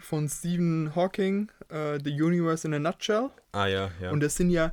von 0.00 0.28
Stephen 0.28 0.94
Hawking, 0.94 1.50
äh, 1.68 1.98
The 2.02 2.10
Universe 2.22 2.66
in 2.66 2.74
a 2.74 2.78
Nutshell. 2.78 3.30
Ah 3.52 3.66
ja, 3.66 3.90
ja. 4.00 4.10
Und 4.10 4.22
es 4.22 4.36
sind 4.36 4.50
ja 4.50 4.72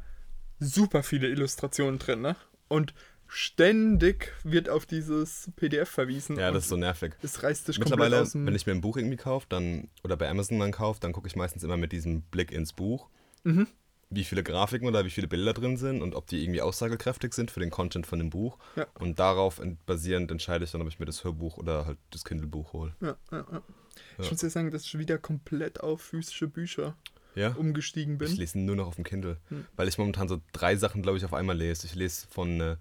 super 0.60 1.04
viele 1.04 1.28
Illustrationen 1.28 2.00
drin, 2.00 2.22
ne? 2.22 2.36
Und 2.68 2.94
ständig 3.28 4.32
wird 4.44 4.70
auf 4.70 4.86
dieses 4.86 5.50
PDF 5.56 5.90
verwiesen. 5.90 6.38
ja, 6.38 6.52
das 6.52 6.64
ist 6.64 6.70
so 6.70 6.78
nervig. 6.78 7.14
es 7.22 7.42
reißt 7.44 7.68
dich 7.68 7.78
komplett 7.78 7.98
Mittlerweile, 8.00 8.22
aus 8.22 8.32
dem... 8.34 8.46
wenn 8.46 8.56
ich 8.56 8.66
mir 8.66 8.74
ein 8.74 8.82
Buch 8.82 8.98
irgendwie 8.98 9.18
kaufe, 9.18 9.48
dann 9.50 9.90
oder 10.04 10.18
bei 10.18 10.30
Amazon 10.30 10.60
dann 10.60 10.72
kaufe, 10.72 11.00
dann 11.00 11.14
gucke 11.14 11.28
ich 11.28 11.36
meistens 11.36 11.64
immer 11.64 11.78
mit 11.78 11.92
diesem 11.92 12.22
Blick 12.24 12.52
ins 12.52 12.74
Buch, 12.74 13.10
Mhm. 13.44 13.68
wie 14.10 14.24
viele 14.24 14.44
Grafiken 14.44 14.88
oder 14.88 15.04
wie 15.04 15.10
viele 15.10 15.28
Bilder 15.28 15.54
drin 15.54 15.76
sind 15.78 16.02
und 16.02 16.16
ob 16.16 16.28
die 16.28 16.44
irgendwie 16.44 16.62
aussagekräftig 16.62 17.34
sind 17.34 17.52
für 17.52 17.60
den 17.60 17.72
Content 17.72 18.06
von 18.08 18.20
dem 18.20 18.30
Buch. 18.30 18.58
Ja. 18.76 18.86
Und 19.00 19.20
darauf 19.20 19.60
basierend 19.86 20.32
entscheide 20.32 20.64
ich 20.64 20.72
dann, 20.72 20.82
ob 20.82 20.88
ich 20.88 21.00
mir 21.00 21.06
das 21.08 21.24
Hörbuch 21.24 21.58
oder 21.58 21.86
halt 21.88 21.98
das 22.12 22.24
Kindle-Buch 22.24 22.72
hole. 22.74 22.96
ja, 23.02 23.16
ja, 23.32 23.46
ja. 23.52 23.62
Ich 24.18 24.26
Ja. 24.26 24.32
muss 24.32 24.40
dir 24.40 24.50
sagen, 24.50 24.72
dass 24.72 24.84
ich 24.86 24.98
wieder 24.98 25.18
komplett 25.18 25.82
auf 25.82 26.02
physische 26.02 26.48
Bücher 26.48 26.96
Ja. 27.36 27.50
umgestiegen 27.54 28.18
bin. 28.18 28.32
Ich 28.32 28.38
lese 28.38 28.60
nur 28.60 28.76
noch 28.76 28.88
auf 28.88 28.96
dem 28.96 29.04
Kindle, 29.04 29.38
Hm. 29.50 29.66
weil 29.76 29.88
ich 29.88 29.98
momentan 29.98 30.28
so 30.28 30.42
drei 30.52 30.76
Sachen, 30.76 31.02
glaube 31.02 31.18
ich, 31.18 31.26
auf 31.26 31.34
einmal 31.34 31.58
lese. 31.58 31.86
Ich 31.88 31.96
lese 31.96 32.28
von 32.30 32.60
äh, 32.62 32.76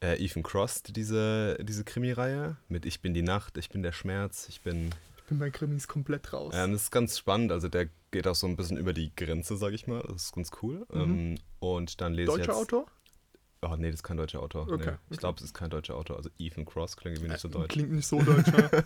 äh, 0.00 0.22
Ethan 0.22 0.42
Cross 0.42 0.82
diese, 0.82 1.56
diese 1.62 1.84
Krimi-Reihe 1.84 2.56
mit 2.68 2.84
Ich 2.84 3.00
bin 3.00 3.14
die 3.14 3.22
Nacht, 3.22 3.56
ich 3.56 3.70
bin 3.70 3.82
der 3.82 3.92
Schmerz, 3.92 4.46
ich 4.48 4.60
bin 4.60 4.90
Ich 5.16 5.24
bin 5.24 5.38
bei 5.38 5.48
Krimis 5.50 5.88
komplett 5.88 6.32
raus. 6.34 6.52
Ähm, 6.54 6.72
das 6.72 6.82
ist 6.82 6.90
ganz 6.90 7.16
spannend. 7.18 7.50
Also 7.52 7.68
der 7.70 7.88
geht 8.10 8.26
auch 8.28 8.34
so 8.34 8.46
ein 8.46 8.56
bisschen 8.56 8.76
über 8.76 8.92
die 8.92 9.10
Grenze, 9.16 9.56
sag 9.56 9.72
ich 9.72 9.86
mal. 9.86 10.02
Das 10.06 10.24
ist 10.24 10.34
ganz 10.34 10.50
cool. 10.62 10.86
Mhm. 10.92 11.00
Ähm, 11.00 11.34
und 11.60 12.00
dann 12.02 12.12
lese 12.12 12.30
ich 12.32 12.36
Deutscher 12.36 12.52
jetzt... 12.52 12.60
Autor? 12.60 12.86
Oh 13.62 13.74
nee, 13.78 13.86
das 13.86 13.94
ist 14.00 14.02
kein 14.02 14.18
deutscher 14.18 14.42
Autor. 14.42 14.64
Okay, 14.64 14.76
Nee. 14.76 14.82
okay. 14.82 14.96
Ich 15.08 15.16
glaube, 15.18 15.38
es 15.38 15.44
ist 15.46 15.54
kein 15.54 15.70
deutscher 15.70 15.94
Autor. 15.96 16.18
Also 16.18 16.28
Ethan 16.38 16.66
Cross 16.66 16.98
klingt 16.98 17.16
irgendwie 17.16 17.30
nicht 17.32 17.40
so 17.40 17.48
Äh, 17.48 17.52
deutsch. 17.52 17.72
Klingt 17.72 17.92
nicht 17.92 18.06
so 18.06 18.20
deutsch, 18.22 18.48
ja. 18.48 18.68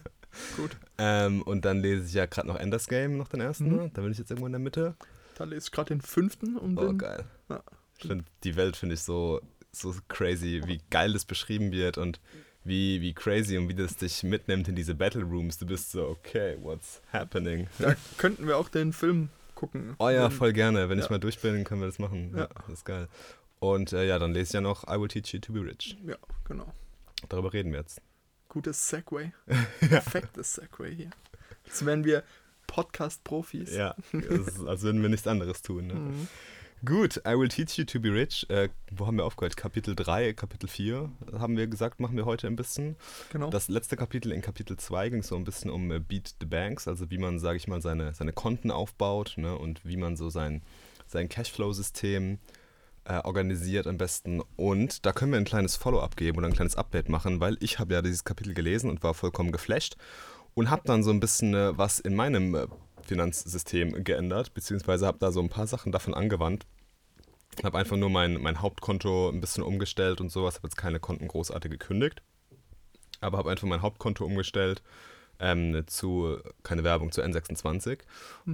Gut, 0.57 0.77
Ähm, 0.99 1.43
und 1.43 1.65
dann 1.65 1.81
lese 1.81 2.07
ich 2.07 2.15
ja 2.15 2.27
gerade 2.27 2.49
noch 2.49 2.57
Enders 2.57 2.87
Game, 2.89 3.17
noch 3.17 3.29
den 3.29 3.41
ersten. 3.41 3.69
Mhm. 3.71 3.77
Ne? 3.77 3.91
Da 3.95 4.03
bin 4.03 4.13
ich 4.13 4.19
jetzt 4.19 4.31
irgendwo 4.31 4.47
in 4.47 4.53
der 4.53 4.61
Mitte. 4.61 4.95
da 5.37 5.45
lese 5.45 5.67
ich 5.67 5.73
gerade 5.73 5.89
den 5.95 6.01
fünften 6.01 6.57
und 6.57 6.79
Oh, 6.79 6.93
geil. 6.95 7.25
Ja. 7.49 7.63
Ich 7.99 8.07
finde, 8.07 8.25
die 8.45 8.57
Welt 8.57 8.77
finde 8.77 8.95
ich 8.95 9.03
so, 9.03 9.41
so 9.73 9.95
crazy, 10.09 10.63
wie 10.67 10.81
geil 10.91 11.13
das 11.13 11.25
beschrieben 11.25 11.73
wird 11.73 11.99
und 11.99 12.21
wie, 12.65 13.01
wie 13.01 13.15
crazy 13.15 13.57
und 13.57 13.69
wie 13.69 13.75
das 13.75 13.97
dich 13.97 14.23
mitnimmt 14.23 14.69
in 14.69 14.75
diese 14.77 14.95
Battle 14.95 15.23
Rooms. 15.23 15.59
Du 15.59 15.67
bist 15.67 15.91
so, 15.93 16.07
okay, 16.07 16.57
what's 16.61 17.01
happening? 17.13 17.67
Da 17.79 17.95
könnten 18.19 18.47
wir 18.47 18.57
auch 18.59 18.69
den 18.69 18.93
Film 18.93 19.31
gucken. 19.55 19.95
Oh 19.99 20.09
ja, 20.11 20.31
voll 20.31 20.53
gerne. 20.53 20.89
Wenn 20.89 20.99
ich 20.99 21.07
Ja. 21.07 21.13
mal 21.13 21.19
durch 21.19 21.41
bin, 21.41 21.65
können 21.65 21.81
wir 21.81 21.87
das 21.87 21.99
machen. 21.99 22.33
Ja, 22.35 22.43
Ja. 22.43 22.49
das 22.67 22.79
ist 22.79 22.85
geil. 22.85 23.09
Und 23.61 23.93
äh, 23.93 24.07
ja, 24.07 24.19
dann 24.21 24.33
lese 24.33 24.51
ich 24.51 24.53
ja 24.53 24.61
noch 24.61 24.85
I 24.85 25.01
Will 25.01 25.09
Teach 25.09 25.33
You 25.33 25.41
to 25.41 25.53
Be 25.53 25.61
Rich. 25.65 25.97
Ja, 26.07 26.17
genau. 26.45 26.73
Darüber 27.29 27.53
reden 27.53 27.73
wir 27.73 27.81
jetzt. 27.81 28.01
Gutes 28.49 28.89
Segway. 28.89 29.33
Perfektes 29.81 30.55
Segway 30.55 30.95
hier. 30.95 31.11
Jetzt 31.67 31.85
wären 31.85 32.05
wir 32.05 32.23
Podcast-Profis. 32.67 33.75
Ja, 33.75 33.95
als 34.67 34.83
würden 34.83 35.03
wir 35.03 35.09
nichts 35.09 35.27
anderes 35.27 35.63
tun. 35.63 35.87
Ne? 35.89 35.95
Mhm. 35.95 36.29
Gut, 36.85 37.21
I 37.27 37.37
Will 37.37 37.49
Teach 37.49 37.77
You 37.77 37.85
to 37.85 37.99
Be 37.99 38.13
Rich. 38.13 38.49
Äh, 38.51 38.69
wo 38.93 39.07
haben 39.07 39.17
wir 39.17 39.25
aufgehört? 39.25 39.57
Kapitel 39.57 39.97
3, 39.97 40.33
Kapitel 40.33 40.69
4 40.69 41.11
haben 41.39 41.57
wir 41.57 41.67
gesagt, 41.67 41.99
machen 41.99 42.17
wir 42.17 42.25
heute 42.25 42.47
ein 42.47 42.55
bisschen. 42.55 42.97
Genau. 43.33 43.51
Das 43.51 43.69
letzte 43.69 43.97
Kapitel 43.97 44.31
in 44.31 44.43
Kapitel 44.43 44.77
2 44.77 45.09
ging 45.11 45.23
so 45.23 45.35
ein 45.35 45.45
bisschen 45.45 45.71
um 45.71 45.91
äh, 45.91 45.99
Beat 45.99 46.37
the 46.41 46.47
Banks, 46.47 46.87
also 46.87 47.11
wie 47.11 47.19
man, 47.19 47.41
sage 47.41 47.57
ich 47.57 47.67
mal, 47.67 47.83
seine, 47.83 48.15
seine 48.15 48.33
Konten 48.33 48.71
aufbaut 48.71 49.35
ne, 49.37 49.59
und 49.59 49.85
wie 49.85 49.97
man 49.97 50.17
so 50.17 50.31
sein, 50.31 50.63
sein 51.07 51.29
Cashflow-System 51.29 52.39
äh, 53.09 53.21
organisiert 53.25 53.87
am 53.87 53.99
besten. 53.99 54.43
Und 54.57 55.05
da 55.07 55.13
können 55.13 55.33
wir 55.33 55.39
ein 55.39 55.45
kleines 55.45 55.77
Follow-up 55.77 56.17
geben 56.17 56.39
oder 56.39 56.47
ein 56.47 56.53
kleines 56.53 56.77
Update 56.77 57.09
machen, 57.09 57.41
weil 57.41 57.57
ich 57.61 57.79
habe 57.79 57.95
ja 57.95 58.03
dieses 58.03 58.25
Kapitel 58.25 58.55
gelesen 58.55 58.91
und 58.91 59.03
war 59.03 59.15
vollkommen 59.15 59.53
geflasht 59.53 59.97
und 60.55 60.71
habe 60.71 60.83
dann 60.85 61.03
so 61.03 61.11
ein 61.11 61.21
bisschen 61.21 61.55
äh, 61.55 61.77
was 61.77 61.99
in 61.99 62.15
meinem 62.15 62.55
äh, 62.55 62.67
Finanzsystem 63.03 64.05
geändert, 64.05 64.55
beziehungsweise 64.55 65.07
habe 65.07 65.19
da 65.19 65.33
so 65.33 65.41
ein 65.41 65.49
paar 65.49 65.67
Sachen 65.67 65.93
davon 65.93 66.15
angewandt. 66.15 66.67
Habe 67.65 67.79
einfach 67.79 67.97
nur 67.97 68.11
mein, 68.11 68.35
mein 68.35 68.61
Hauptkonto 68.61 69.31
ein 69.31 69.41
bisschen 69.41 69.65
umgestellt 69.65 70.21
und 70.21 70.31
sowas, 70.31 70.57
habe 70.57 70.69
jetzt 70.69 70.77
keine 70.77 71.01
Konten 71.01 71.27
großartig 71.27 71.71
gekündigt 71.71 72.23
aber 73.21 73.39
habe 73.39 73.51
einfach 73.51 73.67
mein 73.67 73.83
Hauptkonto 73.83 74.25
umgestellt 74.25 74.83
ähm, 75.41 75.85
zu, 75.87 76.39
keine 76.63 76.85
Werbung, 76.85 77.13
zu 77.13 77.23
N26 77.23 78.01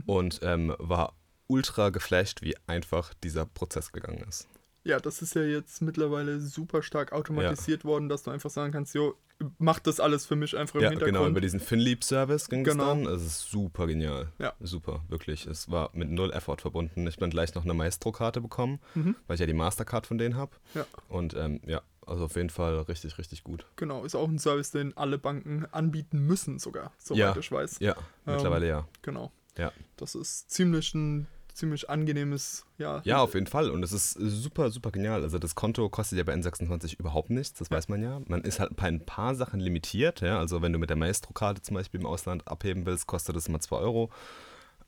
und 0.06 0.40
ähm, 0.42 0.74
war 0.78 1.14
ultra 1.46 1.90
geflasht, 1.90 2.42
wie 2.42 2.56
einfach 2.66 3.14
dieser 3.14 3.46
Prozess 3.46 3.92
gegangen 3.92 4.24
ist. 4.28 4.48
Ja, 4.84 5.00
das 5.00 5.22
ist 5.22 5.34
ja 5.34 5.42
jetzt 5.42 5.80
mittlerweile 5.82 6.40
super 6.40 6.82
stark 6.82 7.12
automatisiert 7.12 7.84
worden, 7.84 8.08
dass 8.08 8.22
du 8.22 8.30
einfach 8.30 8.50
sagen 8.50 8.70
kannst, 8.72 8.94
jo, 8.94 9.14
mach 9.58 9.78
das 9.80 9.98
alles 9.98 10.26
für 10.26 10.36
mich 10.36 10.56
einfach 10.56 10.74
im 10.76 10.82
Ja, 10.82 10.90
Hintergrund. 10.90 11.16
genau, 11.16 11.28
über 11.28 11.40
diesen 11.40 11.58
FinLeap-Service 11.58 12.48
ging 12.50 12.64
Genau. 12.64 12.82
es 12.82 13.04
dann. 13.04 13.06
Es 13.14 13.22
ist 13.24 13.50
super 13.50 13.86
genial. 13.86 14.30
Ja. 14.38 14.52
Super, 14.60 15.02
wirklich. 15.08 15.46
Es 15.46 15.70
war 15.70 15.90
mit 15.94 16.10
null 16.10 16.30
Effort 16.32 16.58
verbunden. 16.60 17.06
Ich 17.06 17.16
bin 17.16 17.30
gleich 17.30 17.54
noch 17.54 17.64
eine 17.64 17.72
Maestro-Karte 17.74 18.40
bekommen, 18.42 18.78
Mhm. 18.94 19.16
weil 19.26 19.34
ich 19.34 19.40
ja 19.40 19.46
die 19.46 19.54
Mastercard 19.54 20.06
von 20.06 20.18
denen 20.18 20.36
habe. 20.36 20.52
Ja. 20.74 20.86
Und 21.08 21.32
ähm, 21.34 21.60
ja, 21.66 21.80
also 22.06 22.26
auf 22.26 22.36
jeden 22.36 22.50
Fall 22.50 22.76
richtig, 22.82 23.16
richtig 23.16 23.42
gut. 23.42 23.64
Genau, 23.76 24.04
ist 24.04 24.14
auch 24.14 24.28
ein 24.28 24.38
Service, 24.38 24.70
den 24.70 24.94
alle 24.98 25.16
Banken 25.18 25.64
anbieten 25.72 26.18
müssen 26.20 26.58
sogar, 26.58 26.92
soweit 26.98 27.18
Ja. 27.18 27.36
ich 27.38 27.50
weiß. 27.50 27.78
Ja, 27.80 27.92
Ähm, 28.26 28.34
mittlerweile 28.34 28.68
ja. 28.68 28.86
Genau. 29.00 29.32
Ja. 29.56 29.72
Das 29.96 30.14
ist 30.14 30.50
ziemlich 30.50 30.92
ein 30.94 31.26
ziemlich 31.54 31.88
angenehmes, 31.88 32.66
ja. 32.78 33.00
Ja, 33.04 33.18
auf 33.18 33.34
jeden 33.34 33.46
Fall. 33.46 33.70
Und 33.70 33.82
es 33.82 33.92
ist 33.92 34.12
super, 34.12 34.70
super 34.70 34.90
genial. 34.90 35.22
Also 35.22 35.38
das 35.38 35.54
Konto 35.54 35.88
kostet 35.88 36.18
ja 36.18 36.24
bei 36.24 36.34
N26 36.34 36.98
überhaupt 36.98 37.30
nichts, 37.30 37.58
das 37.58 37.70
weiß 37.70 37.88
man 37.88 38.02
ja. 38.02 38.20
Man 38.26 38.42
ist 38.42 38.60
halt 38.60 38.76
bei 38.76 38.88
ein 38.88 39.04
paar 39.04 39.34
Sachen 39.34 39.60
limitiert. 39.60 40.20
Ja? 40.20 40.38
Also 40.38 40.62
wenn 40.62 40.72
du 40.72 40.78
mit 40.78 40.90
der 40.90 40.96
Maestro-Karte 40.96 41.62
zum 41.62 41.74
Beispiel 41.74 42.00
im 42.00 42.06
Ausland 42.06 42.46
abheben 42.48 42.84
willst, 42.86 43.06
kostet 43.06 43.36
das 43.36 43.46
immer 43.46 43.60
2 43.60 43.76
Euro. 43.76 44.10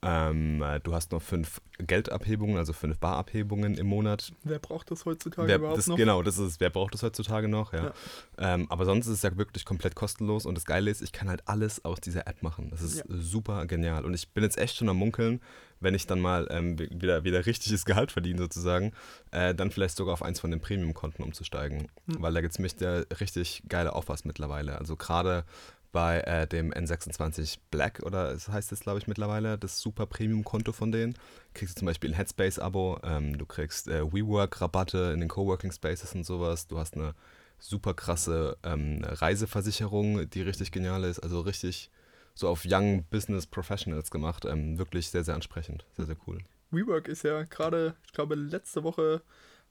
Ähm, 0.02 0.62
äh, 0.62 0.80
du 0.80 0.94
hast 0.94 1.12
noch 1.12 1.22
fünf 1.22 1.60
Geldabhebungen, 1.78 2.56
also 2.56 2.72
fünf 2.72 2.98
Barabhebungen 2.98 3.76
im 3.76 3.86
Monat. 3.86 4.32
Wer 4.44 4.58
braucht 4.58 4.90
das 4.90 5.04
heutzutage 5.04 5.48
Wer, 5.48 5.56
überhaupt 5.56 5.78
das, 5.78 5.86
noch? 5.86 5.96
Genau, 5.96 6.22
das 6.22 6.38
ist, 6.38 6.60
wer 6.60 6.70
braucht 6.70 6.94
das 6.94 7.02
heutzutage 7.02 7.48
noch? 7.48 7.72
Ja. 7.72 7.84
Ja. 8.38 8.54
Ähm, 8.54 8.66
aber 8.70 8.84
sonst 8.84 9.06
ist 9.06 9.14
es 9.14 9.22
ja 9.22 9.36
wirklich 9.36 9.64
komplett 9.64 9.94
kostenlos 9.94 10.46
und 10.46 10.54
das 10.54 10.64
Geile 10.64 10.90
ist, 10.90 11.02
ich 11.02 11.12
kann 11.12 11.28
halt 11.28 11.42
alles 11.46 11.84
aus 11.84 12.00
dieser 12.00 12.26
App 12.26 12.42
machen. 12.42 12.70
Das 12.70 12.82
ist 12.82 12.98
Ja. 12.98 13.04
super 13.08 13.66
genial. 13.66 14.04
Und 14.04 14.14
ich 14.14 14.28
bin 14.30 14.42
jetzt 14.44 14.58
echt 14.58 14.76
schon 14.76 14.88
am 14.88 14.96
Munkeln, 14.96 15.40
wenn 15.80 15.94
ich 15.94 16.06
dann 16.06 16.20
mal 16.20 16.46
ähm, 16.50 16.78
wieder, 16.78 17.24
wieder 17.24 17.44
richtiges 17.44 17.84
Gehalt 17.86 18.12
verdiene 18.12 18.38
sozusagen, 18.38 18.92
äh, 19.30 19.54
dann 19.54 19.70
vielleicht 19.70 19.96
sogar 19.96 20.14
auf 20.14 20.22
eins 20.22 20.40
von 20.40 20.50
den 20.50 20.60
Premium-Konten 20.60 21.22
umzusteigen. 21.22 21.88
Hm. 22.06 22.22
Weil 22.22 22.32
da 22.32 22.40
gibt 22.40 22.52
es 22.52 22.58
mich 22.58 22.76
der 22.76 23.06
richtig 23.20 23.62
geile 23.68 23.92
Offers 23.94 24.24
mittlerweile. 24.24 24.78
Also 24.78 24.96
gerade 24.96 25.44
bei 25.96 26.20
äh, 26.20 26.46
dem 26.46 26.74
N26 26.74 27.56
Black 27.70 28.02
oder 28.04 28.30
es 28.30 28.48
heißt 28.50 28.70
es 28.70 28.80
glaube 28.80 28.98
ich 28.98 29.06
mittlerweile, 29.06 29.56
das 29.56 29.80
super 29.80 30.04
Premium-Konto 30.04 30.72
von 30.72 30.92
denen, 30.92 31.14
kriegst 31.54 31.74
du 31.74 31.78
zum 31.78 31.86
Beispiel 31.86 32.10
ein 32.10 32.16
Headspace-Abo, 32.16 33.00
ähm, 33.02 33.38
du 33.38 33.46
kriegst 33.46 33.88
äh, 33.88 34.02
WeWork-Rabatte 34.04 35.12
in 35.14 35.20
den 35.20 35.30
Coworking 35.30 35.72
Spaces 35.72 36.14
und 36.14 36.24
sowas, 36.24 36.66
du 36.66 36.78
hast 36.78 36.96
eine 36.96 37.14
super 37.58 37.94
krasse 37.94 38.58
ähm, 38.62 39.00
Reiseversicherung, 39.04 40.28
die 40.28 40.42
richtig 40.42 40.70
genial 40.70 41.02
ist, 41.02 41.18
also 41.20 41.40
richtig 41.40 41.90
so 42.34 42.50
auf 42.50 42.66
Young 42.66 43.04
Business 43.04 43.46
Professionals 43.46 44.10
gemacht, 44.10 44.44
ähm, 44.44 44.76
wirklich 44.76 45.08
sehr, 45.08 45.24
sehr 45.24 45.34
ansprechend, 45.34 45.86
sehr, 45.96 46.04
sehr 46.04 46.16
cool. 46.26 46.40
WeWork 46.72 47.08
ist 47.08 47.22
ja 47.22 47.44
gerade, 47.44 47.94
ich 48.04 48.12
glaube, 48.12 48.34
letzte 48.34 48.84
Woche 48.84 49.22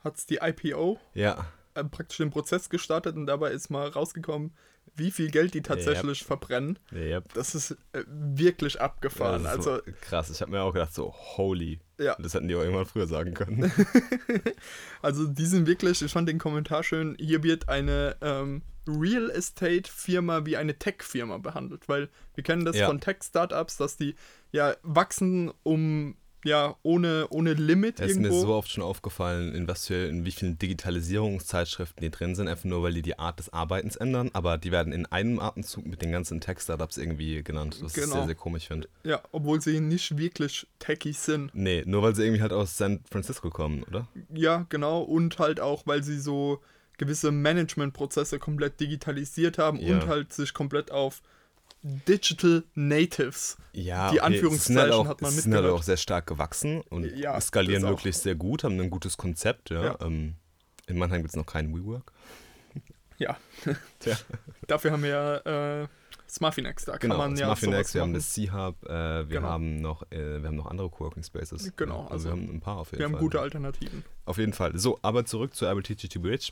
hat 0.03 0.17
es 0.17 0.25
die 0.25 0.39
IPO 0.41 0.99
Ja, 1.13 1.45
äh, 1.75 1.83
praktisch 1.83 2.17
den 2.17 2.31
Prozess 2.31 2.71
gestartet 2.71 3.15
und 3.15 3.27
dabei 3.27 3.51
ist 3.51 3.69
mal 3.69 3.89
rausgekommen, 3.89 4.55
wie 4.95 5.11
viel 5.11 5.29
Geld 5.29 5.53
die 5.53 5.61
tatsächlich 5.61 6.23
verbrennen. 6.23 6.79
yep. 6.93 7.33
Das 7.33 7.55
ist 7.55 7.71
äh, 7.91 8.03
wirklich 8.07 8.79
abgefahren. 8.79 9.41
ist 9.41 9.47
also, 9.47 9.75
so 9.77 9.81
krass. 10.01 10.29
Ich 10.29 10.41
habe 10.41 10.51
mir 10.51 10.61
auch 10.61 10.73
gedacht, 10.73 10.93
so, 10.93 11.13
holy. 11.13 11.79
ja. 11.97 12.15
Das 12.19 12.33
hätten 12.33 12.47
die 12.47 12.55
auch 12.55 12.61
irgendwann 12.61 12.85
früher 12.85 13.07
sagen 13.07 13.33
können. 13.33 13.71
Also 15.01 15.27
die 15.27 15.45
sind 15.45 15.67
wirklich, 15.67 16.01
ich 16.01 16.11
fand 16.11 16.27
den 16.27 16.39
Kommentar 16.39 16.83
schön, 16.83 17.15
hier 17.19 17.43
wird 17.43 17.69
eine 17.69 18.15
ähm, 18.21 18.63
Real 18.87 19.29
Estate 19.29 19.89
Firma 19.91 20.45
wie 20.45 20.57
eine 20.57 20.77
Tech 20.79 20.95
Firma 21.01 21.37
behandelt, 21.37 21.87
weil 21.87 22.09
wir 22.33 22.43
kennen 22.43 22.65
das 22.65 22.75
Ja. 22.77 22.87
von 22.87 22.99
Tech 23.01 23.17
Startups, 23.23 23.77
dass 23.77 23.97
die 23.97 24.15
ja 24.51 24.75
wachsen 24.83 25.51
um 25.63 26.15
ja 26.45 26.75
ohne 26.83 27.27
ohne 27.31 27.53
Limit 27.53 27.99
Es 27.99 28.11
ist 28.11 28.17
mir 28.19 28.27
irgendwo. 28.27 28.41
so 28.47 28.53
oft 28.53 28.71
schon 28.71 28.83
aufgefallen, 28.83 29.53
in 29.53 29.67
was 29.67 29.87
für, 29.87 30.07
in 30.07 30.23
wie 30.25 30.31
vielen 30.31 30.57
Digitalisierungszeitschriften 30.57 32.01
die 32.01 32.11
drin 32.11 32.35
sind, 32.35 32.47
einfach 32.47 32.65
nur, 32.65 32.83
weil 32.83 32.93
die 32.93 33.01
die 33.01 33.19
Art 33.19 33.39
des 33.39 33.51
Arbeitens 33.51 33.95
ändern, 33.95 34.29
aber 34.33 34.57
die 34.57 34.71
werden 34.71 34.93
in 34.93 35.05
einem 35.07 35.39
Atemzug 35.39 35.85
mit 35.85 36.01
den 36.01 36.11
ganzen 36.11 36.39
Tech-Startups 36.41 36.97
irgendwie 36.97 37.43
genannt, 37.43 37.77
was 37.81 37.95
ich 37.97 38.03
Genau. 38.03 38.15
sehr, 38.17 38.25
sehr 38.27 38.35
komisch 38.35 38.67
finde. 38.67 38.87
ja, 39.03 39.21
obwohl 39.31 39.59
sie 39.61 39.79
nicht 39.79 40.17
wirklich 40.17 40.67
techy 40.79 41.13
sind. 41.13 41.51
Nee, 41.53 41.83
nur 41.85 42.01
weil 42.03 42.15
sie 42.15 42.23
irgendwie 42.23 42.41
halt 42.41 42.53
aus 42.53 42.77
San 42.77 42.99
Francisco 43.09 43.49
kommen, 43.49 43.83
oder? 43.83 44.07
Ja, 44.33 44.65
genau 44.69 45.01
und 45.01 45.39
halt 45.39 45.59
auch, 45.59 45.85
weil 45.87 46.03
sie 46.03 46.19
so 46.19 46.61
gewisse 46.97 47.31
Managementprozesse 47.31 48.39
komplett 48.39 48.79
digitalisiert 48.79 49.57
haben 49.57 49.79
Ja. 49.79 49.95
und 49.95 50.07
halt 50.07 50.31
sich 50.33 50.53
komplett 50.53 50.91
auf 50.91 51.21
Digital 51.87 52.63
Natives 52.73 53.57
Ja, 53.73 54.09
Die 54.09 54.19
okay, 54.19 54.29
sie 54.29 54.33
Anführungszeichen 54.35 54.81
halt 54.81 54.91
auch, 54.93 55.07
hat 55.07 55.21
man 55.21 55.31
sie 55.31 55.41
sind 55.41 55.53
halt 55.53 55.65
auch 55.65 55.83
sehr 55.83 55.97
stark 55.97 56.25
gewachsen 56.25 56.81
und 56.89 57.05
Ja, 57.15 57.39
skalieren 57.39 57.83
wirklich 57.83 58.17
sehr 58.17 58.33
gut, 58.35 58.63
haben 58.63 58.79
ein 58.79 58.89
gutes 58.89 59.17
Konzept, 59.17 59.69
ja. 59.69 59.83
Ja. 59.83 59.97
Ähm, 60.01 60.35
in 60.87 60.97
Mannheim 60.97 61.21
gibt 61.21 61.29
es 61.29 61.35
noch 61.35 61.45
keinen 61.45 61.73
WeWork. 61.75 62.11
Ja, 63.17 63.37
dafür 64.67 64.91
haben 64.91 65.03
wir 65.03 65.09
ja 65.09 65.81
äh, 65.83 65.87
Smarfinex, 66.27 66.83
da 66.83 66.97
genau, 66.97 67.15
kann 67.17 67.29
man 67.31 67.37
ja 67.37 67.45
Smarfinex, 67.45 67.77
sowas 67.77 67.93
wir 67.93 68.01
haben 68.01 68.13
das 68.13 68.33
C-Hub, 68.33 68.83
äh, 68.83 68.89
wir, 68.89 69.25
Genau. 69.27 69.47
haben 69.47 69.79
noch, 69.79 70.03
äh, 70.11 70.41
wir 70.41 70.47
haben 70.49 70.57
noch 70.57 70.65
andere 70.65 70.89
Coworking 70.89 71.23
Spaces. 71.23 71.71
Genau, 71.77 72.01
also, 72.01 72.09
also 72.09 72.25
wir 72.25 72.31
haben 72.33 72.49
ein 72.55 72.59
paar 72.59 72.77
auf 72.77 72.87
jeden 72.91 72.99
Wir 72.99 73.05
haben 73.05 73.11
Fall. 73.13 73.21
gute 73.21 73.39
Alternativen. 73.39 74.03
Auf 74.25 74.37
jeden 74.37 74.51
Fall. 74.51 74.77
So, 74.77 74.99
aber 75.01 75.23
zurück 75.25 75.55
zu 75.55 75.65
RBTGT 75.65 76.21
Bridge. 76.21 76.51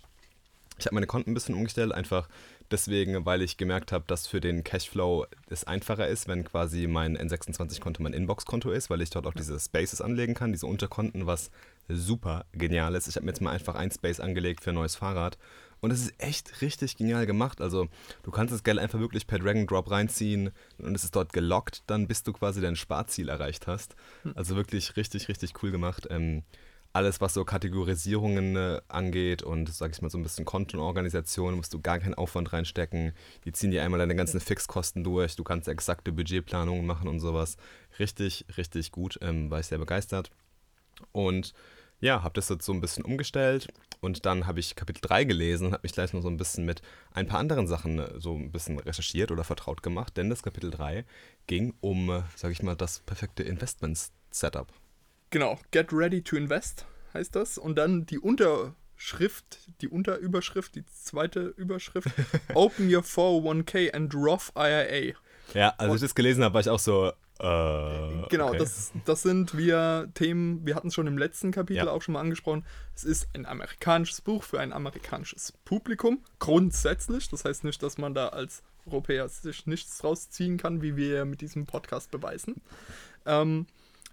Ich 0.83 0.87
habe 0.87 0.95
meine 0.95 1.07
Konten 1.07 1.31
ein 1.31 1.33
bisschen 1.33 1.55
umgestellt, 1.55 1.93
einfach 1.93 2.27
deswegen, 2.69 3.25
weil 3.25 3.41
ich 3.41 3.55
gemerkt 3.55 3.93
habe, 3.93 4.03
dass 4.05 4.27
für 4.27 4.41
den 4.41 4.65
Cashflow 4.65 5.25
es 5.49 5.63
einfacher 5.63 6.09
ist, 6.09 6.27
wenn 6.27 6.43
quasi 6.43 6.87
mein 6.87 7.17
N26-Konto 7.17 8.03
mein 8.03 8.11
Inbox-Konto 8.11 8.69
ist, 8.69 8.89
weil 8.89 9.01
ich 9.01 9.09
dort 9.09 9.25
auch 9.25 9.33
diese 9.33 9.57
Spaces 9.57 10.01
anlegen 10.01 10.33
kann, 10.33 10.51
diese 10.51 10.67
Unterkonten, 10.67 11.25
was 11.25 11.51
super 11.87 12.43
genial 12.51 12.95
ist. 12.95 13.07
Ich 13.07 13.15
habe 13.15 13.25
mir 13.25 13.31
jetzt 13.31 13.39
mal 13.39 13.51
einfach 13.51 13.75
ein 13.75 13.91
Space 13.91 14.19
angelegt 14.19 14.61
für 14.61 14.71
ein 14.71 14.75
neues 14.75 14.97
Fahrrad 14.97 15.37
und 15.79 15.91
es 15.91 16.01
ist 16.01 16.15
echt 16.17 16.61
richtig 16.61 16.97
genial 16.97 17.25
gemacht. 17.25 17.61
Also 17.61 17.87
du 18.23 18.31
kannst 18.31 18.53
das 18.53 18.63
Geld 18.63 18.79
einfach 18.79 18.99
wirklich 18.99 19.25
per 19.25 19.39
Drag 19.39 19.55
and 19.55 19.71
Drop 19.71 19.89
reinziehen 19.89 20.51
und 20.79 20.95
es 20.95 21.05
ist 21.05 21.15
dort 21.15 21.31
gelockt, 21.31 21.83
dann 21.87 22.07
bis 22.07 22.23
du 22.23 22.33
quasi 22.33 22.59
dein 22.59 22.75
Sparziel 22.75 23.29
erreicht 23.29 23.67
hast. 23.67 23.95
Also 24.35 24.57
wirklich 24.57 24.97
richtig, 24.97 25.29
richtig 25.29 25.53
cool 25.63 25.71
gemacht. 25.71 26.07
Ähm, 26.09 26.43
alles, 26.93 27.19
was 27.21 27.33
so 27.33 27.43
Kategorisierungen 27.43 28.55
äh, 28.55 28.81
angeht 28.87 29.41
und, 29.41 29.73
sag 29.73 29.91
ich 29.91 30.01
mal, 30.01 30.09
so 30.09 30.17
ein 30.19 30.23
bisschen 30.23 30.45
Kontenorganisation, 30.45 31.55
musst 31.55 31.73
du 31.73 31.81
gar 31.81 31.99
keinen 31.99 32.13
Aufwand 32.13 32.53
reinstecken. 32.53 33.13
Die 33.45 33.51
ziehen 33.51 33.71
dir 33.71 33.83
einmal 33.83 33.99
deine 33.99 34.15
ganzen 34.15 34.39
Fixkosten 34.39 35.03
durch. 35.03 35.35
Du 35.35 35.43
kannst 35.43 35.67
exakte 35.67 36.11
Budgetplanungen 36.11 36.85
machen 36.85 37.07
und 37.07 37.19
sowas. 37.19 37.57
Richtig, 37.97 38.45
richtig 38.57 38.91
gut. 38.91 39.17
Ähm, 39.21 39.49
war 39.49 39.59
ich 39.59 39.65
sehr 39.65 39.79
begeistert. 39.79 40.29
Und 41.11 41.53
ja, 41.99 42.21
habe 42.21 42.33
das 42.33 42.49
jetzt 42.49 42.65
so 42.65 42.73
ein 42.73 42.81
bisschen 42.81 43.05
umgestellt 43.05 43.69
und 44.01 44.25
dann 44.25 44.45
habe 44.45 44.59
ich 44.59 44.75
Kapitel 44.75 44.99
3 45.01 45.23
gelesen 45.23 45.67
und 45.67 45.73
habe 45.73 45.83
mich 45.83 45.93
gleich 45.93 46.11
noch 46.11 46.21
so 46.21 46.27
ein 46.27 46.37
bisschen 46.37 46.65
mit 46.65 46.81
ein 47.13 47.27
paar 47.27 47.39
anderen 47.39 47.65
Sachen 47.65 47.99
äh, 47.99 48.19
so 48.19 48.35
ein 48.35 48.51
bisschen 48.51 48.77
recherchiert 48.77 49.31
oder 49.31 49.43
vertraut 49.45 49.81
gemacht, 49.81 50.17
denn 50.17 50.29
das 50.29 50.43
Kapitel 50.43 50.69
3 50.69 51.05
ging 51.47 51.73
um, 51.79 52.09
äh, 52.09 52.23
sag 52.35 52.51
ich 52.51 52.61
mal, 52.61 52.75
das 52.75 52.99
perfekte 52.99 53.43
Investments-Setup. 53.43 54.82
Genau, 55.33 55.57
Get 55.71 55.91
Ready 55.91 56.21
to 56.21 56.35
Invest 56.35 56.85
heißt 57.15 57.35
das. 57.35 57.57
Und 57.57 57.75
dann 57.75 58.05
die 58.05 58.19
Unterschrift, 58.19 59.57
die 59.81 59.87
Unterüberschrift, 59.87 60.75
die 60.75 60.85
zweite 60.85 61.47
Überschrift, 61.57 62.07
Open 62.53 62.93
Your 62.93 63.01
401k 63.01 63.91
and 63.95 64.13
Roth 64.13 64.51
IRA. 64.55 65.15
Ja, 65.55 65.73
als 65.79 65.95
ich 65.95 66.01
das 66.01 66.13
gelesen 66.13 66.43
habe, 66.43 66.53
war 66.53 66.61
ich 66.61 66.69
auch 66.69 66.77
so, 66.77 67.07
äh, 67.39 68.27
Genau, 68.29 68.49
okay. 68.49 68.59
das, 68.59 68.91
das 69.05 69.23
sind 69.23 69.57
wir 69.57 70.07
Themen, 70.13 70.67
wir 70.67 70.75
hatten 70.75 70.89
es 70.89 70.93
schon 70.93 71.07
im 71.07 71.17
letzten 71.17 71.49
Kapitel 71.51 71.85
Ja. 71.87 71.91
auch 71.91 72.03
schon 72.03 72.13
mal 72.13 72.19
angesprochen. 72.21 72.63
Es 72.95 73.03
ist 73.03 73.27
ein 73.33 73.47
amerikanisches 73.47 74.21
Buch 74.21 74.43
für 74.43 74.59
ein 74.59 74.71
amerikanisches 74.71 75.51
Publikum, 75.65 76.23
grundsätzlich. 76.37 77.27
Das 77.29 77.43
heißt 77.43 77.63
nicht, 77.63 77.81
dass 77.81 77.97
man 77.97 78.13
da 78.13 78.29
als 78.29 78.61
Europäer 78.85 79.27
sich 79.29 79.65
nichts 79.65 80.03
rausziehen 80.03 80.57
kann, 80.57 80.83
wie 80.83 80.95
wir 80.95 81.25
mit 81.25 81.41
diesem 81.41 81.65
Podcast 81.65 82.11
beweisen. 82.11 82.61
Ähm, 83.25 83.65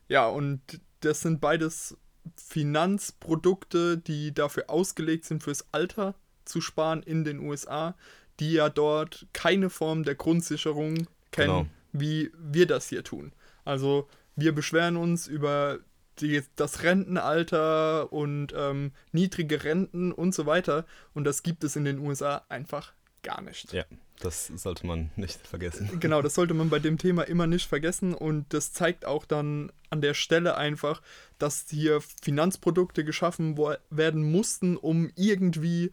ja, 0.08 0.26
und 0.26 0.60
das 1.00 1.20
sind 1.20 1.40
beides 1.40 1.96
Finanzprodukte, 2.36 3.98
die 3.98 4.32
dafür 4.34 4.68
ausgelegt 4.68 5.24
sind, 5.24 5.42
fürs 5.42 5.66
Alter 5.72 6.14
zu 6.44 6.60
sparen 6.60 7.02
in 7.02 7.24
den 7.24 7.40
USA, 7.40 7.94
die 8.40 8.52
ja 8.52 8.68
dort 8.68 9.26
keine 9.32 9.70
Form 9.70 10.04
der 10.04 10.14
Grundsicherung 10.14 11.06
kennen, 11.30 11.48
Genau. 11.48 11.66
wie 11.92 12.30
wir 12.38 12.66
das 12.66 12.88
hier 12.88 13.04
tun. 13.04 13.32
Also 13.64 14.08
wir 14.36 14.54
beschweren 14.54 14.96
uns 14.96 15.26
über 15.26 15.78
die, 16.20 16.42
das 16.56 16.82
Rentenalter 16.82 18.12
und 18.12 18.52
ähm, 18.56 18.92
niedrige 19.12 19.64
Renten 19.64 20.12
und 20.12 20.34
so 20.34 20.46
weiter. 20.46 20.84
Und 21.14 21.24
das 21.24 21.42
gibt 21.42 21.64
es 21.64 21.76
in 21.76 21.84
den 21.84 21.98
USA 21.98 22.44
einfach 22.48 22.92
gar 23.22 23.40
nicht. 23.40 23.72
Ja, 23.72 23.84
das 24.20 24.46
sollte 24.46 24.86
man 24.86 25.10
nicht 25.16 25.46
vergessen. 25.46 26.00
Genau, 26.00 26.22
das 26.22 26.34
sollte 26.34 26.54
man 26.54 26.70
bei 26.70 26.78
dem 26.78 26.98
Thema 26.98 27.22
immer 27.22 27.46
nicht 27.46 27.68
vergessen 27.68 28.14
und 28.14 28.52
das 28.52 28.72
zeigt 28.72 29.06
auch 29.06 29.24
dann 29.24 29.72
an 29.88 30.00
der 30.00 30.14
Stelle 30.14 30.56
einfach, 30.56 31.02
dass 31.38 31.66
hier 31.68 32.00
Finanzprodukte 32.22 33.04
geschaffen 33.04 33.58
werden 33.90 34.30
mussten, 34.30 34.76
um 34.76 35.10
irgendwie, 35.16 35.92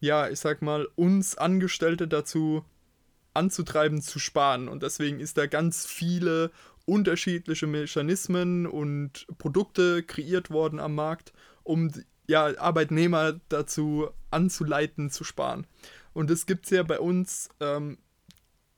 ja, 0.00 0.28
ich 0.28 0.40
sag 0.40 0.62
mal, 0.62 0.86
uns 0.96 1.36
Angestellte 1.36 2.08
dazu 2.08 2.64
anzutreiben, 3.34 4.02
zu 4.02 4.18
sparen. 4.18 4.68
Und 4.68 4.82
deswegen 4.82 5.20
ist 5.20 5.38
da 5.38 5.46
ganz 5.46 5.86
viele 5.86 6.50
unterschiedliche 6.84 7.66
Mechanismen 7.66 8.66
und 8.66 9.26
Produkte 9.38 10.02
kreiert 10.02 10.50
worden 10.50 10.80
am 10.80 10.94
Markt, 10.94 11.32
um 11.62 11.90
ja, 12.26 12.56
Arbeitnehmer 12.58 13.40
dazu 13.48 14.08
anzuleiten, 14.30 15.10
zu 15.10 15.24
sparen. 15.24 15.66
Und 16.14 16.30
das 16.30 16.46
gibt 16.46 16.64
es 16.66 16.70
ja 16.70 16.82
bei 16.82 17.00
uns, 17.00 17.48
ähm, 17.60 17.98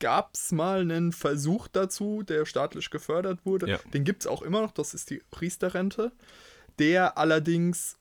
gab 0.01 0.35
es 0.35 0.53
mal 0.53 0.81
einen 0.81 1.13
Versuch 1.13 1.69
dazu, 1.69 2.23
der 2.23 2.47
staatlich 2.47 2.91
gefördert 2.91 3.45
wurde. 3.45 3.69
Ja. 3.69 3.79
Den 3.93 4.05
gibt 4.05 4.23
es 4.23 4.27
auch 4.27 4.43
immer 4.43 4.61
noch, 4.61 4.73
das 4.73 4.95
ist 4.95 5.11
die 5.11 5.23
Riester-Rente, 5.41 6.13
der 6.79 7.17
allerdings 7.19 7.97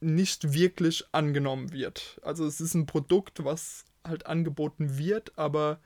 nicht 0.00 0.52
wirklich 0.52 1.04
angenommen 1.12 1.72
wird. 1.72 2.18
Also 2.22 2.44
es 2.46 2.60
ist 2.60 2.74
ein 2.74 2.86
Produkt, 2.86 3.44
was 3.44 3.84
halt 4.04 4.26
angeboten 4.26 4.98
wird, 4.98 5.38
aber 5.38 5.78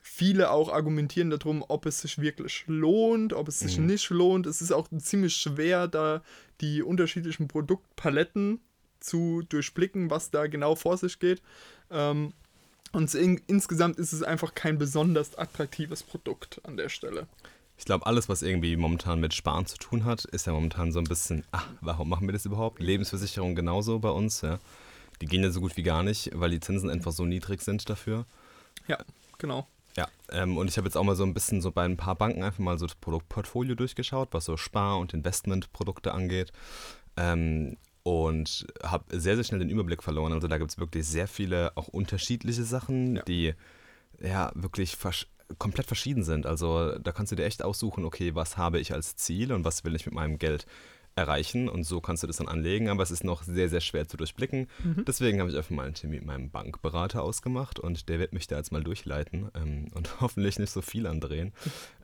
viele 0.00 0.50
auch 0.50 0.72
argumentieren 0.72 1.30
darum, 1.30 1.64
ob 1.68 1.86
es 1.86 2.00
sich 2.00 2.18
wirklich 2.18 2.64
lohnt, 2.66 3.32
ob 3.32 3.46
es 3.46 3.60
sich 3.60 3.78
Mhm. 3.78 3.86
nicht 3.86 4.10
lohnt. 4.10 4.46
Es 4.46 4.60
ist 4.60 4.72
auch 4.72 4.88
ziemlich 4.98 5.36
schwer, 5.36 5.86
da 5.86 6.22
die 6.60 6.82
unterschiedlichen 6.82 7.46
Produktpaletten 7.46 8.60
zu 9.02 9.42
durchblicken, 9.48 10.10
was 10.10 10.30
da 10.30 10.46
genau 10.46 10.74
vor 10.74 10.96
sich 10.96 11.18
geht. 11.18 11.42
Ähm, 11.90 12.32
und 12.92 13.14
in, 13.14 13.40
insgesamt 13.46 13.98
ist 13.98 14.12
es 14.12 14.22
einfach 14.22 14.54
kein 14.54 14.78
besonders 14.78 15.36
attraktives 15.36 16.02
Produkt 16.02 16.60
an 16.64 16.76
der 16.76 16.88
Stelle. 16.88 17.26
Ich 17.78 17.84
glaube, 17.84 18.06
alles, 18.06 18.28
was 18.28 18.42
irgendwie 18.42 18.76
momentan 18.76 19.18
mit 19.18 19.34
Sparen 19.34 19.66
zu 19.66 19.76
tun 19.78 20.04
hat, 20.04 20.24
ist 20.26 20.46
ja 20.46 20.52
momentan 20.52 20.92
so 20.92 20.98
ein 20.98 21.04
bisschen, 21.04 21.44
ach, 21.52 21.66
warum 21.80 22.08
machen 22.08 22.28
wir 22.28 22.32
das 22.32 22.44
überhaupt? 22.44 22.80
Lebensversicherung 22.80 23.54
genauso 23.54 23.98
bei 23.98 24.10
uns, 24.10 24.42
ja. 24.42 24.58
Die 25.20 25.26
gehen 25.26 25.42
ja 25.42 25.50
so 25.50 25.60
gut 25.60 25.76
wie 25.76 25.82
gar 25.82 26.02
nicht, 26.02 26.30
weil 26.34 26.50
die 26.50 26.60
Zinsen 26.60 26.90
einfach 26.90 27.12
so 27.12 27.24
niedrig 27.24 27.62
sind 27.62 27.88
dafür. 27.88 28.26
Ja, 28.88 28.98
genau. 29.38 29.66
Ja, 29.96 30.08
ähm, 30.30 30.56
und 30.56 30.68
ich 30.68 30.76
habe 30.76 30.86
jetzt 30.86 30.96
auch 30.96 31.04
mal 31.04 31.16
so 31.16 31.24
ein 31.24 31.34
bisschen 31.34 31.60
so 31.60 31.70
bei 31.70 31.84
ein 31.84 31.96
paar 31.96 32.14
Banken 32.14 32.42
einfach 32.42 32.60
mal 32.60 32.78
so 32.78 32.86
das 32.86 32.94
Produktportfolio 32.96 33.74
durchgeschaut, 33.74 34.28
was 34.32 34.46
so 34.46 34.56
Spar- 34.56 34.98
und 34.98 35.14
Investmentprodukte 35.14 36.12
angeht. 36.12 36.52
Ähm, 37.16 37.76
und 38.02 38.66
habe 38.82 39.04
sehr, 39.18 39.36
sehr 39.36 39.44
schnell 39.44 39.60
den 39.60 39.70
Überblick 39.70 40.02
verloren. 40.02 40.32
Also 40.32 40.48
da 40.48 40.58
gibt 40.58 40.70
es 40.70 40.78
wirklich 40.78 41.06
sehr 41.06 41.28
viele 41.28 41.76
auch 41.76 41.88
unterschiedliche 41.88 42.64
Sachen, 42.64 43.16
Ja. 43.16 43.22
die 43.22 43.54
ja 44.20 44.50
wirklich 44.54 44.96
versch 44.96 45.26
komplett 45.58 45.86
verschieden 45.86 46.24
sind. 46.24 46.46
Also 46.46 46.98
da 46.98 47.12
kannst 47.12 47.30
du 47.30 47.36
dir 47.36 47.44
echt 47.44 47.62
aussuchen, 47.62 48.04
okay, 48.06 48.34
was 48.34 48.56
habe 48.56 48.80
ich 48.80 48.94
als 48.94 49.16
Ziel 49.16 49.52
und 49.52 49.64
was 49.66 49.84
will 49.84 49.94
ich 49.94 50.06
mit 50.06 50.14
meinem 50.14 50.38
Geld 50.38 50.66
erreichen 51.14 51.68
und 51.68 51.84
so 51.84 52.00
kannst 52.00 52.22
du 52.22 52.26
das 52.26 52.36
dann 52.36 52.48
anlegen, 52.48 52.88
aber 52.88 53.02
es 53.02 53.10
ist 53.10 53.24
noch 53.24 53.42
sehr, 53.42 53.68
sehr 53.68 53.80
schwer 53.80 54.08
zu 54.08 54.16
durchblicken. 54.16 54.68
Deswegen 55.06 55.40
habe 55.40 55.50
ich 55.50 55.56
einfach 55.56 55.70
mal 55.70 55.84
einen 55.84 55.94
Termin 55.94 56.20
mit 56.20 56.26
meinem 56.26 56.50
Bankberater 56.50 57.22
ausgemacht 57.22 57.78
und 57.78 58.08
der 58.08 58.18
wird 58.18 58.32
mich 58.32 58.46
da 58.46 58.56
jetzt 58.56 58.72
mal 58.72 58.82
durchleiten 58.82 59.50
ähm, 59.54 59.88
und 59.94 60.08
hoffentlich 60.20 60.58
nicht 60.58 60.70
so 60.70 60.82
viel 60.82 61.06
andrehen. 61.06 61.52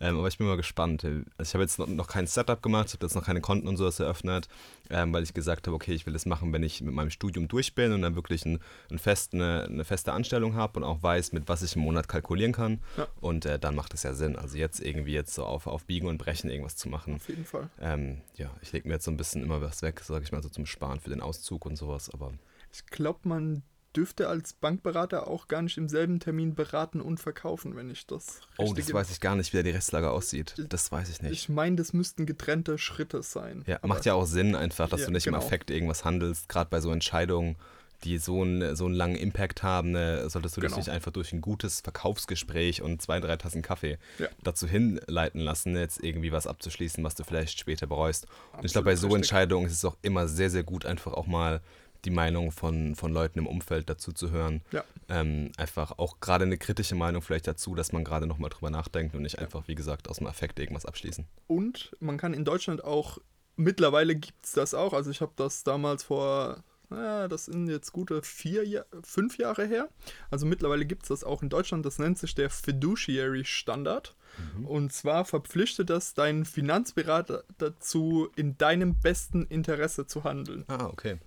Ähm, 0.00 0.18
aber 0.18 0.28
ich 0.28 0.38
bin 0.38 0.46
mal 0.46 0.56
gespannt. 0.56 1.04
Also 1.04 1.22
ich 1.40 1.54
habe 1.54 1.62
jetzt 1.62 1.78
noch, 1.78 1.86
noch 1.86 2.08
kein 2.08 2.26
Setup 2.26 2.62
gemacht, 2.62 2.88
ich 2.88 2.94
habe 2.94 3.06
jetzt 3.06 3.14
noch 3.14 3.24
keine 3.24 3.40
Konten 3.40 3.68
und 3.68 3.76
sowas 3.76 4.00
eröffnet, 4.00 4.48
ähm, 4.90 5.12
weil 5.12 5.22
ich 5.22 5.34
gesagt 5.34 5.66
habe, 5.66 5.74
okay, 5.74 5.92
ich 5.92 6.06
will 6.06 6.12
das 6.12 6.26
machen, 6.26 6.52
wenn 6.52 6.62
ich 6.62 6.80
mit 6.80 6.94
meinem 6.94 7.10
Studium 7.10 7.48
durch 7.48 7.74
bin 7.74 7.92
und 7.92 8.02
dann 8.02 8.14
wirklich 8.14 8.44
ein, 8.44 8.58
ein 8.90 8.98
fest, 8.98 9.34
eine, 9.34 9.64
eine 9.64 9.84
feste 9.84 10.12
Anstellung 10.12 10.54
habe 10.54 10.80
und 10.80 10.84
auch 10.84 11.02
weiß, 11.02 11.32
mit 11.32 11.48
was 11.48 11.62
ich 11.62 11.76
im 11.76 11.82
Monat 11.82 12.08
kalkulieren 12.08 12.52
kann. 12.52 12.80
Ja. 12.96 13.06
Und 13.20 13.46
äh, 13.46 13.58
dann 13.58 13.74
macht 13.74 13.94
es 13.94 14.02
ja 14.02 14.14
Sinn. 14.14 14.36
Also 14.36 14.56
jetzt 14.56 14.80
irgendwie 14.80 15.12
jetzt 15.12 15.34
so 15.34 15.44
auf, 15.44 15.66
auf 15.66 15.84
Biegen 15.84 16.08
und 16.08 16.18
Brechen 16.18 16.50
irgendwas 16.50 16.76
zu 16.76 16.88
machen. 16.88 17.16
Auf 17.16 17.28
jeden 17.28 17.44
Fall. 17.44 17.68
Ähm, 17.80 18.18
ja, 18.36 18.50
ich 18.62 18.72
lege 18.72 18.88
mir 18.88 18.97
jetzt 18.98 19.04
so 19.06 19.10
ein 19.10 19.16
bisschen 19.16 19.42
immer 19.42 19.60
was 19.62 19.82
weg, 19.82 20.00
sage 20.00 20.24
ich 20.24 20.32
mal, 20.32 20.42
so 20.42 20.48
zum 20.48 20.66
Sparen 20.66 21.00
für 21.00 21.10
den 21.10 21.20
Auszug 21.20 21.64
und 21.66 21.76
sowas, 21.76 22.10
aber 22.10 22.32
Ich 22.72 22.84
glaube, 22.86 23.20
man 23.22 23.62
dürfte 23.96 24.28
als 24.28 24.52
Bankberater 24.52 25.26
auch 25.28 25.48
gar 25.48 25.62
nicht 25.62 25.78
im 25.78 25.88
selben 25.88 26.20
Termin 26.20 26.54
beraten 26.54 27.00
und 27.00 27.18
verkaufen, 27.18 27.74
wenn 27.74 27.90
ich 27.90 28.06
das 28.06 28.40
oh, 28.58 28.64
richtig 28.64 28.86
das 28.86 28.94
weiß 28.94 29.10
ich 29.10 29.20
gar 29.20 29.34
nicht, 29.34 29.52
wie 29.52 29.56
da 29.56 29.62
die 29.62 29.70
Rechtslage 29.70 30.10
aussieht. 30.10 30.54
Das 30.68 30.92
weiß 30.92 31.08
ich 31.08 31.22
nicht. 31.22 31.32
Ich 31.32 31.48
meine, 31.48 31.76
das 31.76 31.92
müssten 31.92 32.26
getrennte 32.26 32.78
Schritte 32.78 33.22
sein. 33.22 33.64
Ja, 33.66 33.80
macht 33.82 34.04
ja 34.04 34.14
auch 34.14 34.26
Sinn 34.26 34.54
einfach, 34.54 34.88
dass 34.88 35.00
Ja, 35.00 35.06
du 35.06 35.12
nicht 35.12 35.24
genau. 35.24 35.38
im 35.38 35.42
Affekt 35.44 35.70
irgendwas 35.70 36.04
handelst, 36.04 36.48
gerade 36.48 36.70
bei 36.70 36.80
so 36.80 36.92
Entscheidungen, 36.92 37.56
die 38.04 38.18
so 38.18 38.42
einen, 38.42 38.76
so 38.76 38.86
einen 38.86 38.94
langen 38.94 39.16
Impact 39.16 39.62
haben, 39.62 39.90
ne, 39.90 40.28
solltest 40.30 40.56
du 40.56 40.60
dich 40.60 40.68
Genau. 40.68 40.78
nicht 40.78 40.88
einfach 40.90 41.10
durch 41.10 41.32
ein 41.32 41.40
gutes 41.40 41.80
Verkaufsgespräch 41.80 42.80
und 42.82 43.02
zwei, 43.02 43.20
drei 43.20 43.36
Tassen 43.36 43.62
Kaffee 43.62 43.98
Ja. 44.18 44.28
dazu 44.42 44.66
hinleiten 44.68 45.40
lassen, 45.40 45.76
jetzt 45.76 46.02
irgendwie 46.02 46.30
was 46.32 46.46
abzuschließen, 46.46 47.02
was 47.02 47.14
du 47.16 47.24
vielleicht 47.24 47.58
später 47.58 47.86
bereust. 47.86 48.26
Und 48.56 48.64
ich 48.64 48.72
glaube, 48.72 48.86
bei 48.86 48.96
so 48.96 49.06
Absolut 49.06 49.16
richtig. 49.18 49.30
Entscheidungen 49.32 49.66
ist 49.66 49.72
es 49.72 49.84
auch 49.84 49.96
immer 50.02 50.28
sehr, 50.28 50.50
sehr 50.50 50.62
gut, 50.62 50.86
einfach 50.86 51.12
auch 51.12 51.26
mal 51.26 51.60
die 52.04 52.10
Meinung 52.10 52.52
von, 52.52 52.94
von 52.94 53.12
Leuten 53.12 53.40
im 53.40 53.48
Umfeld 53.48 53.90
dazu 53.90 54.12
zu 54.12 54.30
hören. 54.30 54.62
Ja. 54.70 54.84
Ähm, 55.08 55.50
einfach 55.56 55.98
auch 55.98 56.20
gerade 56.20 56.44
eine 56.44 56.56
kritische 56.56 56.94
Meinung 56.94 57.22
vielleicht 57.22 57.48
dazu, 57.48 57.74
dass 57.74 57.90
man 57.90 58.04
gerade 58.04 58.28
nochmal 58.28 58.50
drüber 58.50 58.70
nachdenkt 58.70 59.16
und 59.16 59.22
nicht 59.22 59.40
einfach, 59.40 59.66
wie 59.66 59.74
gesagt, 59.74 60.08
aus 60.08 60.18
dem 60.18 60.28
Affekt 60.28 60.60
irgendwas 60.60 60.86
abschließen. 60.86 61.26
Und 61.48 61.96
man 61.98 62.16
kann 62.16 62.34
in 62.34 62.44
Deutschland 62.44 62.84
auch, 62.84 63.18
mittlerweile 63.56 64.14
gibt 64.14 64.44
es 64.44 64.52
das 64.52 64.74
auch, 64.74 64.92
also 64.92 65.10
ich 65.10 65.20
habe 65.20 65.32
das 65.34 65.64
damals 65.64 66.04
vor 66.04 66.62
ja, 66.90 67.28
das 67.28 67.46
sind 67.46 67.68
jetzt 67.68 67.92
gute 67.92 68.22
vier, 68.22 68.86
fünf 69.02 69.38
Jahre 69.38 69.66
her. 69.66 69.88
Also 70.30 70.46
mittlerweile 70.46 70.86
gibt 70.86 71.02
es 71.02 71.08
das 71.08 71.24
auch 71.24 71.42
in 71.42 71.48
Deutschland. 71.48 71.84
Das 71.84 71.98
nennt 71.98 72.18
sich 72.18 72.34
der 72.34 72.50
Fiduciary 72.50 73.44
Standard. 73.44 74.14
Mhm. 74.56 74.66
Und 74.66 74.92
zwar 74.92 75.24
verpflichtet 75.24 75.90
das 75.90 76.14
deinen 76.14 76.44
Finanzberater 76.44 77.44
dazu, 77.58 78.28
in 78.36 78.56
deinem 78.56 78.98
besten 78.98 79.46
Interesse 79.46 80.06
zu 80.06 80.24
handeln. 80.24 80.64
Ah, 80.68 80.86
okay. 80.86 81.18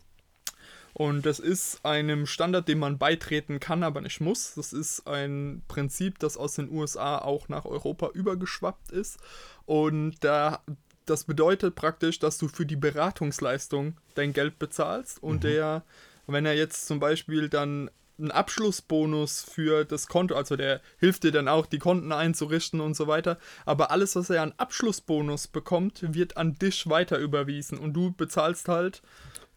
Und 0.94 1.26
das 1.26 1.40
ist 1.40 1.86
einem 1.86 2.26
Standard, 2.26 2.68
dem 2.68 2.80
man 2.80 2.98
beitreten 2.98 3.60
kann, 3.60 3.84
aber 3.84 4.02
nicht 4.02 4.20
muss. 4.20 4.56
Das 4.56 4.74
ist 4.74 5.08
ein 5.08 5.64
Prinzip, 5.68 6.20
das 6.20 6.38
aus 6.38 6.56
den 6.56 6.70
USA 6.70 7.18
auch 7.18 7.48
nach 7.48 7.66
Europa 7.66 8.10
übergeschwappt 8.10 8.92
ist. 8.92 9.18
Und 9.66 10.16
da, 10.24 10.62
das 11.06 11.24
bedeutet 11.24 11.76
praktisch, 11.76 12.20
dass 12.20 12.38
du 12.38 12.48
für 12.48 12.66
die 12.66 12.76
Beratungsleistung 12.76 13.98
dein 14.16 14.34
Geld 14.34 14.60
bezahlst 14.60 15.22
und 15.22 15.38
mhm. 15.38 15.42
der, 15.42 15.84
wenn 16.28 16.46
er 16.46 16.56
jetzt 16.56 16.88
zum 16.88 17.00
Beispiel 17.00 17.50
dann 17.50 17.90
einen 18.22 18.32
Abschlussbonus 18.32 19.42
für 19.42 19.84
das 19.84 20.08
Konto, 20.08 20.36
also 20.36 20.56
der 20.56 20.82
hilft 21.00 21.24
dir 21.24 21.32
dann 21.32 21.48
auch, 21.48 21.66
die 21.66 21.80
Konten 21.80 22.12
einzurichten 22.12 22.80
und 22.80 22.96
so 22.96 23.08
weiter. 23.08 23.38
Aber 23.66 23.92
alles, 23.92 24.16
was 24.16 24.30
er 24.30 24.44
an 24.44 24.54
Abschlussbonus 24.58 25.48
bekommt, 25.48 26.14
wird 26.14 26.38
an 26.38 26.54
dich 26.54 26.88
weiter 26.88 27.18
überwiesen 27.18 27.78
und 27.78 27.94
du 27.94 28.12
bezahlst 28.12 28.68
halt 28.68 29.02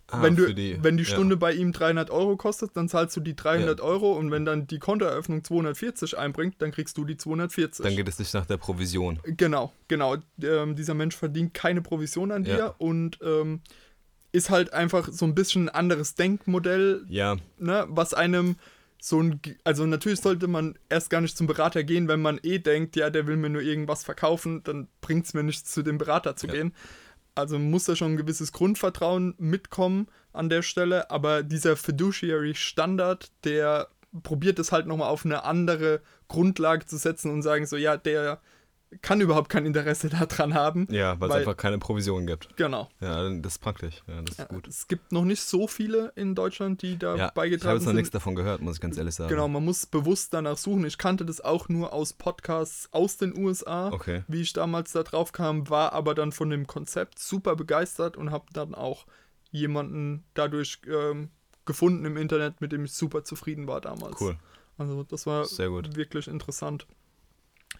Ah, 0.08 0.22
wenn, 0.22 0.36
du, 0.36 0.54
die, 0.54 0.78
wenn 0.82 0.98
die 0.98 1.04
Stunde 1.06 1.36
ja. 1.36 1.38
bei 1.38 1.52
ihm 1.54 1.72
300 1.72 2.10
Euro 2.10 2.36
kostet, 2.36 2.76
dann 2.76 2.88
zahlst 2.88 3.16
du 3.16 3.20
die 3.20 3.34
300 3.34 3.78
ja. 3.78 3.84
Euro 3.84 4.12
und 4.12 4.30
wenn 4.30 4.44
dann 4.44 4.66
die 4.66 4.78
Kontoeröffnung 4.78 5.42
240 5.42 6.18
einbringt, 6.18 6.56
dann 6.58 6.72
kriegst 6.72 6.98
du 6.98 7.04
die 7.04 7.16
240. 7.16 7.82
Dann 7.82 7.96
geht 7.96 8.08
es 8.08 8.18
nicht 8.18 8.34
nach 8.34 8.44
der 8.44 8.58
Provision. 8.58 9.18
Genau, 9.24 9.72
genau. 9.88 10.16
Ähm, 10.42 10.76
dieser 10.76 10.94
Mensch 10.94 11.16
verdient 11.16 11.54
keine 11.54 11.80
Provision 11.80 12.32
an 12.32 12.44
dir 12.44 12.58
ja. 12.58 12.74
und 12.78 13.18
ähm, 13.22 13.60
ist 14.32 14.50
halt 14.50 14.74
einfach 14.74 15.08
so 15.10 15.24
ein 15.24 15.34
bisschen 15.34 15.68
ein 15.68 15.74
anderes 15.74 16.16
Denkmodell, 16.16 17.04
ja. 17.08 17.36
ne, 17.58 17.86
was 17.88 18.12
einem 18.12 18.56
so 19.00 19.22
ein, 19.22 19.40
also 19.64 19.86
natürlich 19.86 20.20
sollte 20.20 20.48
man 20.48 20.78
erst 20.88 21.08
gar 21.08 21.20
nicht 21.20 21.36
zum 21.36 21.46
Berater 21.46 21.82
gehen, 21.84 22.08
wenn 22.08 22.20
man 22.20 22.40
eh 22.42 22.58
denkt, 22.58 22.96
ja, 22.96 23.10
der 23.10 23.26
will 23.26 23.36
mir 23.36 23.50
nur 23.50 23.62
irgendwas 23.62 24.02
verkaufen, 24.02 24.62
dann 24.64 24.88
bringt 25.00 25.26
es 25.26 25.34
mir 25.34 25.42
nichts, 25.42 25.72
zu 25.72 25.82
dem 25.82 25.98
Berater 25.98 26.36
zu 26.36 26.46
gehen 26.46 26.72
also 27.34 27.58
muss 27.58 27.84
da 27.84 27.96
schon 27.96 28.12
ein 28.12 28.16
gewisses 28.16 28.52
Grundvertrauen 28.52 29.34
mitkommen 29.38 30.08
an 30.32 30.48
der 30.48 30.62
Stelle, 30.62 31.10
aber 31.10 31.42
dieser 31.42 31.76
Fiduciary 31.76 32.54
Standard, 32.54 33.30
der 33.44 33.88
probiert 34.22 34.58
es 34.58 34.72
halt 34.72 34.86
nochmal 34.86 35.08
auf 35.08 35.24
eine 35.24 35.44
andere 35.44 36.00
Grundlage 36.28 36.86
zu 36.86 36.96
setzen 36.96 37.30
und 37.30 37.42
sagen 37.42 37.66
so, 37.66 37.76
ja, 37.76 37.96
der 37.96 38.40
kann 39.02 39.20
überhaupt 39.20 39.48
kein 39.48 39.66
Interesse 39.66 40.08
daran 40.28 40.54
haben. 40.54 40.86
Ja, 40.90 41.18
weil 41.20 41.30
es 41.30 41.36
einfach 41.36 41.56
keine 41.56 41.78
Provision 41.78 42.26
gibt. 42.26 42.56
Genau. 42.56 42.88
Ja, 43.00 43.28
das 43.28 43.54
ist 43.54 43.58
praktisch. 43.58 44.02
Ja, 44.06 44.22
das 44.22 44.30
ist 44.32 44.38
ja, 44.38 44.44
gut. 44.46 44.68
Es 44.68 44.88
gibt 44.88 45.12
noch 45.12 45.24
nicht 45.24 45.42
so 45.42 45.66
viele 45.66 46.12
in 46.16 46.34
Deutschland, 46.34 46.82
die 46.82 46.98
da 46.98 47.16
ja, 47.16 47.30
beigetragen 47.30 47.34
sind. 47.34 47.56
Ich 47.56 47.64
habe 47.66 47.78
jetzt 47.78 47.86
noch 47.86 47.92
nichts 47.92 48.10
davon 48.10 48.34
gehört, 48.34 48.60
muss 48.60 48.76
ich 48.76 48.80
ganz 48.80 48.96
ehrlich 48.96 49.14
sagen. 49.14 49.30
Genau, 49.30 49.48
man 49.48 49.64
muss 49.64 49.86
bewusst 49.86 50.32
danach 50.34 50.56
suchen. 50.56 50.84
Ich 50.84 50.98
kannte 50.98 51.24
das 51.24 51.40
auch 51.40 51.68
nur 51.68 51.92
aus 51.92 52.12
Podcasts 52.12 52.88
aus 52.92 53.16
den 53.16 53.36
USA, 53.36 53.88
okay. 53.92 54.22
wie 54.28 54.42
ich 54.42 54.52
damals 54.52 54.92
da 54.92 55.02
drauf 55.02 55.32
kam, 55.32 55.68
war 55.68 55.92
aber 55.92 56.14
dann 56.14 56.32
von 56.32 56.50
dem 56.50 56.66
Konzept 56.66 57.18
super 57.18 57.56
begeistert 57.56 58.16
und 58.16 58.30
habe 58.30 58.46
dann 58.52 58.74
auch 58.74 59.06
jemanden 59.50 60.24
dadurch 60.34 60.80
ähm, 60.88 61.30
gefunden 61.64 62.04
im 62.04 62.16
Internet, 62.16 62.60
mit 62.60 62.72
dem 62.72 62.84
ich 62.84 62.92
super 62.92 63.24
zufrieden 63.24 63.66
war 63.66 63.80
damals. 63.80 64.20
Cool. 64.20 64.36
Also 64.76 65.04
das 65.04 65.26
war 65.26 65.44
wirklich 65.44 66.26
interessant. 66.26 66.86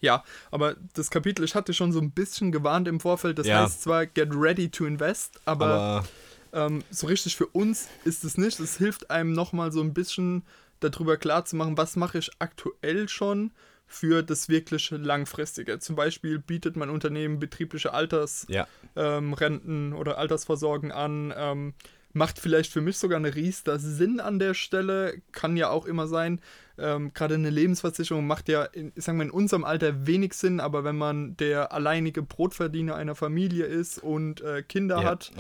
Ja, 0.01 0.25
aber 0.51 0.77
das 0.95 1.11
Kapitel, 1.11 1.45
ich 1.45 1.55
hatte 1.55 1.73
schon 1.73 1.93
so 1.93 2.01
ein 2.01 2.11
bisschen 2.11 2.53
gewarnt 2.53 2.89
im 2.89 3.01
Vorfeld, 3.01 3.39
das 3.39 3.47
ja. 3.47 3.63
heißt 3.63 3.83
zwar 3.83 4.07
Get 4.07 4.31
Ready 4.33 4.69
to 4.71 4.85
Invest, 4.85 5.41
aber, 5.45 5.67
aber 5.67 6.05
ähm, 6.53 6.85
so 6.91 7.07
richtig 7.07 7.37
für 7.37 7.47
uns 7.47 7.89
ist 8.05 8.25
es 8.25 8.39
nicht. 8.39 8.61
Es 8.61 8.77
hilft 8.77 9.11
einem 9.11 9.33
nochmal 9.33 9.73
so 9.73 9.81
ein 9.81 9.95
bisschen 9.95 10.45
darüber 10.81 11.17
klarzumachen, 11.17 11.77
was 11.77 11.97
mache 11.97 12.19
ich 12.19 12.31
aktuell 12.39 13.09
schon 13.09 13.53
für 13.87 14.23
das 14.23 14.49
wirklich 14.49 14.91
langfristige. 14.91 15.79
Zum 15.79 15.97
Beispiel 15.97 16.39
bietet 16.39 16.77
mein 16.77 16.91
Unternehmen 16.91 17.39
betriebliche 17.39 17.93
Altersrenten 17.93 18.53
ja. 18.53 18.67
ähm, 18.97 19.95
oder 19.95 20.19
Altersvorsorgen 20.19 20.91
an. 20.93 21.33
Ähm, 21.37 21.75
macht 22.13 22.39
vielleicht 22.39 22.73
für 22.73 22.81
mich 22.81 22.97
sogar 22.97 23.19
eine 23.19 23.35
Riester 23.35 23.79
Sinn 23.79 24.21
an 24.21 24.39
der 24.39 24.55
Stelle. 24.55 25.21
Kann 25.33 25.57
ja 25.57 25.71
auch 25.71 25.85
immer 25.85 26.07
sein, 26.07 26.41
ähm, 26.77 27.13
gerade 27.15 27.35
eine 27.35 27.51
Lebensversicherung 27.51 28.27
macht 28.27 28.49
ja, 28.49 28.65
in, 28.65 28.93
sagen 28.97 29.19
wir, 29.19 29.25
in 29.25 29.31
unserem 29.31 29.65
Alter 29.65 30.07
wenig 30.07 30.35
Sinn, 30.35 30.61
aber 30.61 30.85
wenn 30.85 30.97
man 30.97 31.37
der 31.37 31.73
alleinige 31.73 32.23
Brotverdiener 32.23 32.97
einer 32.97 33.15
Familie 33.15 33.65
ist 33.65 33.99
und 33.99 34.41
äh, 34.41 34.63
Kinder 34.63 35.03
ja, 35.03 35.05
hat. 35.05 35.31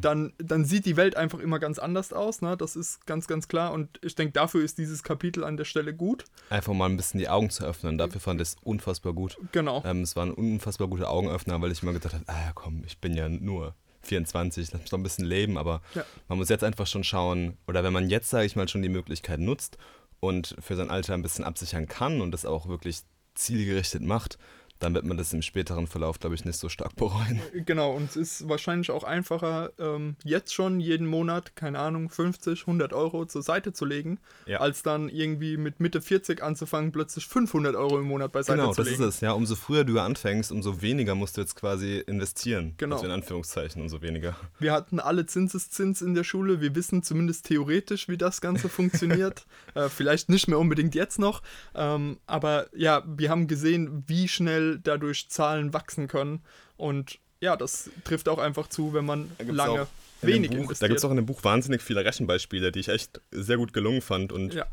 Dann, 0.00 0.32
dann 0.38 0.64
sieht 0.64 0.84
die 0.84 0.96
Welt 0.96 1.16
einfach 1.16 1.38
immer 1.38 1.58
ganz 1.58 1.78
anders 1.78 2.12
aus. 2.12 2.42
Ne? 2.42 2.56
Das 2.56 2.76
ist 2.76 3.06
ganz, 3.06 3.26
ganz 3.26 3.48
klar. 3.48 3.72
Und 3.72 3.98
ich 4.02 4.14
denke, 4.14 4.32
dafür 4.32 4.62
ist 4.62 4.78
dieses 4.78 5.02
Kapitel 5.02 5.44
an 5.44 5.56
der 5.56 5.64
Stelle 5.64 5.94
gut. 5.94 6.24
Einfach 6.50 6.74
mal 6.74 6.88
ein 6.88 6.96
bisschen 6.96 7.18
die 7.18 7.28
Augen 7.28 7.50
zu 7.50 7.64
öffnen. 7.64 7.98
Dafür 7.98 8.20
fand 8.20 8.40
ich 8.40 8.48
es 8.48 8.56
unfassbar 8.62 9.12
gut. 9.12 9.38
Genau. 9.52 9.82
Ähm, 9.84 10.02
es 10.02 10.16
waren 10.16 10.32
unfassbar 10.32 10.88
gute 10.88 11.08
Augenöffner, 11.08 11.60
weil 11.62 11.72
ich 11.72 11.82
immer 11.82 11.92
gedacht 11.92 12.14
habe, 12.14 12.24
ah 12.26 12.52
komm, 12.54 12.82
ich 12.86 12.98
bin 12.98 13.14
ja 13.14 13.28
nur 13.28 13.74
24, 14.02 14.72
lass 14.72 14.80
mich 14.80 14.92
noch 14.92 14.98
ein 14.98 15.02
bisschen 15.02 15.24
leben, 15.24 15.58
aber 15.58 15.82
ja. 15.94 16.04
man 16.28 16.38
muss 16.38 16.48
jetzt 16.48 16.64
einfach 16.64 16.86
schon 16.86 17.04
schauen, 17.04 17.56
oder 17.66 17.84
wenn 17.84 17.92
man 17.92 18.08
jetzt, 18.08 18.30
sage 18.30 18.46
ich 18.46 18.56
mal, 18.56 18.68
schon 18.68 18.82
die 18.82 18.88
Möglichkeit 18.88 19.40
nutzt 19.40 19.78
und 20.20 20.56
für 20.60 20.76
sein 20.76 20.90
Alter 20.90 21.14
ein 21.14 21.22
bisschen 21.22 21.44
absichern 21.44 21.86
kann 21.86 22.20
und 22.20 22.30
das 22.30 22.44
auch 22.44 22.68
wirklich 22.68 23.00
zielgerichtet 23.34 24.02
macht, 24.02 24.38
dann 24.78 24.94
wird 24.94 25.04
man 25.04 25.16
das 25.16 25.32
im 25.32 25.42
späteren 25.42 25.86
Verlauf, 25.86 26.18
glaube 26.18 26.34
ich, 26.34 26.44
nicht 26.44 26.58
so 26.58 26.68
stark 26.68 26.96
bereuen. 26.96 27.40
Genau, 27.64 27.92
und 27.92 28.10
es 28.10 28.16
ist 28.16 28.48
wahrscheinlich 28.48 28.90
auch 28.90 29.04
einfacher, 29.04 29.70
ähm, 29.78 30.16
jetzt 30.24 30.52
schon 30.52 30.80
jeden 30.80 31.06
Monat, 31.06 31.56
keine 31.56 31.78
Ahnung, 31.78 32.10
50, 32.10 32.62
100 32.62 32.92
Euro 32.92 33.24
zur 33.26 33.42
Seite 33.42 33.72
zu 33.72 33.84
legen, 33.84 34.18
ja. 34.46 34.60
als 34.60 34.82
dann 34.82 35.08
irgendwie 35.08 35.56
mit 35.56 35.80
Mitte 35.80 36.00
40 36.02 36.42
anzufangen, 36.42 36.92
plötzlich 36.92 37.26
500 37.26 37.74
Euro 37.74 37.98
im 37.98 38.06
Monat 38.06 38.32
beiseite 38.32 38.58
genau, 38.58 38.72
zu 38.72 38.82
legen. 38.82 38.96
Genau, 38.96 39.06
das 39.06 39.14
ist 39.14 39.16
es. 39.16 39.20
Ja, 39.22 39.32
umso 39.32 39.56
früher 39.56 39.84
du 39.84 39.98
anfängst, 39.98 40.52
umso 40.52 40.82
weniger 40.82 41.14
musst 41.14 41.36
du 41.36 41.40
jetzt 41.40 41.56
quasi 41.56 41.98
investieren. 42.06 42.74
Genau. 42.76 42.96
Also 42.96 43.06
in 43.06 43.12
Anführungszeichen, 43.12 43.80
umso 43.80 44.02
weniger. 44.02 44.36
Wir 44.58 44.72
hatten 44.72 45.00
alle 45.00 45.26
Zinseszins 45.26 46.02
in 46.02 46.14
der 46.14 46.24
Schule. 46.24 46.60
Wir 46.60 46.74
wissen 46.74 47.02
zumindest 47.02 47.46
theoretisch, 47.46 48.08
wie 48.08 48.18
das 48.18 48.40
Ganze 48.40 48.68
funktioniert. 48.68 49.46
äh, 49.74 49.88
vielleicht 49.88 50.28
nicht 50.28 50.48
mehr 50.48 50.58
unbedingt 50.58 50.94
jetzt 50.94 51.18
noch. 51.18 51.42
Ähm, 51.74 52.18
aber 52.26 52.66
ja, 52.74 53.02
wir 53.06 53.30
haben 53.30 53.46
gesehen, 53.46 54.04
wie 54.06 54.28
schnell 54.28 54.65
dadurch 54.82 55.28
Zahlen 55.28 55.72
wachsen 55.72 56.08
können. 56.08 56.42
Und 56.76 57.18
ja, 57.40 57.56
das 57.56 57.90
trifft 58.04 58.28
auch 58.28 58.38
einfach 58.38 58.68
zu, 58.68 58.92
wenn 58.94 59.04
man 59.04 59.30
lange 59.46 59.86
wenig 60.22 60.50
Buch, 60.50 60.56
investiert. 60.56 60.82
Da 60.82 60.88
gibt 60.88 60.98
es 60.98 61.04
auch 61.04 61.10
in 61.10 61.16
dem 61.16 61.26
Buch 61.26 61.44
wahnsinnig 61.44 61.82
viele 61.82 62.04
Rechenbeispiele, 62.04 62.72
die 62.72 62.80
ich 62.80 62.88
echt 62.88 63.20
sehr 63.30 63.56
gut 63.56 63.72
gelungen 63.72 64.02
fand. 64.02 64.32
Und 64.32 64.54
ja. 64.54 64.66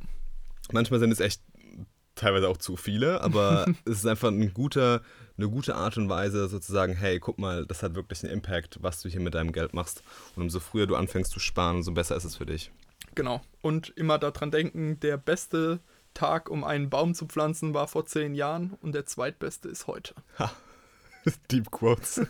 manchmal 0.71 0.99
sind 0.99 1.11
es 1.11 1.19
echt 1.19 1.41
teilweise 2.15 2.47
auch 2.47 2.57
zu 2.57 2.75
viele, 2.77 3.21
aber 3.21 3.65
es 3.85 3.99
ist 3.99 4.05
einfach 4.05 4.29
ein 4.29 4.53
guter, 4.53 5.01
eine 5.37 5.49
gute 5.49 5.75
Art 5.75 5.97
und 5.97 6.09
Weise, 6.09 6.47
sozusagen, 6.47 6.93
hey, 6.93 7.19
guck 7.19 7.39
mal, 7.39 7.65
das 7.65 7.83
hat 7.83 7.95
wirklich 7.95 8.23
einen 8.23 8.33
Impact, 8.33 8.77
was 8.81 9.01
du 9.01 9.09
hier 9.09 9.19
mit 9.19 9.33
deinem 9.33 9.51
Geld 9.51 9.73
machst. 9.73 10.03
Und 10.35 10.43
umso 10.43 10.59
früher 10.59 10.87
du 10.87 10.95
anfängst 10.95 11.31
zu 11.31 11.39
sparen, 11.39 11.77
umso 11.77 11.91
besser 11.91 12.15
ist 12.15 12.25
es 12.25 12.35
für 12.35 12.45
dich. 12.45 12.71
Genau. 13.15 13.41
Und 13.61 13.89
immer 13.95 14.17
daran 14.17 14.51
denken, 14.51 14.99
der 14.99 15.17
beste 15.17 15.79
Tag, 16.13 16.49
um 16.49 16.63
einen 16.63 16.89
Baum 16.89 17.13
zu 17.13 17.25
pflanzen, 17.25 17.73
war 17.73 17.87
vor 17.87 18.05
zehn 18.05 18.35
Jahren 18.35 18.77
und 18.81 18.93
der 18.93 19.05
zweitbeste 19.05 19.69
ist 19.69 19.87
heute. 19.87 20.13
Ha. 20.39 20.51
Deep 21.51 21.71
Quotes. 21.71 22.21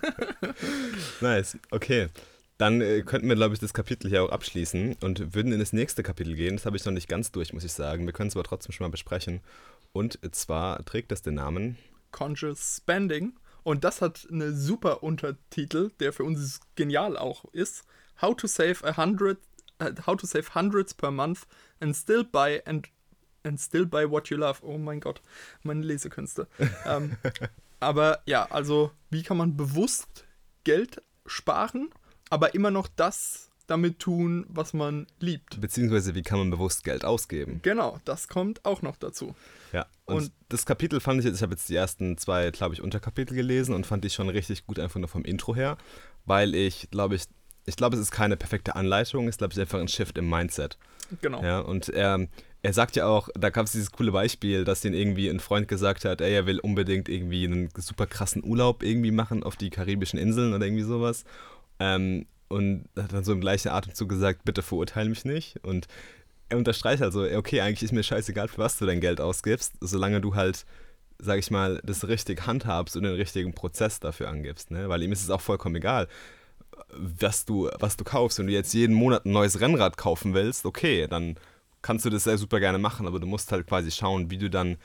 nice. 1.22 1.58
Okay. 1.72 2.10
Dann 2.58 2.82
äh, 2.82 3.02
könnten 3.02 3.28
wir, 3.28 3.36
glaube 3.36 3.56
ich, 3.56 3.60
das 3.60 3.74
Kapitel 3.74 4.10
hier 4.10 4.24
auch 4.24 4.30
abschließen 4.30 4.98
und 5.02 5.34
würden 5.34 5.52
in 5.52 5.60
das 5.60 5.74
nächste 5.74 6.04
Kapitel 6.04 6.36
gehen. 6.36 6.56
Das 6.56 6.66
habe 6.66 6.78
ich 6.78 6.86
noch 6.86 6.94
nicht 6.94 7.10
ganz 7.10 7.32
durch, 7.32 7.52
muss 7.52 7.64
ich 7.64 7.74
sagen. 7.74 8.06
Wir 8.06 8.14
können 8.14 8.30
es 8.30 8.36
aber 8.36 8.44
trotzdem 8.44 8.72
schon 8.72 8.86
mal 8.86 8.92
besprechen. 8.92 9.42
Und 9.92 10.20
zwar 10.36 10.84
trägt 10.86 11.12
das 11.12 11.22
den 11.22 11.36
Namen 11.36 11.78
Conscious 12.12 12.78
Spending. 12.78 13.34
Und 13.64 13.84
das 13.84 14.02
hat 14.02 14.28
einen 14.30 14.56
super 14.56 15.04
Untertitel, 15.04 15.92
der 16.00 16.14
für 16.14 16.24
uns 16.24 16.60
genial 16.76 17.18
auch 17.18 17.46
ist. 17.54 17.84
How 18.22 18.36
to 18.36 18.48
save 18.48 18.78
a 18.84 18.96
hundred, 18.96 19.40
uh, 19.82 19.92
how 20.06 20.16
to 20.16 20.28
save 20.28 20.54
hundreds 20.54 20.94
per 20.94 21.12
month 21.12 21.48
and 21.80 21.96
still 21.96 22.24
buy 22.24 22.62
and 22.66 22.88
and 23.44 23.60
still 23.60 23.86
buy 23.86 24.10
what 24.10 24.30
you 24.30 24.38
love. 24.38 24.60
Oh 24.64 24.78
mein 24.78 25.00
Gott, 25.00 25.22
meine 25.64 25.84
Lesekünste. 25.84 26.48
ähm, 26.86 27.18
aber 27.80 28.22
ja, 28.26 28.46
also 28.50 28.92
wie 29.10 29.24
kann 29.24 29.38
man 29.38 29.58
bewusst 29.58 30.26
Geld 30.64 31.02
sparen, 31.26 31.90
aber 32.30 32.56
immer 32.56 32.72
noch 32.72 32.88
das 32.96 33.50
damit 33.68 34.00
tun, 34.00 34.46
was 34.50 34.74
man 34.74 35.08
liebt. 35.20 35.60
Beziehungsweise 35.62 36.16
wie 36.16 36.22
kann 36.22 36.40
man 36.40 36.50
bewusst 36.50 36.84
Geld 36.84 37.06
ausgeben. 37.06 37.60
Genau, 37.64 38.00
das 38.06 38.28
kommt 38.28 38.64
auch 38.66 38.82
noch 38.82 38.98
dazu. 38.98 39.36
Ja, 39.72 39.86
und, 40.06 40.16
und 40.16 40.32
das 40.50 40.66
Kapitel 40.66 41.00
fand 41.00 41.20
ich 41.20 41.26
jetzt, 41.26 41.38
ich 41.38 41.44
habe 41.44 41.54
jetzt 41.54 41.70
die 41.70 41.76
ersten 41.76 42.18
zwei, 42.18 42.52
glaube 42.52 42.74
ich, 42.74 42.82
Unterkapitel 42.82 43.36
gelesen 43.36 43.74
und 43.74 43.86
fand 43.86 44.04
ich 44.06 44.14
schon 44.14 44.30
richtig 44.30 44.66
gut 44.66 44.80
einfach 44.80 45.00
nur 45.00 45.10
vom 45.10 45.24
Intro 45.24 45.56
her, 45.56 45.78
weil 46.26 46.56
ich, 46.56 46.90
glaube 46.92 47.16
ich, 47.16 47.24
ich 47.66 47.78
glaube, 47.78 47.96
es 47.96 48.02
ist 48.02 48.12
keine 48.12 48.36
perfekte 48.36 48.76
Anleitung, 48.76 49.28
es 49.28 49.36
ist, 49.36 49.38
glaube 49.38 49.54
ich, 49.54 49.60
einfach 49.60 49.80
ein 49.80 49.88
Shift 49.88 50.18
im 50.18 50.30
Mindset. 50.30 50.78
Genau. 51.22 51.42
Ja, 51.42 51.60
und 51.60 51.90
er, 51.90 52.28
er 52.64 52.72
sagt 52.72 52.96
ja 52.96 53.06
auch, 53.06 53.28
da 53.36 53.50
gab 53.50 53.66
es 53.66 53.74
dieses 53.74 53.92
coole 53.92 54.14
Beispiel, 54.14 54.64
dass 54.64 54.80
den 54.80 54.94
irgendwie 54.94 55.30
ein 55.30 55.42
Freund 55.42 55.68
gesagt 55.68 56.06
hat, 56.06 56.22
ey, 56.22 56.34
er 56.34 56.46
will 56.46 56.60
unbedingt 56.60 57.10
irgendwie 57.10 57.46
einen 57.46 57.70
super 57.76 58.08
krassen 58.08 58.42
Urlaub 58.42 58.84
irgendwie 58.84 59.12
machen 59.12 59.44
auf 59.44 59.58
die 59.58 59.70
karibischen 59.70 60.18
Inseln 60.18 60.54
oder 60.54 60.66
irgendwie 60.66 60.84
sowas. 60.84 61.26
Ähm, 61.80 62.26
und 62.48 62.88
hat 62.98 63.12
dann 63.12 63.26
so 63.26 63.34
im 63.34 63.42
gleichen 63.42 63.68
Atemzug 63.68 64.08
gesagt, 64.08 64.46
bitte 64.46 64.62
verurteile 64.62 65.10
mich 65.10 65.26
nicht. 65.26 65.58
Und 65.64 65.88
er 66.48 66.58
unterstreicht 66.58 67.04
also, 67.04 67.24
okay, 67.24 67.60
eigentlich 67.60 67.84
ist 67.84 67.92
mir 67.92 68.04
scheißegal, 68.04 68.48
für 68.48 68.60
was 68.60 68.78
du 68.78 68.86
dein 68.86 69.02
Geld 69.02 69.20
ausgibst, 69.20 69.74
solange 69.82 70.22
du 70.22 70.36
halt, 70.36 70.66
sag 71.20 71.40
ich 71.40 71.52
mal, 71.52 71.82
das 71.84 72.08
richtig 72.08 72.48
handhabst 72.48 72.96
und 72.96 73.04
den 73.04 73.16
richtigen 73.16 73.54
Prozess 73.54 74.00
dafür 74.00 74.30
angibst. 74.30 74.72
Ne? 74.72 74.88
Weil 74.88 75.04
ihm 75.04 75.12
ist 75.12 75.24
es 75.24 75.30
auch 75.30 75.42
vollkommen 75.42 75.76
egal, 75.76 76.08
was 76.94 77.44
du, 77.44 77.70
was 77.80 77.98
du 77.98 78.06
kaufst. 78.06 78.40
Wenn 78.40 78.48
du 78.48 78.54
jetzt 78.54 78.74
jeden 78.74 78.96
Monat 78.96 79.26
ein 79.26 79.34
neues 79.34 79.60
Rennrad 79.60 79.98
kaufen 79.98 80.34
willst, 80.34 80.66
okay, 80.66 81.08
dann 81.10 81.36
kannst 81.84 82.06
du 82.06 82.10
das 82.10 82.24
sehr 82.24 82.40
super 82.40 82.60
gerne 82.60 82.80
machen, 82.80 83.06
aber 83.06 83.20
du 83.20 83.28
musst 83.28 83.52
halt 83.52 83.68
quasi 83.68 83.92
schauen, 83.92 84.32
wie 84.32 84.40
du 84.40 84.50
dann 84.50 84.78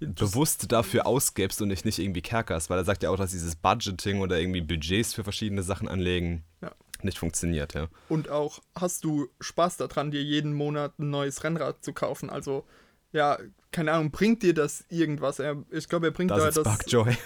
bewusst 0.00 0.70
dafür 0.72 1.06
ausgibst 1.06 1.62
und 1.62 1.70
dich 1.70 1.84
nicht 1.84 1.98
irgendwie 1.98 2.20
kerkerst, 2.20 2.68
weil 2.68 2.78
er 2.78 2.84
sagt 2.84 3.02
ja 3.02 3.10
auch, 3.10 3.16
dass 3.16 3.30
dieses 3.30 3.56
Budgeting 3.56 4.20
oder 4.20 4.38
irgendwie 4.38 4.60
Budgets 4.60 5.14
für 5.14 5.24
verschiedene 5.24 5.62
Sachen 5.62 5.88
anlegen 5.88 6.44
ja. 6.60 6.72
nicht 7.02 7.18
funktioniert, 7.18 7.74
ja. 7.74 7.88
Und 8.08 8.28
auch 8.28 8.60
hast 8.74 9.04
du 9.04 9.28
Spaß 9.40 9.76
daran, 9.76 10.10
dir 10.10 10.22
jeden 10.22 10.52
Monat 10.52 10.98
ein 10.98 11.10
neues 11.10 11.44
Rennrad 11.44 11.84
zu 11.84 11.92
kaufen? 11.92 12.30
Also, 12.30 12.66
ja, 13.12 13.38
keine 13.72 13.92
Ahnung, 13.92 14.10
bringt 14.10 14.42
dir 14.42 14.54
das 14.54 14.84
irgendwas? 14.88 15.40
Ich 15.70 15.88
glaube, 15.88 16.08
er 16.08 16.12
bringt 16.12 16.32
das 16.32 16.54
da 16.54 16.62
das, 16.62 16.78
Joy. 16.88 17.16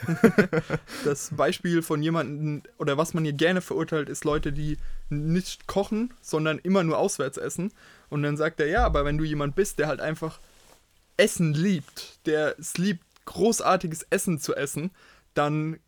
das 1.04 1.30
Beispiel 1.34 1.80
von 1.80 2.02
jemandem, 2.02 2.62
oder 2.78 2.98
was 2.98 3.14
man 3.14 3.24
hier 3.24 3.32
gerne 3.32 3.62
verurteilt, 3.62 4.10
ist 4.10 4.24
Leute, 4.24 4.52
die 4.52 4.76
nicht 5.08 5.66
kochen, 5.66 6.12
sondern 6.20 6.58
immer 6.58 6.82
nur 6.82 6.98
auswärts 6.98 7.38
essen. 7.38 7.72
Und 8.14 8.22
dann 8.22 8.36
sagt 8.36 8.60
er, 8.60 8.68
ja, 8.68 8.84
aber 8.84 9.04
wenn 9.04 9.18
du 9.18 9.24
jemand 9.24 9.56
bist, 9.56 9.80
der 9.80 9.88
halt 9.88 10.00
einfach 10.00 10.38
Essen 11.16 11.52
liebt, 11.52 12.24
der 12.26 12.56
es 12.60 12.78
liebt, 12.78 13.02
großartiges 13.24 14.06
Essen 14.08 14.38
zu 14.38 14.54
essen, 14.54 14.92
dann 15.34 15.80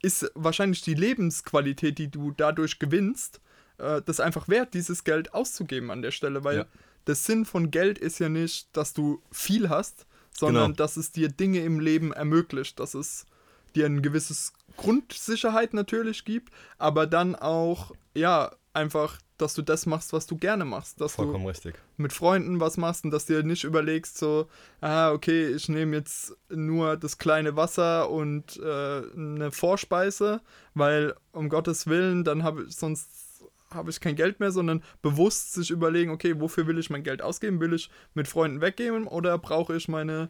ist 0.00 0.30
wahrscheinlich 0.36 0.82
die 0.82 0.94
Lebensqualität, 0.94 1.98
die 1.98 2.08
du 2.08 2.30
dadurch 2.30 2.78
gewinnst, 2.78 3.40
äh, 3.78 4.00
das 4.00 4.20
einfach 4.20 4.46
wert, 4.46 4.74
dieses 4.74 5.02
Geld 5.02 5.34
auszugeben 5.34 5.90
an 5.90 6.02
der 6.02 6.12
Stelle, 6.12 6.44
weil 6.44 6.58
ja. 6.58 6.66
der 7.08 7.16
Sinn 7.16 7.44
von 7.44 7.72
Geld 7.72 7.98
ist 7.98 8.20
ja 8.20 8.28
nicht, 8.28 8.68
dass 8.76 8.92
du 8.92 9.20
viel 9.32 9.68
hast, 9.68 10.06
sondern 10.30 10.66
genau. 10.66 10.76
dass 10.76 10.96
es 10.96 11.10
dir 11.10 11.30
Dinge 11.30 11.64
im 11.64 11.80
Leben 11.80 12.12
ermöglicht, 12.12 12.78
dass 12.78 12.94
es 12.94 13.26
dir 13.74 13.86
ein 13.86 14.02
gewisses 14.02 14.52
Grundsicherheit 14.76 15.74
natürlich 15.74 16.24
gibt, 16.24 16.54
aber 16.78 17.08
dann 17.08 17.34
auch, 17.34 17.90
ja, 18.14 18.52
einfach 18.76 19.18
dass 19.38 19.54
du 19.54 19.62
das 19.62 19.86
machst, 19.86 20.12
was 20.12 20.26
du 20.26 20.36
gerne 20.36 20.64
machst. 20.64 21.00
Dass 21.00 21.14
Vollkommen 21.14 21.44
du 21.44 21.50
richtig. 21.50 21.74
mit 21.96 22.12
Freunden 22.12 22.60
was 22.60 22.76
machst 22.76 23.04
und 23.04 23.10
dass 23.10 23.26
du 23.26 23.34
dir 23.34 23.42
nicht 23.42 23.64
überlegst, 23.64 24.18
so, 24.18 24.48
ah, 24.80 25.12
okay, 25.12 25.48
ich 25.48 25.68
nehme 25.68 25.96
jetzt 25.96 26.34
nur 26.48 26.96
das 26.96 27.18
kleine 27.18 27.56
Wasser 27.56 28.10
und 28.10 28.56
äh, 28.56 29.02
eine 29.14 29.50
Vorspeise, 29.52 30.40
weil 30.74 31.14
um 31.32 31.48
Gottes 31.48 31.86
Willen, 31.86 32.24
dann 32.24 32.42
habe 32.42 32.64
ich 32.64 32.76
sonst 32.76 33.24
habe 33.70 33.90
ich 33.90 34.00
kein 34.00 34.14
Geld 34.14 34.38
mehr, 34.38 34.52
sondern 34.52 34.82
bewusst 35.02 35.54
sich 35.54 35.70
überlegen, 35.70 36.12
okay, 36.12 36.40
wofür 36.40 36.68
will 36.68 36.78
ich 36.78 36.88
mein 36.88 37.02
Geld 37.02 37.20
ausgeben? 37.20 37.60
Will 37.60 37.74
ich 37.74 37.90
mit 38.14 38.28
Freunden 38.28 38.60
weggehen 38.60 39.08
oder 39.08 39.36
brauche 39.38 39.76
ich 39.76 39.88
meine 39.88 40.28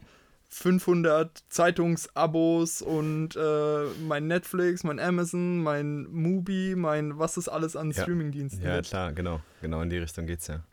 500 0.49 1.43
Zeitungsabos 1.49 2.81
und 2.81 3.35
äh, 3.35 3.85
mein 4.07 4.27
Netflix, 4.27 4.83
mein 4.83 4.99
Amazon, 4.99 5.61
mein 5.61 6.07
Mubi, 6.11 6.75
mein 6.75 7.19
was 7.19 7.37
es 7.37 7.49
alles 7.49 7.75
an 7.75 7.91
ja. 7.91 8.01
Streamingdiensten 8.01 8.63
Ja, 8.63 8.77
gibt. 8.77 8.89
klar, 8.89 9.11
genau. 9.11 9.41
Genau 9.61 9.81
in 9.81 9.89
die 9.89 9.97
Richtung 9.97 10.25
geht's 10.25 10.47
ja. 10.47 10.63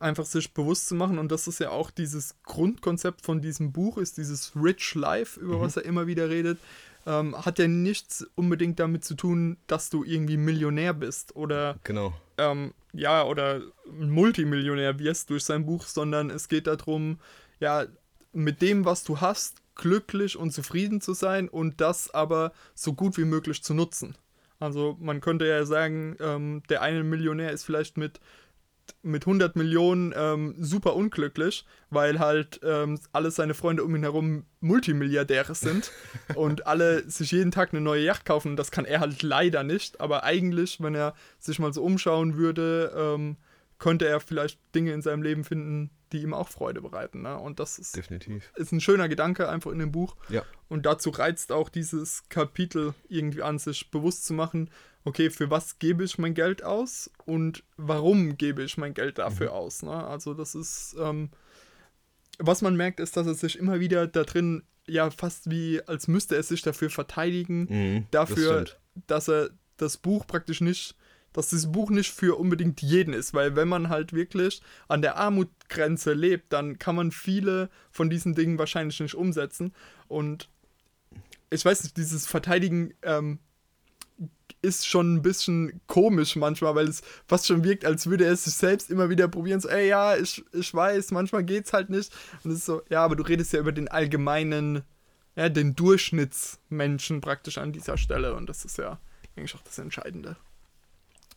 Einfach 0.00 0.24
sich 0.24 0.52
bewusst 0.52 0.88
zu 0.88 0.96
machen 0.96 1.18
und 1.18 1.30
das 1.30 1.46
ist 1.46 1.60
ja 1.60 1.70
auch 1.70 1.92
dieses 1.92 2.34
Grundkonzept 2.42 3.24
von 3.24 3.40
diesem 3.40 3.72
Buch, 3.72 3.98
ist 3.98 4.16
dieses 4.18 4.52
Rich 4.56 4.96
Life, 4.96 5.38
über 5.38 5.58
mhm. 5.58 5.60
was 5.60 5.76
er 5.76 5.84
immer 5.84 6.08
wieder 6.08 6.28
redet, 6.28 6.58
ähm, 7.06 7.36
hat 7.36 7.60
ja 7.60 7.68
nichts 7.68 8.26
unbedingt 8.34 8.80
damit 8.80 9.04
zu 9.04 9.14
tun, 9.14 9.56
dass 9.68 9.88
du 9.88 10.02
irgendwie 10.02 10.36
Millionär 10.36 10.92
bist 10.92 11.36
oder 11.36 11.78
genau. 11.84 12.12
Ähm, 12.36 12.74
ja, 12.92 13.24
oder 13.24 13.60
Multimillionär 13.88 14.98
wirst 14.98 15.30
durch 15.30 15.44
sein 15.44 15.64
Buch, 15.64 15.86
sondern 15.86 16.30
es 16.30 16.48
geht 16.48 16.66
darum, 16.66 17.20
ja, 17.60 17.86
mit 18.36 18.60
dem, 18.62 18.84
was 18.84 19.02
du 19.02 19.20
hast, 19.20 19.62
glücklich 19.74 20.36
und 20.36 20.52
zufrieden 20.52 21.00
zu 21.00 21.14
sein 21.14 21.48
und 21.48 21.80
das 21.80 22.12
aber 22.12 22.52
so 22.74 22.92
gut 22.92 23.18
wie 23.18 23.24
möglich 23.24 23.62
zu 23.62 23.74
nutzen. 23.74 24.16
Also 24.58 24.96
man 25.00 25.20
könnte 25.20 25.46
ja 25.46 25.64
sagen, 25.64 26.16
ähm, 26.20 26.62
der 26.68 26.82
eine 26.82 27.02
Millionär 27.04 27.52
ist 27.52 27.64
vielleicht 27.64 27.98
mit, 27.98 28.20
mit 29.02 29.26
100 29.26 29.56
Millionen 29.56 30.14
ähm, 30.16 30.54
super 30.58 30.96
unglücklich, 30.96 31.66
weil 31.90 32.18
halt 32.18 32.60
ähm, 32.62 32.98
alle 33.12 33.30
seine 33.30 33.54
Freunde 33.54 33.84
um 33.84 33.94
ihn 33.94 34.02
herum 34.02 34.44
Multimilliardäre 34.60 35.54
sind 35.54 35.92
und 36.34 36.66
alle 36.66 37.08
sich 37.08 37.32
jeden 37.32 37.50
Tag 37.50 37.72
eine 37.72 37.82
neue 37.82 38.04
Yacht 38.04 38.24
kaufen. 38.24 38.56
Das 38.56 38.70
kann 38.70 38.84
er 38.86 39.00
halt 39.00 39.22
leider 39.22 39.62
nicht, 39.62 40.00
aber 40.00 40.24
eigentlich, 40.24 40.80
wenn 40.80 40.94
er 40.94 41.14
sich 41.38 41.58
mal 41.58 41.72
so 41.72 41.82
umschauen 41.82 42.36
würde, 42.36 42.92
ähm, 42.96 43.36
könnte 43.78 44.06
er 44.06 44.20
vielleicht 44.20 44.58
Dinge 44.74 44.92
in 44.92 45.02
seinem 45.02 45.22
Leben 45.22 45.44
finden, 45.44 45.90
die 46.12 46.22
ihm 46.22 46.34
auch 46.34 46.48
Freude 46.48 46.80
bereiten. 46.80 47.22
Ne? 47.22 47.36
Und 47.36 47.60
das 47.60 47.78
ist, 47.78 47.96
Definitiv. 47.96 48.50
ist 48.56 48.72
ein 48.72 48.80
schöner 48.80 49.08
Gedanke 49.08 49.48
einfach 49.48 49.72
in 49.72 49.78
dem 49.78 49.92
Buch. 49.92 50.16
Ja. 50.28 50.42
Und 50.68 50.86
dazu 50.86 51.10
reizt 51.10 51.52
auch 51.52 51.68
dieses 51.68 52.28
Kapitel 52.28 52.94
irgendwie 53.08 53.42
an, 53.42 53.58
sich 53.58 53.90
bewusst 53.90 54.24
zu 54.24 54.34
machen, 54.34 54.70
okay, 55.04 55.30
für 55.30 55.50
was 55.50 55.78
gebe 55.78 56.04
ich 56.04 56.18
mein 56.18 56.34
Geld 56.34 56.62
aus 56.62 57.10
und 57.24 57.64
warum 57.76 58.36
gebe 58.36 58.62
ich 58.62 58.76
mein 58.76 58.94
Geld 58.94 59.18
dafür 59.18 59.48
mhm. 59.48 59.52
aus. 59.52 59.82
Ne? 59.82 59.92
Also 59.92 60.34
das 60.34 60.54
ist, 60.54 60.96
ähm, 60.98 61.30
was 62.38 62.62
man 62.62 62.76
merkt, 62.76 63.00
ist, 63.00 63.16
dass 63.16 63.26
er 63.26 63.34
sich 63.34 63.58
immer 63.58 63.80
wieder 63.80 64.06
da 64.06 64.24
drin, 64.24 64.62
ja, 64.86 65.10
fast 65.10 65.50
wie, 65.50 65.80
als 65.86 66.08
müsste 66.08 66.36
er 66.36 66.42
sich 66.42 66.62
dafür 66.62 66.90
verteidigen, 66.90 67.66
mhm, 67.68 68.06
dafür, 68.10 68.64
das 68.64 68.76
dass 69.06 69.28
er 69.28 69.50
das 69.76 69.96
Buch 69.96 70.26
praktisch 70.26 70.60
nicht 70.60 70.96
dass 71.36 71.48
dieses 71.48 71.70
Buch 71.70 71.90
nicht 71.90 72.12
für 72.12 72.38
unbedingt 72.38 72.80
jeden 72.80 73.12
ist, 73.12 73.34
weil 73.34 73.56
wenn 73.56 73.68
man 73.68 73.90
halt 73.90 74.14
wirklich 74.14 74.62
an 74.88 75.02
der 75.02 75.16
Armutgrenze 75.16 76.14
lebt, 76.14 76.52
dann 76.52 76.78
kann 76.78 76.96
man 76.96 77.12
viele 77.12 77.68
von 77.90 78.08
diesen 78.08 78.34
Dingen 78.34 78.58
wahrscheinlich 78.58 78.98
nicht 79.00 79.14
umsetzen. 79.14 79.74
Und 80.08 80.48
ich 81.50 81.62
weiß 81.62 81.84
nicht, 81.84 81.96
dieses 81.98 82.26
Verteidigen 82.26 82.94
ähm, 83.02 83.38
ist 84.62 84.86
schon 84.86 85.14
ein 85.14 85.22
bisschen 85.22 85.82
komisch 85.86 86.36
manchmal, 86.36 86.74
weil 86.74 86.88
es 86.88 87.02
fast 87.26 87.46
schon 87.46 87.64
wirkt, 87.64 87.84
als 87.84 88.06
würde 88.06 88.24
er 88.24 88.32
es 88.32 88.44
sich 88.44 88.54
selbst 88.54 88.90
immer 88.90 89.10
wieder 89.10 89.28
probieren. 89.28 89.60
So, 89.60 89.68
ey, 89.68 89.88
ja, 89.88 90.16
ich, 90.16 90.42
ich 90.52 90.72
weiß, 90.72 91.10
manchmal 91.10 91.44
geht's 91.44 91.74
halt 91.74 91.90
nicht. 91.90 92.14
Und 92.42 92.50
es 92.50 92.58
ist 92.60 92.66
so, 92.66 92.80
ja, 92.88 93.04
aber 93.04 93.14
du 93.14 93.22
redest 93.22 93.52
ja 93.52 93.60
über 93.60 93.72
den 93.72 93.88
allgemeinen, 93.88 94.84
ja, 95.34 95.50
den 95.50 95.76
Durchschnittsmenschen 95.76 97.20
praktisch 97.20 97.58
an 97.58 97.72
dieser 97.72 97.98
Stelle. 97.98 98.34
Und 98.34 98.48
das 98.48 98.64
ist 98.64 98.78
ja 98.78 98.98
eigentlich 99.36 99.54
auch 99.54 99.62
das 99.62 99.78
Entscheidende. 99.78 100.36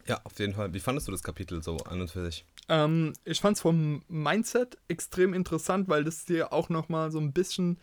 Ja, 0.10 0.20
auf 0.24 0.40
jeden 0.40 0.54
Fall. 0.54 0.74
Wie 0.74 0.80
fandest 0.80 1.08
du 1.08 1.12
das 1.12 1.22
Kapitel 1.22 1.62
so 1.62 1.78
an 1.78 2.02
und 2.02 2.10
für 2.10 2.26
sich? 2.26 2.44
Ähm, 2.68 3.14
ich 3.26 3.42
fand 3.42 3.58
es 3.58 3.62
vom 3.62 4.02
Mindset 4.08 4.80
extrem 4.88 5.36
interessant, 5.36 5.88
weil 5.88 6.04
das 6.04 6.26
dir 6.26 6.52
auch 6.52 6.70
nochmal 6.70 7.12
so 7.12 7.20
ein 7.20 7.32
bisschen 7.32 7.78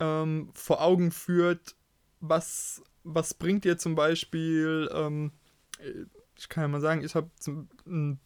ähm, 0.00 0.50
vor 0.54 0.82
Augen 0.82 1.12
führt, 1.12 1.76
was, 2.18 2.82
was 3.04 3.32
bringt 3.32 3.64
dir 3.64 3.78
zum 3.78 3.94
Beispiel, 3.94 4.90
ähm, 4.92 5.30
ich 6.36 6.48
kann 6.48 6.64
ja 6.64 6.68
mal 6.68 6.80
sagen, 6.80 7.04
ich 7.04 7.14
habe 7.14 7.30
einen 7.86 8.18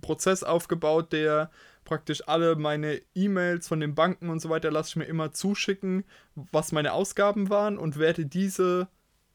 Prozess 0.00 0.42
aufgebaut, 0.42 1.12
der 1.12 1.52
praktisch 1.84 2.26
alle 2.26 2.56
meine 2.56 3.00
E-Mails 3.14 3.68
von 3.68 3.78
den 3.78 3.94
Banken 3.94 4.28
und 4.28 4.40
so 4.40 4.50
weiter 4.50 4.72
lasse 4.72 4.88
ich 4.88 4.96
mir 4.96 5.04
immer 5.04 5.30
zuschicken, 5.30 6.02
was 6.34 6.72
meine 6.72 6.94
Ausgaben 6.94 7.48
waren 7.48 7.78
und 7.78 7.96
werte 7.96 8.26
diese 8.26 8.88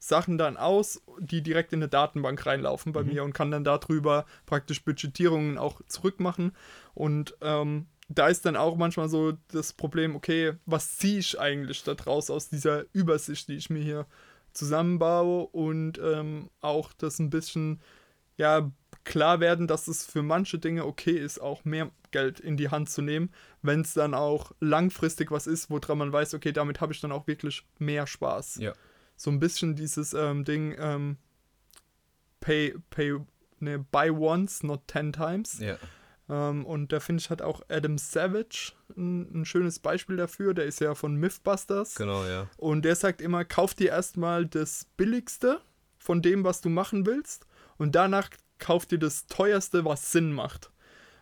Sachen 0.03 0.39
dann 0.39 0.57
aus, 0.57 0.99
die 1.19 1.43
direkt 1.43 1.73
in 1.73 1.79
eine 1.79 1.87
Datenbank 1.87 2.43
reinlaufen 2.47 2.91
bei 2.91 3.03
mhm. 3.03 3.09
mir 3.09 3.23
und 3.23 3.33
kann 3.33 3.51
dann 3.51 3.63
darüber 3.63 4.25
praktisch 4.47 4.83
Budgetierungen 4.83 5.59
auch 5.59 5.79
zurückmachen. 5.87 6.53
Und 6.95 7.37
ähm, 7.41 7.85
da 8.09 8.27
ist 8.27 8.43
dann 8.45 8.55
auch 8.55 8.75
manchmal 8.77 9.09
so 9.09 9.33
das 9.49 9.73
Problem, 9.73 10.15
okay, 10.15 10.53
was 10.65 10.97
ziehe 10.97 11.19
ich 11.19 11.39
eigentlich 11.39 11.83
da 11.83 11.93
draus 11.93 12.31
aus 12.31 12.49
dieser 12.49 12.85
Übersicht, 12.93 13.47
die 13.47 13.55
ich 13.55 13.69
mir 13.69 13.83
hier 13.83 14.07
zusammenbaue 14.53 15.45
und 15.51 15.99
ähm, 16.03 16.49
auch 16.61 16.93
das 16.93 17.19
ein 17.19 17.29
bisschen, 17.29 17.79
ja, 18.37 18.71
klar 19.03 19.39
werden, 19.39 19.67
dass 19.67 19.87
es 19.87 20.03
für 20.03 20.23
manche 20.23 20.57
Dinge 20.57 20.85
okay 20.85 21.15
ist, 21.15 21.39
auch 21.39 21.63
mehr 21.63 21.91
Geld 22.09 22.39
in 22.39 22.57
die 22.57 22.69
Hand 22.69 22.89
zu 22.89 23.03
nehmen, 23.03 23.29
wenn 23.61 23.81
es 23.81 23.93
dann 23.93 24.15
auch 24.15 24.51
langfristig 24.59 25.29
was 25.29 25.45
ist, 25.45 25.69
woran 25.69 25.99
man 25.99 26.11
weiß, 26.11 26.33
okay, 26.33 26.51
damit 26.51 26.81
habe 26.81 26.91
ich 26.91 27.01
dann 27.01 27.11
auch 27.11 27.27
wirklich 27.27 27.63
mehr 27.77 28.07
Spaß. 28.07 28.55
Ja 28.55 28.73
so 29.21 29.29
ein 29.29 29.39
bisschen 29.39 29.75
dieses 29.75 30.13
ähm, 30.13 30.43
Ding, 30.45 30.75
ähm, 30.79 31.17
pay, 32.39 32.75
pay, 32.89 33.19
ne, 33.59 33.79
buy 33.79 34.09
once, 34.09 34.63
not 34.63 34.87
ten 34.87 35.13
times. 35.13 35.59
Ja. 35.59 35.77
Ähm, 36.27 36.65
und 36.65 36.91
da 36.91 36.99
finde 36.99 37.21
ich 37.21 37.29
halt 37.29 37.43
auch 37.43 37.61
Adam 37.69 37.97
Savage 37.99 38.73
ein, 38.97 39.41
ein, 39.41 39.45
schönes 39.45 39.79
Beispiel 39.79 40.15
dafür. 40.15 40.55
Der 40.55 40.65
ist 40.65 40.81
ja 40.81 40.95
von 40.95 41.15
Mythbusters. 41.15 41.95
Genau, 41.95 42.25
ja. 42.25 42.47
Und 42.57 42.83
der 42.83 42.95
sagt 42.95 43.21
immer, 43.21 43.45
kauf 43.45 43.75
dir 43.75 43.89
erstmal 43.89 44.47
das 44.47 44.85
Billigste 44.97 45.61
von 45.99 46.23
dem, 46.23 46.43
was 46.43 46.61
du 46.61 46.69
machen 46.69 47.05
willst. 47.05 47.45
Und 47.77 47.93
danach 47.93 48.29
kauf 48.57 48.87
dir 48.87 48.97
das 48.97 49.27
Teuerste, 49.27 49.85
was 49.85 50.11
Sinn 50.11 50.33
macht. 50.33 50.71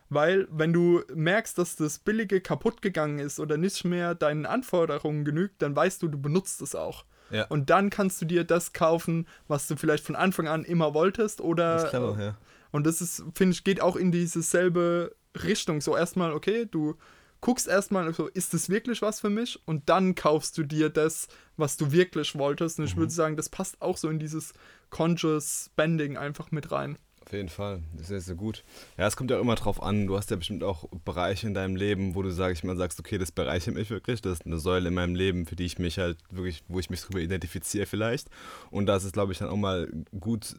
Weil, 0.08 0.48
wenn 0.50 0.72
du 0.72 1.02
merkst, 1.14 1.56
dass 1.58 1.76
das 1.76 1.98
Billige 1.98 2.40
kaputt 2.40 2.82
gegangen 2.82 3.18
ist 3.18 3.38
oder 3.38 3.56
nicht 3.56 3.84
mehr 3.84 4.14
deinen 4.14 4.46
Anforderungen 4.46 5.24
genügt, 5.24 5.62
dann 5.62 5.76
weißt 5.76 6.02
du, 6.02 6.08
du 6.08 6.18
benutzt 6.20 6.62
es 6.62 6.74
auch. 6.74 7.04
Ja. 7.30 7.46
Und 7.46 7.70
dann 7.70 7.90
kannst 7.90 8.20
du 8.20 8.26
dir 8.26 8.44
das 8.44 8.72
kaufen, 8.72 9.26
was 9.48 9.66
du 9.68 9.76
vielleicht 9.76 10.04
von 10.04 10.16
Anfang 10.16 10.48
an 10.48 10.64
immer 10.64 10.94
wolltest 10.94 11.40
oder. 11.40 11.74
Das 11.74 11.84
ist 11.84 11.90
clever, 11.90 12.16
ja. 12.20 12.36
Und 12.72 12.86
das 12.86 13.00
ist, 13.00 13.24
finde 13.34 13.52
ich, 13.54 13.64
geht 13.64 13.80
auch 13.80 13.96
in 13.96 14.12
diese 14.12 14.42
selbe 14.42 15.14
Richtung. 15.42 15.80
So 15.80 15.96
erstmal, 15.96 16.32
okay, 16.32 16.66
du 16.70 16.96
guckst 17.40 17.66
erstmal, 17.66 18.12
so, 18.12 18.28
ist 18.28 18.52
das 18.54 18.68
wirklich 18.68 19.00
was 19.02 19.20
für 19.20 19.30
mich? 19.30 19.60
Und 19.64 19.88
dann 19.88 20.14
kaufst 20.14 20.58
du 20.58 20.62
dir 20.62 20.90
das, 20.90 21.26
was 21.56 21.76
du 21.76 21.90
wirklich 21.90 22.36
wolltest. 22.36 22.78
Und 22.78 22.84
ich 22.84 22.94
Mhm. 22.96 23.00
würde 23.00 23.12
sagen, 23.12 23.36
das 23.36 23.48
passt 23.48 23.80
auch 23.80 23.96
so 23.96 24.08
in 24.08 24.18
dieses 24.18 24.52
Conscious 24.90 25.70
Spending 25.72 26.16
einfach 26.16 26.50
mit 26.50 26.70
rein. 26.70 26.98
Auf 27.30 27.34
jeden 27.34 27.48
Fall, 27.48 27.80
das 27.92 28.02
ist 28.02 28.08
sehr, 28.08 28.20
sehr 28.20 28.34
gut. 28.34 28.64
Ja, 28.98 29.06
es 29.06 29.14
kommt 29.14 29.30
ja 29.30 29.36
auch 29.36 29.40
immer 29.40 29.54
drauf 29.54 29.80
an, 29.80 30.08
du 30.08 30.16
hast 30.16 30.32
ja 30.32 30.36
bestimmt 30.36 30.64
auch 30.64 30.88
Bereiche 31.04 31.46
in 31.46 31.54
deinem 31.54 31.76
Leben, 31.76 32.16
wo 32.16 32.22
du, 32.22 32.32
sag 32.32 32.52
ich 32.52 32.64
mal, 32.64 32.76
sagst, 32.76 32.98
okay, 32.98 33.18
das 33.18 33.30
bereichert 33.30 33.76
mich 33.76 33.88
wirklich, 33.88 34.20
das 34.20 34.40
ist 34.40 34.46
eine 34.46 34.58
Säule 34.58 34.88
in 34.88 34.94
meinem 34.94 35.14
Leben, 35.14 35.46
für 35.46 35.54
die 35.54 35.64
ich 35.64 35.78
mich 35.78 36.00
halt 36.00 36.18
wirklich, 36.28 36.64
wo 36.66 36.80
ich 36.80 36.90
mich 36.90 37.02
drüber 37.02 37.20
identifiziere 37.20 37.86
vielleicht. 37.86 38.28
Und 38.72 38.86
da 38.86 38.96
ist 38.96 39.04
es, 39.04 39.12
glaube 39.12 39.30
ich, 39.30 39.38
dann 39.38 39.48
auch 39.48 39.56
mal 39.56 39.88
gut, 40.18 40.56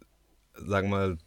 sagen 0.54 0.90
wir 0.90 0.98
mal, 0.98 1.18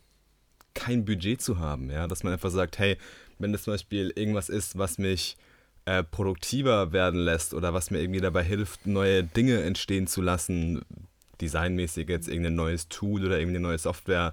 kein 0.73 1.05
Budget 1.05 1.43
zu 1.43 1.59
haben, 1.59 1.91
ja, 1.91 2.07
dass 2.07 2.23
man 2.23 2.33
einfach 2.33 2.51
sagt, 2.51 2.79
hey, 2.79 2.97
wenn 3.39 3.53
das 3.53 3.65
zum 3.65 3.75
Beispiel 3.75 4.15
irgendwas 4.17 4.49
ist, 4.49 4.79
was 4.79 4.97
mich 4.97 5.37
äh, 5.85 6.03
produktiver 6.03 6.95
werden 6.95 7.21
lässt 7.21 7.53
oder 7.53 7.75
was 7.75 7.91
mir 7.91 8.01
irgendwie 8.01 8.23
dabei 8.23 8.45
hilft, 8.45 8.87
neue 8.87 9.23
Dinge 9.23 9.63
entstehen 9.63 10.07
zu 10.07 10.23
lassen, 10.23 10.87
designmäßig 11.43 12.09
jetzt 12.09 12.29
irgendein 12.29 12.55
neues 12.55 12.89
Tool 12.89 13.27
oder 13.27 13.39
irgendeine 13.39 13.61
neue 13.61 13.79
Software 13.79 14.33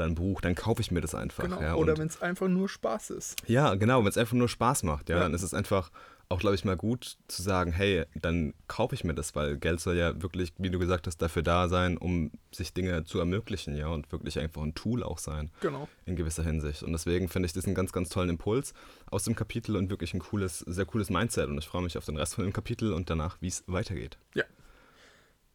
oder 0.00 0.06
ein 0.08 0.14
Buch, 0.14 0.40
dann 0.40 0.54
kaufe 0.54 0.80
ich 0.80 0.90
mir 0.90 1.00
das 1.00 1.14
einfach. 1.14 1.44
Genau. 1.44 1.60
Ja, 1.60 1.74
oder 1.74 1.96
wenn 1.98 2.06
es 2.08 2.20
einfach 2.22 2.48
nur 2.48 2.68
Spaß 2.68 3.10
ist. 3.10 3.36
ja, 3.46 3.74
genau, 3.74 4.00
wenn 4.00 4.08
es 4.08 4.16
einfach 4.18 4.34
nur 4.34 4.48
Spaß 4.48 4.82
macht, 4.82 5.08
ja, 5.08 5.16
Ja. 5.16 5.22
dann 5.22 5.34
ist 5.34 5.42
es 5.42 5.54
einfach 5.54 5.90
auch, 6.32 6.38
glaube 6.38 6.54
ich, 6.54 6.64
mal 6.64 6.76
gut 6.76 7.16
zu 7.26 7.42
sagen, 7.42 7.72
hey, 7.72 8.04
dann 8.14 8.54
kaufe 8.68 8.94
ich 8.94 9.02
mir 9.02 9.14
das, 9.14 9.34
weil 9.34 9.56
Geld 9.58 9.80
soll 9.80 9.96
ja 9.96 10.22
wirklich, 10.22 10.52
wie 10.58 10.70
du 10.70 10.78
gesagt 10.78 11.08
hast, 11.08 11.16
dafür 11.18 11.42
da 11.42 11.68
sein, 11.68 11.96
um 11.98 12.30
sich 12.52 12.72
Dinge 12.72 13.02
zu 13.02 13.18
ermöglichen, 13.18 13.74
ja, 13.76 13.88
und 13.88 14.12
wirklich 14.12 14.38
einfach 14.38 14.62
ein 14.62 14.76
Tool 14.76 15.02
auch 15.02 15.18
sein, 15.18 15.50
Genau. 15.60 15.88
in 16.06 16.14
gewisser 16.14 16.44
Hinsicht. 16.44 16.84
Und 16.84 16.92
deswegen 16.92 17.28
finde 17.28 17.46
ich 17.46 17.52
das 17.52 17.64
einen 17.66 17.74
ganz, 17.74 17.90
ganz 17.92 18.10
tollen 18.10 18.28
Impuls 18.30 18.74
aus 19.10 19.24
dem 19.24 19.34
Kapitel 19.34 19.74
und 19.74 19.90
wirklich 19.90 20.14
ein 20.14 20.20
cooles, 20.20 20.60
sehr 20.60 20.84
cooles 20.86 21.10
Mindset. 21.10 21.48
Und 21.48 21.58
ich 21.58 21.66
freue 21.66 21.82
mich 21.82 21.98
auf 21.98 22.04
den 22.04 22.16
Rest 22.16 22.36
von 22.36 22.44
dem 22.44 22.52
Kapitel 22.52 22.92
und 22.92 23.10
danach, 23.10 23.36
wie 23.40 23.48
es 23.48 23.64
weitergeht. 23.66 24.16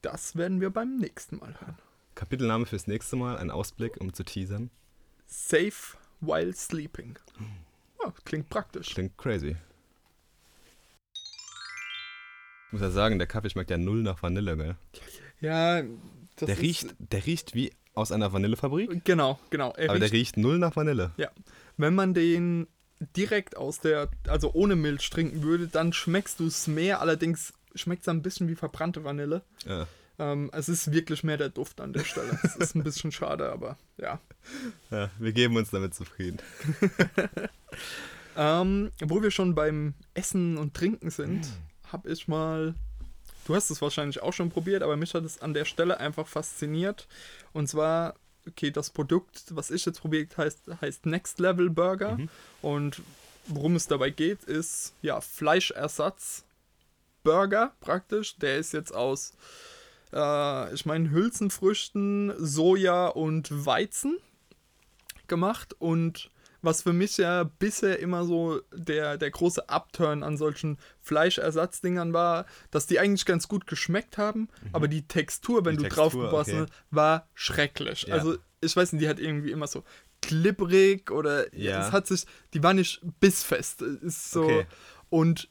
Das 0.01 0.35
werden 0.35 0.61
wir 0.61 0.69
beim 0.71 0.97
nächsten 0.97 1.37
Mal 1.37 1.55
hören. 1.59 1.77
Kapitelname 2.15 2.65
fürs 2.65 2.87
nächste 2.87 3.15
Mal, 3.15 3.37
ein 3.37 3.51
Ausblick, 3.51 3.99
um 3.99 4.13
zu 4.13 4.23
teasern. 4.23 4.69
Safe 5.27 5.97
while 6.21 6.53
sleeping. 6.53 7.17
Ja, 8.03 8.13
klingt 8.23 8.49
praktisch. 8.49 8.93
Klingt 8.93 9.17
crazy. 9.17 9.55
Ich 12.67 12.71
muss 12.71 12.81
ja 12.81 12.89
sagen, 12.89 13.17
der 13.19 13.27
Kaffee 13.27 13.49
schmeckt 13.49 13.69
ja 13.69 13.77
null 13.77 14.01
nach 14.01 14.21
Vanille, 14.21 14.57
gell? 14.57 14.75
Ja, 15.39 15.81
das 16.35 16.47
Der 16.47 16.55
ist, 16.55 16.61
riecht, 16.61 16.95
der 16.99 17.25
riecht 17.25 17.53
wie 17.53 17.71
aus 17.93 18.11
einer 18.11 18.33
Vanillefabrik, 18.33 19.05
Genau, 19.05 19.39
genau. 19.49 19.73
Er 19.73 19.89
aber 19.89 19.99
der 19.99 20.11
riecht, 20.11 20.35
riecht 20.35 20.37
null 20.37 20.57
nach 20.59 20.75
Vanille. 20.75 21.11
wenn 21.77 21.95
man 21.95 22.13
den 22.13 22.67
direkt 23.15 23.55
aus 23.57 23.79
der, 23.79 24.09
also 24.27 24.53
ohne 24.53 24.75
Milch 24.75 25.09
trinken 25.09 25.43
würde, 25.43 25.67
dann 25.67 25.93
schmeckst 25.93 26.39
du 26.39 26.47
es 26.47 26.67
mehr. 26.67 27.01
Allerdings 27.01 27.53
schmeckt 27.73 28.03
es 28.03 28.07
ein 28.09 28.21
bisschen 28.21 28.47
wie 28.47 28.55
verbrannte 28.55 29.03
Vanille. 29.03 29.43
Ja. 29.65 29.87
Ähm, 30.17 30.49
es 30.53 30.69
ist 30.69 30.91
wirklich 30.91 31.23
mehr 31.23 31.37
der 31.37 31.49
Duft 31.49 31.81
an 31.81 31.93
der 31.93 32.03
Stelle. 32.03 32.39
Es 32.43 32.55
ist 32.55 32.75
ein 32.75 32.83
bisschen 32.83 33.11
schade, 33.11 33.51
aber 33.51 33.77
ja. 33.97 34.19
ja, 34.91 35.09
wir 35.19 35.33
geben 35.33 35.57
uns 35.57 35.71
damit 35.71 35.93
zufrieden. 35.93 36.39
Ähm, 38.37 38.91
wo 39.01 39.21
wir 39.21 39.31
schon 39.31 39.55
beim 39.55 39.93
Essen 40.13 40.57
und 40.57 40.73
Trinken 40.73 41.09
sind, 41.09 41.47
habe 41.91 42.09
ich 42.11 42.27
mal. 42.27 42.75
Du 43.45 43.55
hast 43.55 43.69
es 43.69 43.81
wahrscheinlich 43.81 44.21
auch 44.23 44.33
schon 44.33 44.49
probiert, 44.49 44.81
aber 44.81 44.97
mich 44.97 45.13
hat 45.13 45.23
es 45.23 45.39
an 45.39 45.53
der 45.53 45.65
Stelle 45.65 45.99
einfach 45.99 46.27
fasziniert. 46.27 47.07
Und 47.53 47.67
zwar, 47.67 48.15
okay, 48.47 48.71
das 48.71 48.89
Produkt, 48.89 49.43
was 49.51 49.69
ich 49.69 49.85
jetzt 49.85 50.01
probiert 50.01 50.35
heißt, 50.35 50.63
heißt 50.81 51.05
Next 51.05 51.39
Level 51.39 51.69
Burger. 51.69 52.17
Mhm. 52.17 52.29
Und 52.63 53.01
worum 53.45 53.75
es 53.75 53.87
dabei 53.87 54.09
geht, 54.09 54.43
ist 54.45 54.93
ja 55.03 55.21
Fleischersatz 55.21 56.43
Burger 57.23 57.73
praktisch. 57.81 58.35
Der 58.37 58.57
ist 58.57 58.73
jetzt 58.73 58.93
aus, 58.93 59.33
äh, 60.15 60.73
ich 60.73 60.85
meine, 60.85 61.11
Hülsenfrüchten, 61.11 62.33
Soja 62.37 63.07
und 63.07 63.65
Weizen 63.65 64.17
gemacht. 65.27 65.75
Und 65.79 66.29
was 66.61 66.81
für 66.81 66.93
mich 66.93 67.17
ja 67.17 67.43
bisher 67.43 67.99
immer 67.99 68.25
so 68.25 68.59
der, 68.73 69.17
der 69.17 69.29
große 69.29 69.69
Upturn 69.69 70.23
an 70.23 70.37
solchen 70.37 70.77
Fleischersatzdingern 71.01 72.13
war, 72.13 72.45
dass 72.71 72.87
die 72.87 72.99
eigentlich 72.99 73.25
ganz 73.25 73.47
gut 73.47 73.67
geschmeckt 73.67 74.17
haben, 74.17 74.47
aber 74.73 74.87
die 74.87 75.07
Textur, 75.07 75.63
wenn 75.65 75.75
Mhm. 75.75 75.77
Die 75.79 75.83
du 75.83 75.89
Textur, 75.89 76.23
drauf 76.23 76.31
gebissen 76.45 76.61
okay. 76.63 76.71
hast, 76.71 76.95
war 76.95 77.29
schrecklich. 77.35 78.03
Ja. 78.07 78.15
Also 78.15 78.37
ich 78.61 78.75
weiß 78.75 78.93
nicht, 78.93 79.03
die 79.03 79.09
hat 79.09 79.19
irgendwie 79.19 79.51
immer 79.51 79.67
so 79.67 79.83
klipprig 80.21 81.11
oder 81.11 81.53
Ja. 81.55 81.85
es 81.87 81.91
hat 81.91 82.07
sich, 82.07 82.25
die 82.55 82.63
war 82.63 82.73
nicht 82.73 83.01
bissfest. 83.19 83.81
Es 83.83 84.01
Ist 84.01 84.31
so 84.31 84.43
Okay. 84.45 84.65
und 85.09 85.49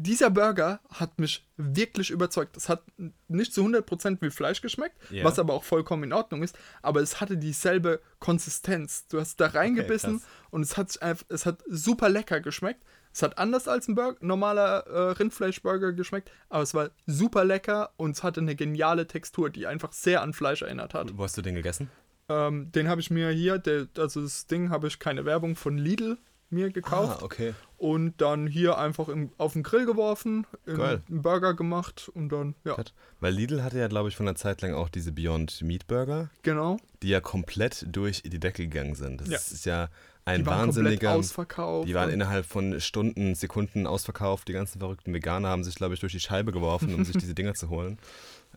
dieser 0.00 0.30
Burger 0.30 0.80
hat 0.90 1.18
mich 1.18 1.46
wirklich 1.56 2.10
überzeugt. 2.10 2.56
Es 2.56 2.68
hat 2.68 2.82
nicht 3.28 3.52
zu 3.52 3.62
100% 3.64 4.18
wie 4.22 4.30
Fleisch 4.30 4.60
geschmeckt, 4.62 4.96
Ja. 5.10 5.24
was 5.24 5.38
aber 5.38 5.52
auch 5.54 5.64
vollkommen 5.64 6.04
in 6.04 6.12
Ordnung 6.12 6.42
ist, 6.42 6.56
aber 6.80 7.00
es 7.00 7.20
hatte 7.20 7.36
dieselbe 7.36 8.00
Konsistenz. 8.18 9.06
Du 9.08 9.20
hast 9.20 9.40
da 9.40 9.46
reingebissen 9.48 10.18
krass. 10.20 10.28
und 10.50 10.62
es 10.62 10.76
hat, 10.76 10.98
es 11.28 11.46
hat 11.46 11.62
super 11.68 12.08
lecker 12.08 12.40
geschmeckt. 12.40 12.82
Es 13.14 13.22
hat 13.22 13.36
anders 13.36 13.68
als 13.68 13.88
ein 13.88 13.94
Burger, 13.94 14.16
normaler 14.20 14.86
äh, 14.86 14.98
Rindfleischburger 15.12 15.92
geschmeckt, 15.92 16.30
aber 16.48 16.62
es 16.62 16.72
war 16.72 16.90
super 17.06 17.44
lecker 17.44 17.92
und 17.98 18.12
es 18.16 18.22
hatte 18.22 18.40
eine 18.40 18.56
geniale 18.56 19.06
Textur, 19.06 19.50
die 19.50 19.66
einfach 19.66 19.92
sehr 19.92 20.22
an 20.22 20.32
Fleisch 20.32 20.62
erinnert 20.62 20.94
hat. 20.94 21.16
Wo 21.18 21.22
hast 21.24 21.36
du 21.36 21.42
den 21.42 21.54
gegessen? 21.54 21.90
Ähm, 22.30 22.72
den 22.72 22.88
habe 22.88 23.02
ich 23.02 23.10
mir 23.10 23.28
hier, 23.30 23.58
der, 23.58 23.88
also 23.98 24.22
das 24.22 24.46
Ding 24.46 24.70
habe 24.70 24.86
ich 24.86 24.98
keine 24.98 25.26
Werbung 25.26 25.56
von 25.56 25.76
Lidl 25.76 26.16
mir 26.52 26.70
gekauft 26.70 27.18
Ah, 27.20 27.24
okay. 27.24 27.54
und 27.78 28.20
dann 28.20 28.46
hier 28.46 28.78
einfach 28.78 29.08
im, 29.08 29.30
auf 29.38 29.54
den 29.54 29.62
Grill 29.62 29.86
geworfen, 29.86 30.46
Geil. 30.66 31.02
einen 31.08 31.22
Burger 31.22 31.54
gemacht 31.54 32.10
und 32.14 32.28
dann, 32.30 32.54
ja. 32.64 32.76
Weil 33.20 33.32
Lidl 33.34 33.62
hatte 33.62 33.78
ja, 33.78 33.88
glaube 33.88 34.08
ich, 34.08 34.16
von 34.16 34.26
einer 34.28 34.36
Zeit 34.36 34.62
lang 34.62 34.74
auch 34.74 34.88
diese 34.88 35.12
Beyond 35.12 35.62
Meat 35.62 35.86
Burger, 35.86 36.30
genau. 36.42 36.76
die 37.02 37.08
ja 37.08 37.20
komplett 37.20 37.86
durch 37.90 38.22
die 38.22 38.38
Decke 38.40 38.68
gegangen 38.68 38.94
sind. 38.94 39.20
Das 39.22 39.28
Ja. 39.28 39.36
ist 39.36 39.64
ja 39.66 39.88
ein 40.24 40.40
Die 40.42 40.46
waren 40.46 40.68
wahnsinniger. 40.68 41.14
ausverkauft. 41.14 41.88
Die 41.88 41.94
waren 41.94 42.10
innerhalb 42.10 42.46
von 42.46 42.80
Stunden, 42.80 43.34
Sekunden 43.34 43.88
ausverkauft. 43.88 44.46
Die 44.46 44.52
ganzen 44.52 44.78
verrückten 44.78 45.12
Veganer 45.12 45.48
haben 45.48 45.64
sich, 45.64 45.74
glaube 45.74 45.94
ich, 45.94 46.00
durch 46.00 46.12
die 46.12 46.20
Scheibe 46.20 46.52
geworfen, 46.52 46.94
um 46.94 47.04
sich 47.04 47.16
diese 47.18 47.34
Dinger 47.34 47.54
zu 47.54 47.70
holen. 47.70 47.98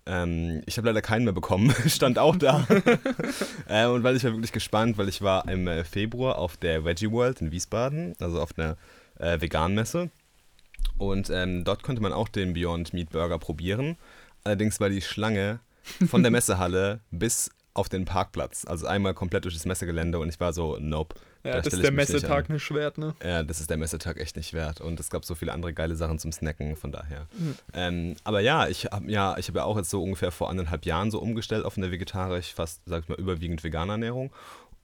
Ähm, 0.08 0.62
ich 0.66 0.78
habe 0.78 0.88
leider 0.88 1.02
keinen 1.02 1.24
mehr 1.24 1.34
bekommen, 1.34 1.74
stand 1.88 2.20
auch 2.20 2.36
da. 2.36 2.68
äh, 3.68 3.88
und 3.88 4.04
weil 4.04 4.16
ich 4.16 4.24
war 4.24 4.34
wirklich 4.34 4.52
gespannt, 4.52 4.98
weil 4.98 5.10
ich 5.10 5.22
war 5.22 5.48
im 5.48 5.68
äh, 5.68 5.84
Februar 5.84 6.38
auf 6.38 6.58
der 6.58 6.86
Veggie 6.86 7.12
World 7.12 7.42
in 7.42 7.52
Wiesbaden, 7.52 8.16
also 8.20 8.42
auf 8.42 8.58
einer 8.58 8.78
äh, 9.20 9.42
Vegan-Messe. 9.42 10.10
Und 10.98 11.30
ähm, 11.30 11.64
dort 11.64 11.84
konnte 11.84 12.02
man 12.02 12.14
auch 12.14 12.30
den 12.30 12.54
Beyond 12.54 12.94
Meat 12.94 13.10
Burger 13.10 13.40
probieren. 13.40 13.98
Allerdings 14.44 14.80
war 14.80 14.90
die 14.90 15.02
Schlange 15.02 15.60
von 16.08 16.22
der 16.22 16.32
Messehalle 16.32 17.00
bis 17.12 17.50
auf 17.74 17.90
den 17.90 18.06
Parkplatz. 18.06 18.66
Also 18.66 18.88
einmal 18.88 19.14
komplett 19.14 19.46
durch 19.46 19.56
das 19.56 19.66
Messegelände 19.66 20.20
und 20.20 20.30
ich 20.30 20.40
war 20.40 20.54
so, 20.54 20.78
nope. 20.80 21.16
Ja, 21.46 21.54
da 21.54 21.62
das 21.62 21.74
ist 21.74 21.84
der 21.84 21.92
Messetag 21.92 22.50
nicht 22.50 22.74
wert, 22.74 22.98
ne? 22.98 23.16
Ja, 23.24 23.44
das 23.44 23.62
ist 23.62 23.70
der 23.70 23.78
Messetag 23.78 24.20
echt 24.20 24.36
nicht 24.36 24.54
wert. 24.54 24.82
Und 24.82 25.00
es 25.00 25.10
gab 25.10 25.26
so 25.26 25.36
viele 25.36 25.54
andere 25.54 25.74
geile 25.74 25.96
Sachen 25.96 26.18
zum 26.18 26.32
Snacken, 26.32 26.76
von 26.76 26.92
daher. 26.92 27.28
Mhm. 27.38 27.56
Ähm, 27.74 28.16
aber 28.24 28.40
ja, 28.40 28.68
ich 28.68 28.86
habe 28.86 29.10
ja, 29.12 29.38
ich 29.38 29.48
hab 29.48 29.56
ja 29.56 29.64
auch 29.64 29.78
jetzt 29.78 29.92
so 29.92 30.02
ungefähr 30.02 30.32
vor 30.32 30.50
anderthalb 30.50 30.86
Jahren 30.86 31.12
so 31.12 31.20
umgestellt 31.20 31.64
auf 31.64 31.78
eine 31.78 31.92
vegetarisch, 31.92 32.54
fast, 32.54 32.82
sag 32.86 33.04
ich 33.04 33.10
mal, 33.10 33.20
überwiegend 33.20 33.64
vegane 33.64 33.94
Ernährung. 33.94 34.32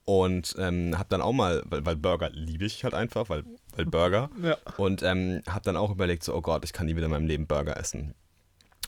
Und 0.05 0.55
ähm, 0.59 0.97
habe 0.97 1.09
dann 1.09 1.21
auch 1.21 1.33
mal, 1.33 1.63
weil, 1.65 1.85
weil 1.85 1.95
Burger 1.95 2.29
liebe 2.31 2.65
ich 2.65 2.83
halt 2.83 2.93
einfach, 2.93 3.29
weil, 3.29 3.43
weil 3.75 3.85
Burger. 3.85 4.29
Ja. 4.43 4.57
Und 4.77 5.03
ähm, 5.03 5.41
habe 5.47 5.63
dann 5.63 5.77
auch 5.77 5.91
überlegt, 5.91 6.23
so, 6.23 6.35
oh 6.35 6.41
Gott, 6.41 6.63
ich 6.63 6.73
kann 6.73 6.85
nie 6.85 6.95
wieder 6.95 7.05
in 7.05 7.11
meinem 7.11 7.27
Leben 7.27 7.47
Burger 7.47 7.77
essen. 7.77 8.13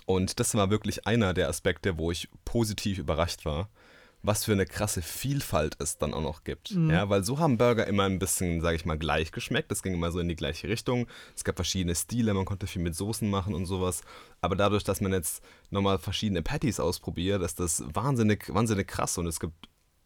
Und 0.06 0.40
das 0.40 0.54
war 0.56 0.70
wirklich 0.70 1.08
einer 1.08 1.34
der 1.34 1.50
Aspekte, 1.50 1.98
wo 1.98 2.12
ich 2.12 2.28
positiv 2.46 3.00
überrascht 3.00 3.46
war, 3.46 3.70
was 4.26 4.46
für 4.46 4.54
eine 4.54 4.66
krasse 4.66 5.02
Vielfalt 5.02 5.76
es 5.80 5.98
dann 5.98 6.14
auch 6.14 6.22
noch 6.22 6.44
gibt. 6.46 6.72
Mhm. 6.72 6.90
Ja, 6.90 7.10
weil 7.10 7.24
so 7.26 7.40
haben 7.40 7.58
Burger 7.58 7.86
immer 7.88 8.04
ein 8.06 8.20
bisschen, 8.20 8.62
sage 8.62 8.78
ich 8.78 8.86
mal, 8.86 8.98
gleich 8.98 9.32
geschmeckt. 9.34 9.70
Das 9.70 9.84
ging 9.84 9.94
immer 9.94 10.12
so 10.12 10.20
in 10.20 10.30
die 10.30 10.36
gleiche 10.36 10.70
Richtung. 10.70 11.08
Es 11.36 11.44
gab 11.44 11.58
verschiedene 11.58 11.94
Stile, 11.94 12.34
man 12.34 12.46
konnte 12.46 12.66
viel 12.66 12.82
mit 12.82 12.96
Soßen 12.96 13.30
machen 13.30 13.54
und 13.54 13.66
sowas. 13.66 14.02
Aber 14.42 14.56
dadurch, 14.56 14.84
dass 14.86 15.02
man 15.02 15.12
jetzt 15.12 15.44
nochmal 15.72 16.00
verschiedene 16.00 16.42
Patties 16.42 16.80
ausprobiert, 16.80 17.42
ist 17.44 17.60
das 17.60 17.84
wahnsinnig, 17.94 18.52
wahnsinnig 18.54 18.88
krass. 18.88 19.18
Und 19.18 19.28
es 19.28 19.40
gibt, 19.42 19.54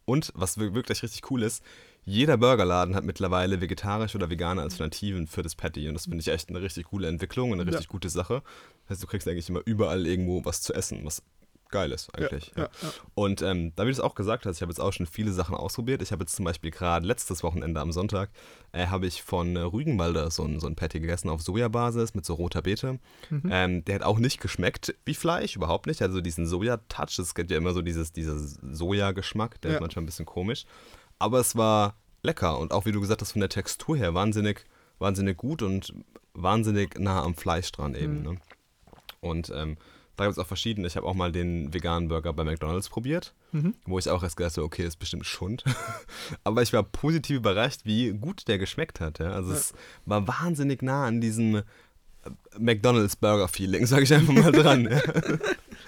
und 0.04 0.32
was 0.34 0.58
wir- 0.58 0.74
wirklich 0.74 1.02
richtig 1.02 1.30
cool 1.30 1.42
ist, 1.44 1.62
jeder 2.04 2.38
Burgerladen 2.38 2.96
hat 2.96 3.04
mittlerweile 3.04 3.60
vegetarische 3.60 4.16
oder 4.18 4.30
vegane 4.30 4.62
Alternativen 4.62 5.26
für 5.28 5.42
das 5.42 5.54
Patty. 5.54 5.86
Und 5.88 5.94
das 5.94 6.04
finde 6.04 6.18
ich 6.18 6.28
echt 6.28 6.48
eine 6.48 6.60
richtig 6.60 6.86
coole 6.86 7.06
Entwicklung 7.06 7.52
und 7.52 7.60
eine 7.60 7.70
Ja. 7.70 7.76
richtig 7.76 7.90
gute 7.90 8.08
Sache. 8.08 8.42
Das 8.88 8.94
heißt, 8.96 9.02
du 9.02 9.06
kriegst 9.06 9.28
eigentlich 9.28 9.48
immer 9.48 9.60
überall 9.64 10.06
irgendwo 10.06 10.44
was 10.44 10.62
zu 10.62 10.72
essen, 10.74 11.04
was 11.04 11.22
geil 11.68 11.92
ist 11.92 12.14
eigentlich. 12.14 12.52
Ja, 12.56 12.64
Ja, 12.64 12.70
ja. 12.82 12.90
Und 13.14 13.42
ähm, 13.42 13.72
da 13.76 13.84
wie 13.84 13.88
du 13.88 13.92
es 13.92 14.00
auch 14.00 14.14
gesagt 14.14 14.46
hast, 14.46 14.56
ich 14.56 14.62
habe 14.62 14.70
jetzt 14.70 14.80
auch 14.80 14.92
schon 14.92 15.06
viele 15.06 15.32
Sachen 15.32 15.54
ausprobiert. 15.54 16.02
Ich 16.02 16.12
habe 16.12 16.22
jetzt 16.22 16.36
zum 16.36 16.44
Beispiel 16.44 16.70
gerade 16.70 17.06
letztes 17.06 17.42
Wochenende 17.42 17.80
am 17.80 17.92
Sonntag, 17.92 18.30
äh, 18.72 18.86
habe 18.86 19.06
ich 19.06 19.22
von 19.22 19.56
äh, 19.56 19.60
Rügenwalder 19.60 20.30
so 20.30 20.44
ein, 20.44 20.60
so 20.60 20.66
ein 20.66 20.76
Patty 20.76 21.00
gegessen 21.00 21.28
auf 21.28 21.42
Sojabasis 21.42 22.14
mit 22.14 22.24
so 22.24 22.34
roter 22.34 22.62
Beete. 22.62 22.98
Mhm. 23.30 23.50
Ähm, 23.50 23.84
der 23.84 23.96
hat 23.96 24.02
auch 24.02 24.18
nicht 24.18 24.40
geschmeckt 24.40 24.94
wie 25.04 25.14
Fleisch, 25.14 25.56
überhaupt 25.56 25.86
nicht. 25.86 26.02
Also 26.02 26.20
diesen 26.20 26.46
Soja-Touch, 26.46 27.18
es 27.18 27.34
gibt 27.34 27.50
ja 27.50 27.56
immer 27.56 27.72
so 27.72 27.82
dieses, 27.82 28.12
dieses 28.12 28.58
Soja-Geschmack, 28.62 29.60
der 29.60 29.74
ist 29.74 29.80
manchmal 29.80 30.02
ein 30.02 30.06
bisschen 30.06 30.26
komisch. 30.26 30.64
Aber 31.18 31.40
es 31.40 31.56
war 31.56 31.96
lecker 32.22 32.58
und 32.58 32.72
auch 32.72 32.86
wie 32.86 32.92
du 32.92 33.00
gesagt 33.00 33.20
hast, 33.20 33.32
von 33.32 33.40
der 33.40 33.48
Textur 33.48 33.96
her 33.96 34.14
wahnsinnig, 34.14 34.64
wahnsinnig 34.98 35.36
gut 35.36 35.62
und 35.62 35.92
wahnsinnig 36.34 36.98
nah 36.98 37.22
am 37.22 37.34
Fleisch 37.34 37.70
dran 37.72 37.94
eben. 37.94 38.18
Mhm. 38.18 38.22
Ne? 38.22 38.38
Und 39.20 39.52
ähm, 39.54 39.76
da 40.18 40.24
gibt 40.24 40.36
es 40.36 40.38
auch 40.38 40.46
verschiedene. 40.46 40.86
Ich 40.86 40.96
habe 40.96 41.06
auch 41.06 41.14
mal 41.14 41.32
den 41.32 41.72
veganen 41.72 42.08
Burger 42.08 42.32
bei 42.32 42.44
McDonalds 42.44 42.88
probiert, 42.88 43.32
Mhm. 43.52 43.74
wo 43.86 43.98
ich 43.98 44.08
auch 44.10 44.22
erst 44.22 44.36
gedacht 44.36 44.56
habe, 44.56 44.64
okay, 44.66 44.84
ist 44.84 44.98
bestimmt 44.98 45.24
Schund. 45.26 45.64
Aber 46.44 46.60
ich 46.62 46.72
war 46.72 46.82
positiv 46.82 47.38
überrascht, 47.38 47.80
wie 47.84 48.10
gut 48.12 48.46
der 48.48 48.58
geschmeckt 48.58 49.00
hat. 49.00 49.18
Ja? 49.20 49.32
Also 49.32 49.52
Ja. 49.52 49.56
es 49.56 49.72
war 50.04 50.28
wahnsinnig 50.28 50.82
nah 50.82 51.06
an 51.06 51.20
diesem 51.20 51.56
äh, 51.56 51.62
McDonalds 52.58 53.16
Burger 53.16 53.48
Feeling, 53.48 53.86
sage 53.86 54.02
ich 54.02 54.12
einfach 54.12 54.34
mal 54.34 54.52
dran. 54.52 54.84
Ja? 54.84 54.90
Ja, 54.90 55.00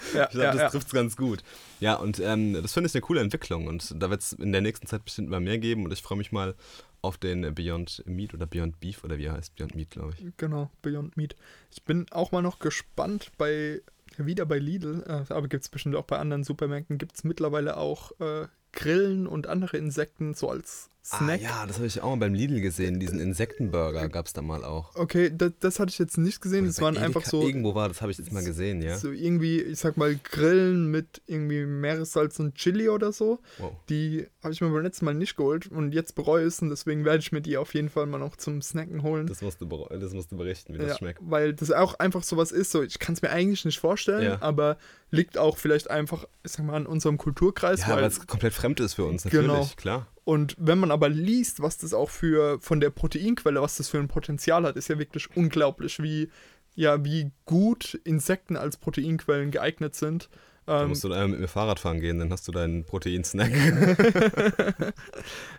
Ich 0.03 0.29
glaube, 0.31 0.37
ja, 0.45 0.51
das 0.53 0.61
ja. 0.61 0.69
trifft 0.69 0.87
es 0.87 0.93
ganz 0.93 1.15
gut. 1.15 1.43
Ja, 1.79 1.95
und 1.95 2.19
ähm, 2.19 2.53
das 2.53 2.73
finde 2.73 2.87
ich 2.87 2.95
eine 2.95 3.01
coole 3.01 3.21
Entwicklung. 3.21 3.67
Und 3.67 3.93
da 4.01 4.09
wird 4.09 4.21
es 4.21 4.33
in 4.33 4.51
der 4.51 4.61
nächsten 4.61 4.87
Zeit 4.87 5.03
bestimmt 5.05 5.27
immer 5.27 5.39
mehr 5.39 5.57
geben. 5.59 5.85
Und 5.85 5.91
ich 5.93 6.01
freue 6.01 6.17
mich 6.17 6.31
mal 6.31 6.55
auf 7.03 7.17
den 7.17 7.53
Beyond 7.53 8.03
Meat 8.05 8.33
oder 8.33 8.45
Beyond 8.47 8.79
Beef 8.79 9.03
oder 9.03 9.17
wie 9.17 9.25
er 9.25 9.33
heißt. 9.33 9.55
Beyond 9.55 9.75
Meat, 9.75 9.89
glaube 9.91 10.13
ich. 10.17 10.25
Genau, 10.37 10.69
Beyond 10.81 11.17
Meat. 11.17 11.35
Ich 11.71 11.83
bin 11.83 12.05
auch 12.11 12.31
mal 12.31 12.41
noch 12.41 12.59
gespannt 12.59 13.31
bei, 13.37 13.81
wieder 14.17 14.45
bei 14.45 14.59
Lidl, 14.59 15.03
äh, 15.07 15.33
aber 15.33 15.47
gibt 15.47 15.63
es 15.63 15.69
bestimmt 15.69 15.95
auch 15.95 16.05
bei 16.05 16.19
anderen 16.19 16.43
Supermärkten, 16.43 16.97
gibt 16.97 17.15
es 17.15 17.23
mittlerweile 17.23 17.77
auch 17.77 18.11
äh, 18.19 18.47
Grillen 18.73 19.27
und 19.27 19.47
andere 19.47 19.77
Insekten 19.77 20.33
so 20.33 20.49
als 20.49 20.90
Snack. 21.03 21.41
Ah, 21.41 21.43
ja, 21.43 21.65
das 21.65 21.77
habe 21.77 21.87
ich 21.87 21.99
auch 22.01 22.09
mal 22.11 22.17
beim 22.17 22.35
Lidl 22.35 22.61
gesehen. 22.61 22.99
Diesen 22.99 23.19
Insektenburger 23.19 24.07
gab 24.07 24.27
es 24.27 24.33
da 24.33 24.43
mal 24.43 24.63
auch. 24.63 24.95
Okay, 24.95 25.31
das, 25.35 25.53
das 25.59 25.79
hatte 25.79 25.89
ich 25.89 25.97
jetzt 25.97 26.19
nicht 26.19 26.41
gesehen, 26.41 26.59
Oder 26.59 26.67
das 26.67 26.81
waren 26.81 26.95
einfach 26.97 27.21
Edeka 27.21 27.29
so, 27.31 27.41
Irgendwo 27.47 27.73
war, 27.73 27.87
das 27.87 28.01
habe 28.01 28.11
ich 28.11 28.19
jetzt 28.19 28.31
mal 28.31 28.43
gesehen, 28.43 28.83
ja. 28.83 28.97
so 28.97 29.09
irgendwie, 29.11 29.61
ich 29.61 29.79
sag 29.79 29.97
mal, 29.97 30.15
Grillen 30.15 30.91
mit 30.91 31.21
irgendwie 31.25 31.65
Meeressalz 31.65 32.39
und 32.39 32.53
Chili 32.53 32.87
oder 32.87 33.11
so. 33.11 33.39
Wow. 33.57 33.71
Die 33.89 34.27
habe 34.43 34.53
ich 34.53 34.61
mir 34.61 34.69
beim 34.69 34.83
letzten 34.83 35.05
Mal 35.05 35.15
nicht 35.15 35.35
geholt 35.35 35.67
und 35.71 35.91
jetzt 35.93 36.13
bereue 36.13 36.45
es 36.45 36.61
und 36.61 36.69
deswegen 36.69 37.03
werde 37.03 37.19
ich 37.19 37.31
mir 37.31 37.41
die 37.41 37.57
auf 37.57 37.73
jeden 37.73 37.89
Fall 37.89 38.05
mal 38.05 38.19
noch 38.19 38.35
zum 38.35 38.61
Snacken 38.61 39.01
holen. 39.01 39.25
Das 39.25 39.41
musst 39.41 39.59
du, 39.59 39.65
das 39.89 40.13
musst 40.13 40.31
du 40.31 40.37
berichten, 40.37 40.75
wie 40.75 40.81
ja, 40.81 40.89
das 40.89 40.99
schmeckt. 40.99 41.19
Weil 41.23 41.53
das 41.53 41.71
auch 41.71 41.95
einfach 41.95 42.21
sowas 42.21 42.51
ist, 42.51 42.69
so 42.71 42.83
ich 42.83 42.99
kann 42.99 43.15
es 43.15 43.23
mir 43.23 43.31
eigentlich 43.31 43.65
nicht 43.65 43.79
vorstellen, 43.79 44.23
Ja. 44.23 44.37
aber 44.41 44.77
liegt 45.09 45.37
auch 45.37 45.57
vielleicht 45.57 45.89
einfach, 45.89 46.25
ich 46.43 46.51
sag 46.51 46.65
mal, 46.65 46.75
an 46.75 46.85
unserem 46.85 47.17
Kulturkreis. 47.17 47.81
Ja, 47.81 47.89
weil, 47.89 47.95
weil 47.97 48.03
es 48.05 48.25
komplett 48.27 48.53
fremd 48.53 48.79
ist 48.79 48.93
für 48.93 49.05
uns, 49.05 49.25
natürlich, 49.25 49.47
Genau. 49.47 49.67
klar. 49.75 50.07
Und 50.31 50.55
wenn 50.57 50.79
man 50.79 50.91
aber 50.91 51.09
liest, 51.09 51.61
was 51.61 51.77
das 51.77 51.93
auch 51.93 52.09
für 52.09 52.57
von 52.61 52.79
der 52.79 52.89
Proteinquelle, 52.89 53.61
was 53.61 53.75
das 53.75 53.89
für 53.89 53.99
ein 53.99 54.07
Potenzial 54.07 54.63
hat, 54.63 54.77
ist 54.77 54.87
ja 54.87 54.97
wirklich 54.97 55.27
unglaublich, 55.35 56.01
wie 56.01 56.29
ja, 56.73 57.03
wie 57.03 57.31
gut 57.43 57.99
Insekten 58.05 58.55
als 58.55 58.77
Proteinquellen 58.77 59.51
geeignet 59.51 59.93
sind. 59.93 60.29
Da 60.65 60.83
Ähm, 60.83 60.87
musst 60.87 61.03
du 61.03 61.11
einmal 61.11 61.27
mit 61.27 61.41
mir 61.41 61.49
Fahrrad 61.49 61.79
fahren 61.81 61.99
gehen, 61.99 62.19
dann 62.19 62.31
hast 62.31 62.47
du 62.47 62.53
deinen 62.53 62.85
Proteinsnack. 62.85 63.51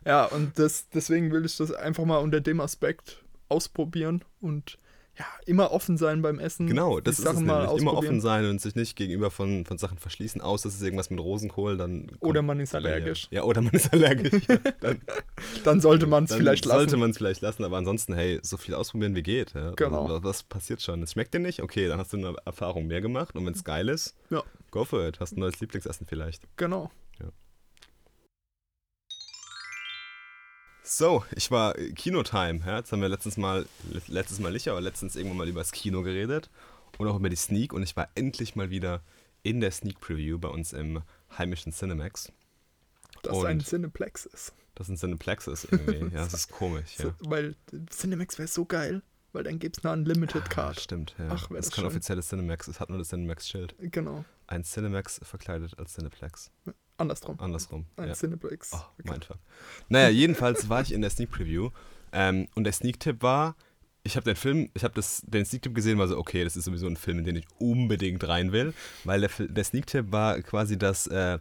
ja, 0.06 0.24
und 0.24 0.58
das, 0.58 0.88
deswegen 0.88 1.30
will 1.32 1.44
ich 1.44 1.58
das 1.58 1.70
einfach 1.70 2.06
mal 2.06 2.16
unter 2.16 2.40
dem 2.40 2.60
Aspekt 2.60 3.22
ausprobieren 3.50 4.24
und 4.40 4.78
ja, 5.18 5.26
immer 5.44 5.72
offen 5.72 5.98
sein 5.98 6.22
beim 6.22 6.38
Essen. 6.38 6.66
Genau, 6.66 6.98
das 7.00 7.14
ist 7.14 7.18
es 7.20 7.24
Sachen 7.26 7.44
nämlich. 7.46 7.80
Immer 7.82 7.94
offen 7.94 8.20
sein 8.20 8.46
und 8.46 8.60
sich 8.60 8.74
nicht 8.74 8.96
gegenüber 8.96 9.30
von, 9.30 9.66
von 9.66 9.76
Sachen 9.76 9.98
verschließen, 9.98 10.40
außer 10.40 10.68
es 10.68 10.76
ist 10.76 10.82
irgendwas 10.82 11.10
mit 11.10 11.20
Rosenkohl, 11.20 11.76
dann... 11.76 12.10
Oder 12.20 12.40
man 12.42 12.58
ist 12.60 12.74
allergisch. 12.74 13.28
Ja, 13.30 13.42
oder 13.42 13.60
man 13.60 13.72
ist 13.72 13.92
allergisch. 13.92 14.32
Ja, 14.48 14.56
dann 14.80 15.00
Dann 15.64 15.80
sollte 15.80 16.06
man 16.06 16.24
es 16.24 16.34
vielleicht 16.34 16.64
lassen. 16.64 16.78
sollte 16.78 16.96
man 16.96 17.10
es 17.10 17.18
vielleicht 17.18 17.42
lassen, 17.42 17.64
aber 17.64 17.76
ansonsten, 17.76 18.14
hey, 18.14 18.40
so 18.42 18.56
viel 18.56 18.74
ausprobieren 18.74 19.14
wie 19.14 19.22
geht. 19.22 19.52
Ja. 19.54 19.72
Genau. 19.72 20.02
Also, 20.04 20.14
was, 20.16 20.22
was 20.24 20.42
passiert 20.44 20.80
schon? 20.82 21.02
Es 21.02 21.12
schmeckt 21.12 21.34
dir 21.34 21.40
nicht? 21.40 21.62
Okay, 21.62 21.88
dann 21.88 21.98
hast 21.98 22.12
du 22.12 22.16
eine 22.16 22.34
Erfahrung 22.44 22.86
mehr 22.86 23.00
gemacht 23.00 23.34
und 23.36 23.44
wenn 23.46 23.52
es 23.54 23.64
geil 23.64 23.88
ist, 23.88 24.14
Ja. 24.30 24.42
go 24.70 24.84
for 24.84 25.06
it. 25.06 25.20
Hast 25.20 25.36
ein 25.36 25.40
neues 25.40 25.60
Lieblingsessen 25.60 26.06
vielleicht. 26.06 26.42
Genau. 26.56 26.90
So, 30.84 31.24
ich 31.34 31.50
war 31.50 31.78
äh, 31.78 31.92
Kinotime. 31.92 32.60
Ja? 32.66 32.78
Jetzt 32.78 32.92
haben 32.92 33.00
wir 33.00 33.08
letztens 33.08 33.36
mal, 33.36 33.66
letztes 34.08 34.40
Mal 34.40 34.52
nicht, 34.52 34.68
aber 34.68 34.80
letztens 34.80 35.16
irgendwann 35.16 35.38
mal 35.38 35.48
über 35.48 35.60
das 35.60 35.72
Kino 35.72 36.02
geredet 36.02 36.50
und 36.98 37.06
auch 37.08 37.16
über 37.16 37.28
die 37.28 37.36
Sneak 37.36 37.72
und 37.72 37.82
ich 37.82 37.96
war 37.96 38.08
endlich 38.14 38.56
mal 38.56 38.70
wieder 38.70 39.02
in 39.42 39.60
der 39.60 39.70
Sneak 39.70 40.00
Preview 40.00 40.38
bei 40.38 40.48
uns 40.48 40.72
im 40.72 41.02
heimischen 41.38 41.72
Cinemax. 41.72 42.32
Dass 43.22 43.36
Und- 43.36 43.46
ein 43.46 43.60
Cineplex 43.60 44.26
ist. 44.26 44.52
Das 44.74 44.88
ist 44.88 44.92
ein 44.94 44.96
Cineplex 44.96 45.46
ist 45.48 45.68
irgendwie. 45.70 45.98
Ja, 46.16 46.24
das 46.24 46.32
ist 46.34 46.50
komisch. 46.50 46.96
Ja. 46.98 47.14
Weil 47.20 47.54
Cinemax 47.90 48.38
wäre 48.38 48.48
so 48.48 48.64
geil, 48.64 49.02
weil 49.32 49.44
dann 49.44 49.58
gäbe 49.58 49.74
es 49.76 49.84
eine 49.84 49.92
Unlimited 49.92 50.42
Ah, 50.46 50.48
Card. 50.48 50.80
stimmt, 50.80 51.14
ja. 51.18 51.28
Ach, 51.30 51.46
das 51.48 51.56
das 51.56 51.66
ist 51.66 51.72
kein 51.74 51.84
offizielles 51.84 52.28
Cinemax, 52.28 52.68
es 52.68 52.80
hat 52.80 52.88
nur 52.88 52.98
das 52.98 53.08
Cinemax-Schild. 53.10 53.74
Genau. 53.78 54.24
Ein 54.46 54.64
Cinemax 54.64 55.20
verkleidet 55.22 55.78
als 55.78 55.92
Cineplex. 55.94 56.50
Andersrum. 56.98 57.38
Andersrum. 57.40 57.86
Ein 57.96 58.08
ja. 58.08 58.14
Cineplex. 58.14 58.70
Oh, 58.72 58.76
Okay. 58.76 59.08
mein 59.10 59.22
Fuck. 59.22 59.38
Naja, 59.88 60.08
jedenfalls 60.10 60.68
war 60.68 60.82
ich 60.82 60.92
in 60.92 61.00
der 61.00 61.10
Sneak 61.10 61.30
Preview 61.30 61.70
ähm, 62.12 62.48
und 62.54 62.64
der 62.64 62.72
Sneak-Tipp 62.72 63.22
war, 63.22 63.56
ich 64.04 64.16
habe 64.16 64.24
den 64.24 64.36
Film, 64.36 64.68
ich 64.74 64.84
habe 64.84 65.00
den 65.26 65.44
Sneak-Tipp 65.44 65.74
gesehen, 65.74 65.98
war 65.98 66.08
so, 66.08 66.18
okay, 66.18 66.44
das 66.44 66.56
ist 66.56 66.64
sowieso 66.64 66.86
ein 66.86 66.96
Film, 66.96 67.18
in 67.20 67.24
den 67.24 67.36
ich 67.36 67.46
unbedingt 67.58 68.26
rein 68.26 68.52
will, 68.52 68.74
weil 69.04 69.20
der, 69.20 69.30
der 69.38 69.64
Sneak-Tipp 69.64 70.12
war 70.12 70.40
quasi 70.42 70.76
das 70.78 71.06
äh, 71.06 71.38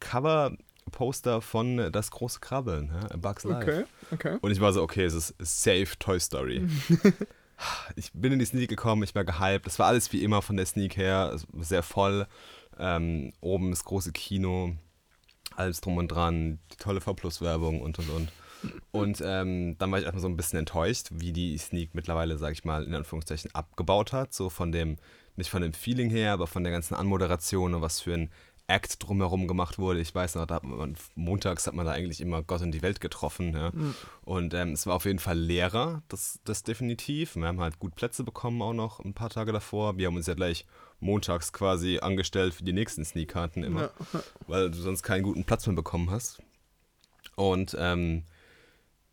Cover-Poster 0.00 1.40
von 1.40 1.78
äh, 1.78 1.90
Das 1.90 2.10
große 2.10 2.40
Krabbeln, 2.40 2.90
ja, 2.92 3.16
Bugs 3.16 3.44
Life. 3.44 3.62
Okay, 3.62 3.84
okay. 4.12 4.38
Und 4.40 4.50
ich 4.50 4.60
war 4.60 4.72
so, 4.72 4.82
okay, 4.82 5.04
es 5.04 5.14
ist 5.14 5.34
safe 5.38 5.90
Toy 5.98 6.18
Story. 6.20 6.66
ich 7.96 8.10
bin 8.12 8.32
in 8.32 8.38
die 8.38 8.44
Sneak 8.44 8.68
gekommen, 8.68 9.02
ich 9.02 9.14
war 9.14 9.24
gehypt. 9.24 9.66
Das 9.66 9.78
war 9.78 9.86
alles 9.86 10.12
wie 10.12 10.22
immer 10.22 10.42
von 10.42 10.56
der 10.56 10.66
Sneak 10.66 10.96
her, 10.96 11.32
es 11.34 11.46
sehr 11.68 11.82
voll. 11.82 12.26
Ähm, 12.78 13.32
oben 13.40 13.70
das 13.70 13.84
große 13.84 14.12
Kino, 14.12 14.74
alles 15.60 15.80
drum 15.80 15.96
und 15.96 16.08
dran, 16.08 16.58
die 16.72 16.76
tolle 16.76 17.00
V-Plus-Werbung 17.00 17.80
und 17.80 17.98
und 17.98 18.10
und. 18.10 18.32
Und 18.90 19.22
ähm, 19.24 19.76
dann 19.78 19.90
war 19.90 19.98
ich 19.98 20.04
erstmal 20.04 20.20
so 20.20 20.28
ein 20.28 20.36
bisschen 20.36 20.58
enttäuscht, 20.58 21.08
wie 21.12 21.32
die 21.32 21.56
Sneak 21.56 21.94
mittlerweile, 21.94 22.36
sag 22.36 22.52
ich 22.52 22.64
mal, 22.64 22.84
in 22.84 22.94
Anführungszeichen 22.94 23.54
abgebaut 23.54 24.12
hat. 24.12 24.34
So 24.34 24.50
von 24.50 24.70
dem, 24.70 24.96
nicht 25.36 25.50
von 25.50 25.62
dem 25.62 25.72
Feeling 25.72 26.10
her, 26.10 26.32
aber 26.32 26.46
von 26.46 26.62
der 26.62 26.72
ganzen 26.72 26.94
Anmoderation 26.94 27.74
und 27.74 27.80
was 27.80 28.00
für 28.00 28.14
ein 28.14 28.30
Act 28.70 29.06
drumherum 29.06 29.46
gemacht 29.46 29.78
wurde. 29.78 30.00
Ich 30.00 30.14
weiß 30.14 30.36
noch, 30.36 30.46
da 30.46 30.56
hat 30.56 30.64
man, 30.64 30.96
montags 31.14 31.66
hat 31.66 31.74
man 31.74 31.86
da 31.86 31.92
eigentlich 31.92 32.20
immer 32.20 32.42
Gott 32.42 32.62
und 32.62 32.72
die 32.72 32.82
Welt 32.82 33.00
getroffen. 33.00 33.52
Ja. 33.54 33.70
Mhm. 33.72 33.94
Und 34.22 34.54
ähm, 34.54 34.72
es 34.72 34.86
war 34.86 34.94
auf 34.94 35.04
jeden 35.04 35.18
Fall 35.18 35.38
leerer, 35.38 36.02
das, 36.08 36.40
das 36.44 36.62
definitiv. 36.62 37.36
Wir 37.36 37.46
haben 37.46 37.60
halt 37.60 37.78
gut 37.78 37.94
Plätze 37.94 38.24
bekommen 38.24 38.62
auch 38.62 38.72
noch 38.72 39.00
ein 39.00 39.14
paar 39.14 39.30
Tage 39.30 39.52
davor. 39.52 39.98
Wir 39.98 40.06
haben 40.06 40.16
uns 40.16 40.26
ja 40.26 40.34
gleich 40.34 40.66
montags 41.00 41.52
quasi 41.52 41.98
angestellt 42.00 42.54
für 42.54 42.64
die 42.64 42.72
nächsten 42.72 43.04
Sneakkarten 43.04 43.62
immer, 43.62 43.90
Ja, 44.12 44.20
weil 44.46 44.70
du 44.70 44.78
sonst 44.78 45.02
keinen 45.02 45.22
guten 45.22 45.44
Platz 45.44 45.66
mehr 45.66 45.76
bekommen 45.76 46.10
hast. 46.10 46.42
Und 47.36 47.74
ähm, 47.78 48.24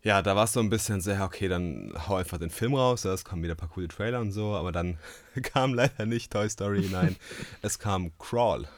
ja, 0.02 0.22
da 0.22 0.36
war 0.36 0.44
es 0.44 0.52
so 0.52 0.60
ein 0.60 0.70
bisschen 0.70 1.00
ja, 1.00 1.24
okay, 1.24 1.48
dann 1.48 1.92
hau 2.06 2.16
einfach 2.16 2.38
den 2.38 2.50
Film 2.50 2.74
raus, 2.74 3.04
ja, 3.04 3.12
es 3.12 3.24
kamen 3.24 3.42
wieder 3.42 3.54
ein 3.54 3.58
paar 3.58 3.68
coole 3.68 3.88
Trailer 3.88 4.20
und 4.20 4.32
so, 4.32 4.54
aber 4.54 4.70
dann 4.70 4.98
kam 5.42 5.74
leider 5.74 6.06
nicht 6.06 6.32
Toy 6.32 6.48
Story, 6.48 6.88
nein, 6.90 7.16
es 7.62 7.78
kam 7.78 8.16
Crawl. 8.18 8.68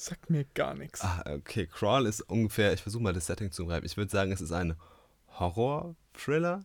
Sagt 0.00 0.30
mir 0.30 0.46
gar 0.54 0.72
nichts. 0.72 1.02
Ah, 1.02 1.22
okay, 1.26 1.66
Crawl 1.66 2.06
ist 2.06 2.22
ungefähr, 2.22 2.72
ich 2.72 2.80
versuche 2.80 3.02
mal 3.02 3.12
das 3.12 3.26
Setting 3.26 3.52
zu 3.52 3.66
beschreiben. 3.66 3.84
Ich 3.84 3.98
würde 3.98 4.10
sagen, 4.10 4.32
es 4.32 4.40
ist 4.40 4.50
ein 4.50 4.74
Horror-Thriller. 5.38 6.64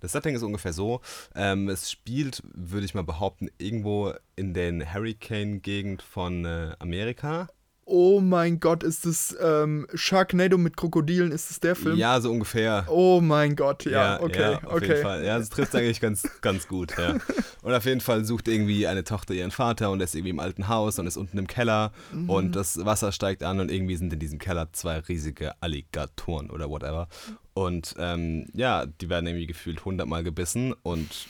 Das 0.00 0.12
Setting 0.12 0.34
ist 0.34 0.42
ungefähr 0.42 0.72
so. 0.72 1.02
Ähm, 1.34 1.68
es 1.68 1.90
spielt, 1.90 2.42
würde 2.54 2.86
ich 2.86 2.94
mal 2.94 3.04
behaupten, 3.04 3.50
irgendwo 3.58 4.14
in 4.34 4.54
den 4.54 4.94
Hurricane-Gegend 4.94 6.00
von 6.00 6.46
äh, 6.46 6.74
Amerika. 6.78 7.48
Oh 7.84 8.20
mein 8.20 8.60
Gott, 8.60 8.84
ist 8.84 9.04
das 9.04 9.36
ähm, 9.42 9.86
Sharknado 9.94 10.56
mit 10.58 10.76
Krokodilen? 10.76 11.32
Ist 11.32 11.50
das 11.50 11.58
der 11.58 11.74
Film? 11.74 11.96
Ja, 11.96 12.20
so 12.20 12.30
ungefähr. 12.30 12.86
Oh 12.88 13.20
mein 13.20 13.56
Gott, 13.56 13.84
ja, 13.84 14.20
okay, 14.22 14.54
auf 14.64 14.74
okay. 14.74 14.86
jeden 14.86 15.02
Fall. 15.02 15.24
Ja, 15.24 15.38
das 15.38 15.48
trifft 15.48 15.74
eigentlich 15.74 16.00
ganz, 16.00 16.22
ganz 16.40 16.68
gut, 16.68 16.96
ja. 16.96 17.16
Und 17.62 17.74
auf 17.74 17.84
jeden 17.84 18.00
Fall 18.00 18.24
sucht 18.24 18.46
irgendwie 18.46 18.86
eine 18.86 19.02
Tochter 19.02 19.34
ihren 19.34 19.50
Vater 19.50 19.90
und 19.90 20.00
er 20.00 20.04
ist 20.04 20.14
irgendwie 20.14 20.30
im 20.30 20.38
alten 20.40 20.68
Haus 20.68 20.98
und 20.98 21.06
ist 21.06 21.16
unten 21.16 21.36
im 21.36 21.46
Keller 21.46 21.92
Mhm. 22.12 22.30
und 22.30 22.56
das 22.56 22.84
Wasser 22.84 23.12
steigt 23.12 23.42
an 23.42 23.60
und 23.60 23.70
irgendwie 23.70 23.96
sind 23.96 24.12
in 24.12 24.18
diesem 24.18 24.38
Keller 24.38 24.68
zwei 24.72 24.98
riesige 25.00 25.52
Alligatoren 25.60 26.48
oder 26.50 26.70
whatever. 26.70 27.08
Und 27.52 27.94
ähm, 27.98 28.46
ja, 28.54 28.86
die 28.86 29.08
werden 29.10 29.26
irgendwie 29.26 29.46
gefühlt 29.46 29.84
hundertmal 29.84 30.22
gebissen 30.24 30.74
und 30.82 31.26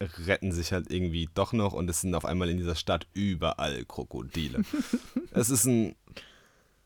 retten 0.00 0.52
sich 0.52 0.72
halt 0.72 0.90
irgendwie 0.90 1.28
doch 1.34 1.52
noch 1.52 1.72
und 1.72 1.88
es 1.90 2.00
sind 2.00 2.14
auf 2.14 2.24
einmal 2.24 2.48
in 2.48 2.56
dieser 2.56 2.74
Stadt 2.74 3.06
überall 3.12 3.84
Krokodile. 3.84 4.62
es 5.32 5.50
ist 5.50 5.66
ein 5.66 5.94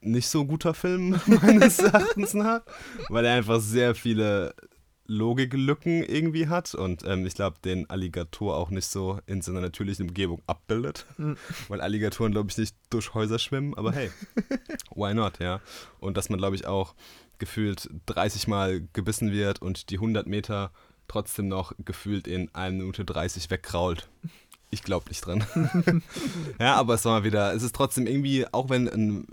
nicht 0.00 0.28
so 0.28 0.44
guter 0.44 0.74
Film, 0.74 1.18
meines 1.26 1.78
Erachtens 1.78 2.34
nach, 2.34 2.62
weil 3.08 3.24
er 3.24 3.34
einfach 3.34 3.60
sehr 3.60 3.94
viele 3.94 4.54
Logiklücken 5.06 6.02
irgendwie 6.02 6.48
hat 6.48 6.74
und 6.74 7.04
ähm, 7.04 7.26
ich 7.26 7.34
glaube, 7.34 7.58
den 7.62 7.88
Alligator 7.90 8.56
auch 8.56 8.70
nicht 8.70 8.86
so 8.86 9.20
in 9.26 9.42
seiner 9.42 9.60
natürlichen 9.60 10.08
Umgebung 10.08 10.42
abbildet, 10.46 11.06
mhm. 11.18 11.36
weil 11.68 11.80
Alligatoren, 11.80 12.32
glaube 12.32 12.50
ich, 12.50 12.58
nicht 12.58 12.76
durch 12.90 13.14
Häuser 13.14 13.38
schwimmen, 13.38 13.74
aber 13.74 13.92
hey, 13.92 14.10
why 14.94 15.14
not, 15.14 15.40
ja. 15.40 15.60
Und 16.00 16.16
dass 16.16 16.30
man, 16.30 16.38
glaube 16.38 16.56
ich, 16.56 16.66
auch 16.66 16.94
gefühlt 17.38 17.90
30 18.06 18.48
Mal 18.48 18.88
gebissen 18.92 19.30
wird 19.30 19.60
und 19.60 19.90
die 19.90 19.96
100 19.96 20.26
Meter 20.26 20.72
trotzdem 21.08 21.48
noch 21.48 21.72
gefühlt 21.84 22.26
in 22.26 22.54
1 22.54 22.74
Minute 22.78 23.04
30 23.04 23.50
wegkrault. 23.50 24.08
Ich 24.70 24.82
glaube 24.82 25.08
nicht 25.08 25.24
dran. 25.24 25.44
ja, 26.60 26.74
aber 26.74 26.94
es 26.94 27.04
war 27.04 27.20
mal 27.20 27.24
wieder, 27.24 27.54
es 27.54 27.62
ist 27.62 27.74
trotzdem 27.74 28.06
irgendwie, 28.06 28.46
auch 28.52 28.70
wenn 28.70 28.88
ein 28.88 29.26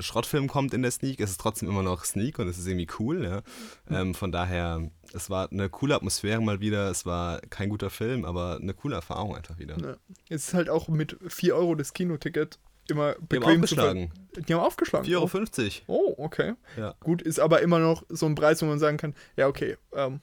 Schrottfilm 0.00 0.48
kommt 0.48 0.74
in 0.74 0.82
der 0.82 0.90
Sneak, 0.90 1.20
ist 1.20 1.30
es 1.30 1.36
trotzdem 1.36 1.68
immer 1.68 1.82
noch 1.82 2.04
Sneak 2.04 2.38
und 2.38 2.48
es 2.48 2.58
ist 2.58 2.66
irgendwie 2.66 2.88
cool. 2.98 3.24
Ja? 3.24 3.42
Ähm, 3.90 4.14
von 4.14 4.32
daher, 4.32 4.90
es 5.12 5.30
war 5.30 5.50
eine 5.50 5.68
coole 5.68 5.94
Atmosphäre 5.94 6.40
mal 6.40 6.60
wieder. 6.60 6.90
Es 6.90 7.06
war 7.06 7.40
kein 7.50 7.68
guter 7.68 7.90
Film, 7.90 8.24
aber 8.24 8.58
eine 8.60 8.74
coole 8.74 8.96
Erfahrung 8.96 9.36
einfach 9.36 9.58
wieder. 9.58 9.78
Ja. 9.78 9.96
Es 10.28 10.48
ist 10.48 10.54
halt 10.54 10.68
auch 10.68 10.88
mit 10.88 11.16
4 11.28 11.54
Euro 11.54 11.74
das 11.74 11.92
Kinoticket 11.92 12.58
immer 12.88 13.14
bequem 13.14 13.40
die 13.40 13.46
haben 13.46 13.54
aufgeschlagen. 13.54 14.12
Die 14.48 14.54
haben 14.54 14.60
aufgeschlagen. 14.60 15.08
4,50 15.08 15.82
Euro. 15.88 16.14
Oh, 16.18 16.24
okay. 16.24 16.54
Ja. 16.76 16.94
Gut, 17.00 17.22
ist 17.22 17.40
aber 17.40 17.62
immer 17.62 17.78
noch 17.78 18.04
so 18.08 18.26
ein 18.26 18.34
Preis, 18.34 18.60
wo 18.62 18.66
man 18.66 18.78
sagen 18.78 18.96
kann, 18.96 19.14
ja, 19.36 19.48
okay, 19.48 19.76
ähm, 19.94 20.20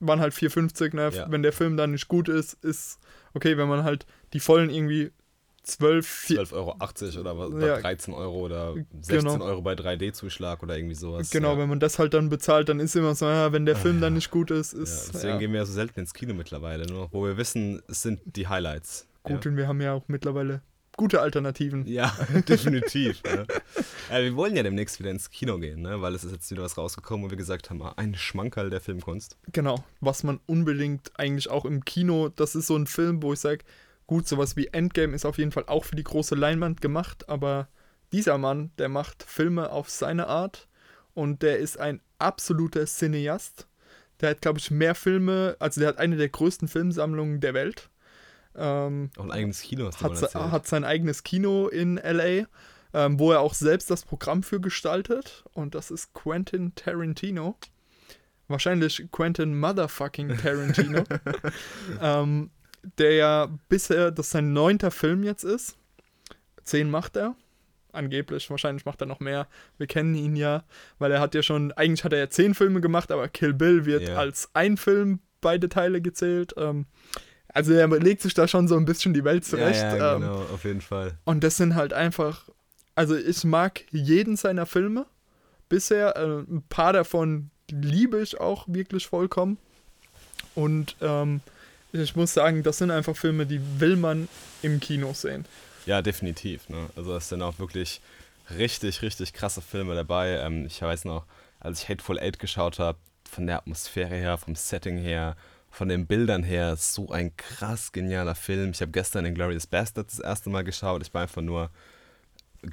waren 0.00 0.20
halt 0.20 0.34
4,50, 0.34 0.94
ne? 0.94 1.10
Ja. 1.14 1.30
Wenn 1.30 1.42
der 1.42 1.52
Film 1.52 1.76
dann 1.76 1.92
nicht 1.92 2.08
gut 2.08 2.28
ist, 2.28 2.54
ist 2.64 2.98
okay, 3.34 3.56
wenn 3.56 3.68
man 3.68 3.84
halt 3.84 4.06
die 4.32 4.40
vollen 4.40 4.70
irgendwie 4.70 5.12
12, 5.66 6.26
12,80 6.28 6.52
Euro 6.52 7.20
oder, 7.20 7.38
was, 7.38 7.48
oder 7.50 7.66
ja, 7.66 7.80
13 7.80 8.14
Euro 8.14 8.36
oder 8.38 8.74
16 9.00 9.18
genau. 9.18 9.44
Euro 9.44 9.62
bei 9.62 9.72
3D-Zuschlag 9.72 10.62
oder 10.62 10.76
irgendwie 10.76 10.94
sowas. 10.94 11.30
Genau, 11.30 11.54
ja. 11.54 11.58
wenn 11.58 11.68
man 11.68 11.80
das 11.80 11.98
halt 11.98 12.14
dann 12.14 12.28
bezahlt, 12.28 12.68
dann 12.68 12.78
ist 12.78 12.94
immer 12.94 13.16
so, 13.16 13.26
ja, 13.26 13.52
wenn 13.52 13.66
der 13.66 13.74
Film 13.74 14.00
dann 14.00 14.14
nicht 14.14 14.30
gut 14.30 14.52
ist, 14.52 14.74
ist. 14.74 15.12
Deswegen 15.12 15.40
gehen 15.40 15.52
wir 15.52 15.60
ja 15.60 15.66
so 15.66 15.72
selten 15.72 16.00
ins 16.00 16.14
Kino 16.14 16.34
mittlerweile, 16.34 16.86
nur 16.86 17.08
wo 17.12 17.24
wir 17.24 17.36
wissen, 17.36 17.82
es 17.88 18.02
sind 18.02 18.20
die 18.24 18.46
Highlights. 18.46 19.08
Gut, 19.24 19.44
und 19.44 19.56
wir 19.56 19.66
haben 19.66 19.80
ja 19.80 19.92
auch 19.92 20.04
mittlerweile 20.06 20.62
gute 20.96 21.20
Alternativen. 21.20 21.86
Ja, 21.86 22.16
definitiv. 22.48 23.22
ja. 23.24 24.22
wir 24.22 24.36
wollen 24.36 24.56
ja 24.56 24.62
demnächst 24.62 24.98
wieder 24.98 25.10
ins 25.10 25.30
Kino 25.30 25.58
gehen, 25.58 25.82
ne? 25.82 26.00
weil 26.00 26.14
es 26.14 26.24
ist 26.24 26.32
jetzt 26.32 26.50
wieder 26.50 26.62
was 26.62 26.78
rausgekommen, 26.78 27.26
wo 27.26 27.30
wir 27.30 27.36
gesagt 27.36 27.70
haben, 27.70 27.82
ah, 27.82 27.94
ein 27.96 28.14
Schmankerl 28.14 28.70
der 28.70 28.80
Filmkunst. 28.80 29.36
Genau, 29.52 29.84
was 30.00 30.22
man 30.22 30.40
unbedingt 30.46 31.12
eigentlich 31.18 31.50
auch 31.50 31.64
im 31.64 31.84
Kino, 31.84 32.28
das 32.28 32.54
ist 32.54 32.66
so 32.66 32.76
ein 32.76 32.86
Film, 32.86 33.22
wo 33.22 33.32
ich 33.32 33.40
sage, 33.40 33.64
Gut, 34.06 34.28
sowas 34.28 34.56
wie 34.56 34.68
Endgame 34.68 35.14
ist 35.16 35.24
auf 35.26 35.38
jeden 35.38 35.50
Fall 35.50 35.64
auch 35.66 35.84
für 35.84 35.96
die 35.96 36.04
große 36.04 36.36
Leinwand 36.36 36.80
gemacht, 36.80 37.28
aber 37.28 37.68
dieser 38.12 38.38
Mann, 38.38 38.70
der 38.78 38.88
macht 38.88 39.24
Filme 39.24 39.70
auf 39.70 39.90
seine 39.90 40.28
Art 40.28 40.68
und 41.14 41.42
der 41.42 41.58
ist 41.58 41.78
ein 41.80 42.00
absoluter 42.18 42.86
Cineast. 42.86 43.66
Der 44.20 44.30
hat, 44.30 44.42
glaube 44.42 44.60
ich, 44.60 44.70
mehr 44.70 44.94
Filme, 44.94 45.56
also 45.58 45.80
der 45.80 45.88
hat 45.88 45.98
eine 45.98 46.16
der 46.16 46.28
größten 46.28 46.68
Filmsammlungen 46.68 47.40
der 47.40 47.52
Welt. 47.52 47.90
Ähm, 48.56 49.10
auch 49.16 49.24
ein 49.24 49.32
eigenes 49.32 49.60
Kino, 49.60 49.86
hast 49.86 50.00
du 50.00 50.26
hat, 50.26 50.34
mal 50.34 50.50
hat 50.50 50.66
sein 50.66 50.84
eigenes 50.84 51.22
Kino 51.22 51.68
in 51.68 51.96
LA, 51.96 52.46
ähm, 52.94 53.18
wo 53.18 53.32
er 53.32 53.40
auch 53.40 53.54
selbst 53.54 53.90
das 53.90 54.04
Programm 54.04 54.42
für 54.42 54.60
gestaltet. 54.60 55.44
Und 55.52 55.74
das 55.74 55.90
ist 55.90 56.14
Quentin 56.14 56.74
Tarantino. 56.74 57.56
Wahrscheinlich 58.48 59.08
Quentin 59.10 59.58
Motherfucking 59.58 60.36
Tarantino. 60.38 61.04
ähm, 62.00 62.50
der 62.98 63.14
ja 63.14 63.48
bisher, 63.68 64.10
das 64.10 64.30
sein 64.30 64.52
neunter 64.52 64.90
Film 64.90 65.22
jetzt 65.24 65.44
ist. 65.44 65.76
Zehn 66.62 66.90
macht 66.90 67.16
er. 67.16 67.34
Angeblich, 67.92 68.50
wahrscheinlich 68.50 68.84
macht 68.84 69.00
er 69.00 69.06
noch 69.06 69.20
mehr. 69.20 69.48
Wir 69.78 69.86
kennen 69.86 70.14
ihn 70.14 70.36
ja, 70.36 70.64
weil 70.98 71.10
er 71.12 71.20
hat 71.20 71.34
ja 71.34 71.42
schon, 71.42 71.72
eigentlich 71.72 72.04
hat 72.04 72.12
er 72.12 72.18
ja 72.18 72.28
zehn 72.28 72.54
Filme 72.54 72.80
gemacht, 72.80 73.10
aber 73.10 73.28
Kill 73.28 73.54
Bill 73.54 73.86
wird 73.86 74.02
yeah. 74.02 74.18
als 74.18 74.50
ein 74.52 74.76
Film 74.76 75.20
beide 75.40 75.68
Teile 75.68 76.02
gezählt. 76.02 76.54
Ähm, 76.58 76.86
also 77.56 77.72
er 77.72 77.88
legt 77.88 78.20
sich 78.20 78.34
da 78.34 78.46
schon 78.46 78.68
so 78.68 78.76
ein 78.76 78.84
bisschen 78.84 79.14
die 79.14 79.24
Welt 79.24 79.46
zurecht. 79.46 79.80
Ja, 79.80 79.96
ja, 79.96 80.14
genau, 80.16 80.40
ähm, 80.42 80.46
auf 80.52 80.64
jeden 80.64 80.82
Fall. 80.82 81.14
Und 81.24 81.42
das 81.42 81.56
sind 81.56 81.74
halt 81.74 81.94
einfach, 81.94 82.42
also 82.94 83.16
ich 83.16 83.44
mag 83.44 83.80
jeden 83.92 84.36
seiner 84.36 84.66
Filme 84.66 85.06
bisher. 85.70 86.16
Äh, 86.16 86.40
ein 86.40 86.62
paar 86.68 86.92
davon 86.92 87.48
liebe 87.70 88.20
ich 88.20 88.38
auch 88.38 88.66
wirklich 88.68 89.06
vollkommen. 89.06 89.56
Und 90.54 90.96
ähm, 91.00 91.40
ich 91.92 92.14
muss 92.14 92.34
sagen, 92.34 92.62
das 92.62 92.76
sind 92.76 92.90
einfach 92.90 93.16
Filme, 93.16 93.46
die 93.46 93.62
will 93.80 93.96
man 93.96 94.28
im 94.60 94.78
Kino 94.78 95.14
sehen. 95.14 95.46
Ja, 95.86 96.02
definitiv. 96.02 96.68
Ne? 96.68 96.90
Also 96.94 97.16
es 97.16 97.30
sind 97.30 97.40
auch 97.40 97.58
wirklich 97.58 98.02
richtig, 98.58 99.00
richtig 99.00 99.32
krasse 99.32 99.62
Filme 99.62 99.94
dabei. 99.94 100.40
Ähm, 100.40 100.66
ich 100.66 100.82
weiß 100.82 101.06
noch, 101.06 101.24
als 101.58 101.80
ich 101.80 101.88
Hateful 101.88 102.18
Eight 102.20 102.38
geschaut 102.38 102.78
habe, 102.78 102.98
von 103.30 103.46
der 103.46 103.56
Atmosphäre 103.56 104.14
her, 104.14 104.36
vom 104.36 104.54
Setting 104.54 104.98
her, 104.98 105.36
von 105.76 105.90
den 105.90 106.06
Bildern 106.06 106.42
her, 106.42 106.74
so 106.76 107.10
ein 107.10 107.36
krass 107.36 107.92
genialer 107.92 108.34
Film. 108.34 108.70
Ich 108.70 108.80
habe 108.80 108.92
gestern 108.92 109.24
den 109.24 109.34
Glorious 109.34 109.66
Bastard 109.66 110.08
das 110.10 110.20
erste 110.20 110.48
Mal 110.48 110.64
geschaut. 110.64 111.02
Ich 111.02 111.12
war 111.12 111.20
einfach 111.20 111.42
nur 111.42 111.70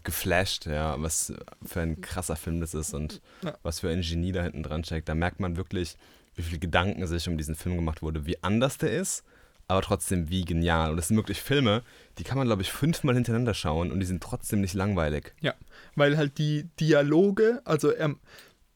geflasht, 0.04 0.68
ja, 0.68 0.96
was 1.02 1.34
für 1.66 1.82
ein 1.82 2.00
krasser 2.00 2.38
Film 2.38 2.62
das 2.62 2.74
ist 2.74 2.94
und 2.94 3.22
ja. 3.44 3.58
was 3.62 3.82
für 3.82 3.90
ein 3.90 4.02
Genie 4.02 4.32
da 4.32 4.44
hinten 4.44 4.64
dran 4.64 4.86
steckt. 4.86 5.10
Da 5.10 5.16
merkt 5.16 5.42
man 5.42 5.58
wirklich, 5.58 5.98
wie 6.36 6.44
viel 6.44 6.60
Gedanken 6.60 7.06
sich 7.06 7.28
um 7.28 7.38
diesen 7.38 7.56
Film 7.56 7.76
gemacht 7.76 8.02
wurde, 8.02 8.26
wie 8.26 8.42
anders 8.42 8.78
der 8.78 8.94
ist, 8.94 9.26
aber 9.68 9.82
trotzdem 9.82 10.30
wie 10.30 10.46
genial. 10.46 10.92
Und 10.92 10.96
das 10.96 11.10
sind 11.10 11.18
wirklich 11.18 11.42
Filme, 11.42 11.84
die 12.18 12.24
kann 12.24 12.38
man, 12.38 12.48
glaube 12.48 12.62
ich, 12.62 12.72
fünfmal 12.72 13.16
hintereinander 13.16 13.54
schauen 13.54 13.92
und 13.92 14.00
die 14.00 14.06
sind 14.06 14.24
trotzdem 14.24 14.62
nicht 14.62 14.76
langweilig. 14.76 15.34
Ja, 15.42 15.56
weil 15.96 16.16
halt 16.16 16.38
die 16.38 16.70
Dialoge, 16.80 17.62
also 17.66 17.90
er, 17.90 18.16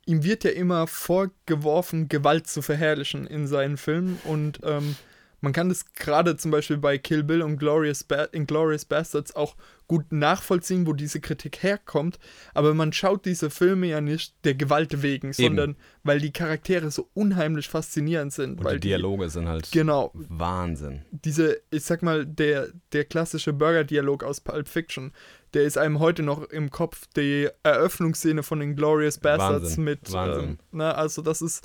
ihm 0.07 0.23
wird 0.23 0.43
ja 0.43 0.51
immer 0.51 0.87
vorgeworfen, 0.87 2.09
Gewalt 2.09 2.47
zu 2.47 2.61
verherrlichen 2.61 3.27
in 3.27 3.47
seinen 3.47 3.77
Filmen 3.77 4.19
und 4.23 4.59
ähm, 4.63 4.95
man 5.39 5.53
kann 5.53 5.69
das 5.69 5.93
gerade 5.93 6.35
zum 6.35 6.49
Beispiel 6.49 6.77
bei 6.77 6.97
Kill 6.97 7.23
Bill 7.23 7.43
und 7.43 7.57
Glorious 7.57 8.03
ba 8.03 8.27
Inglourious 8.31 8.85
Bastards 8.85 9.35
auch 9.35 9.55
gut 9.87 10.11
nachvollziehen, 10.11 10.87
wo 10.87 10.93
diese 10.93 11.21
Kritik 11.21 11.61
herkommt. 11.63 12.17
Aber 12.53 12.73
man 12.73 12.91
schaut 12.91 13.25
diese 13.25 13.49
Filme 13.49 13.87
ja 13.87 14.01
nicht 14.01 14.33
der 14.43 14.55
Gewalt 14.55 15.01
wegen, 15.03 15.27
Eben. 15.27 15.33
sondern 15.33 15.75
weil 16.03 16.19
die 16.19 16.31
Charaktere 16.31 16.89
so 16.89 17.09
unheimlich 17.13 17.69
faszinierend 17.69 18.33
sind. 18.33 18.59
Und 18.59 18.65
weil 18.65 18.79
die 18.79 18.89
Dialoge 18.89 19.25
die, 19.25 19.31
sind 19.31 19.47
halt 19.47 19.71
genau, 19.71 20.11
Wahnsinn. 20.13 21.03
Diese, 21.11 21.61
ich 21.69 21.83
sag 21.83 22.01
mal, 22.01 22.25
der, 22.25 22.69
der 22.91 23.05
klassische 23.05 23.53
Burger-Dialog 23.53 24.23
aus 24.23 24.41
Pulp 24.41 24.67
Fiction, 24.67 25.13
der 25.53 25.63
ist 25.63 25.77
einem 25.77 25.99
heute 25.99 26.23
noch 26.23 26.43
im 26.49 26.69
Kopf. 26.69 27.07
Die 27.15 27.49
Eröffnungsszene 27.63 28.43
von 28.43 28.61
Inglourious 28.61 29.17
Bastards 29.17 29.63
Wahnsinn. 29.63 29.83
mit. 29.83 30.11
Wahnsinn. 30.11 30.49
Ähm, 30.49 30.57
na, 30.71 30.91
also 30.91 31.21
das 31.21 31.41
ist, 31.41 31.63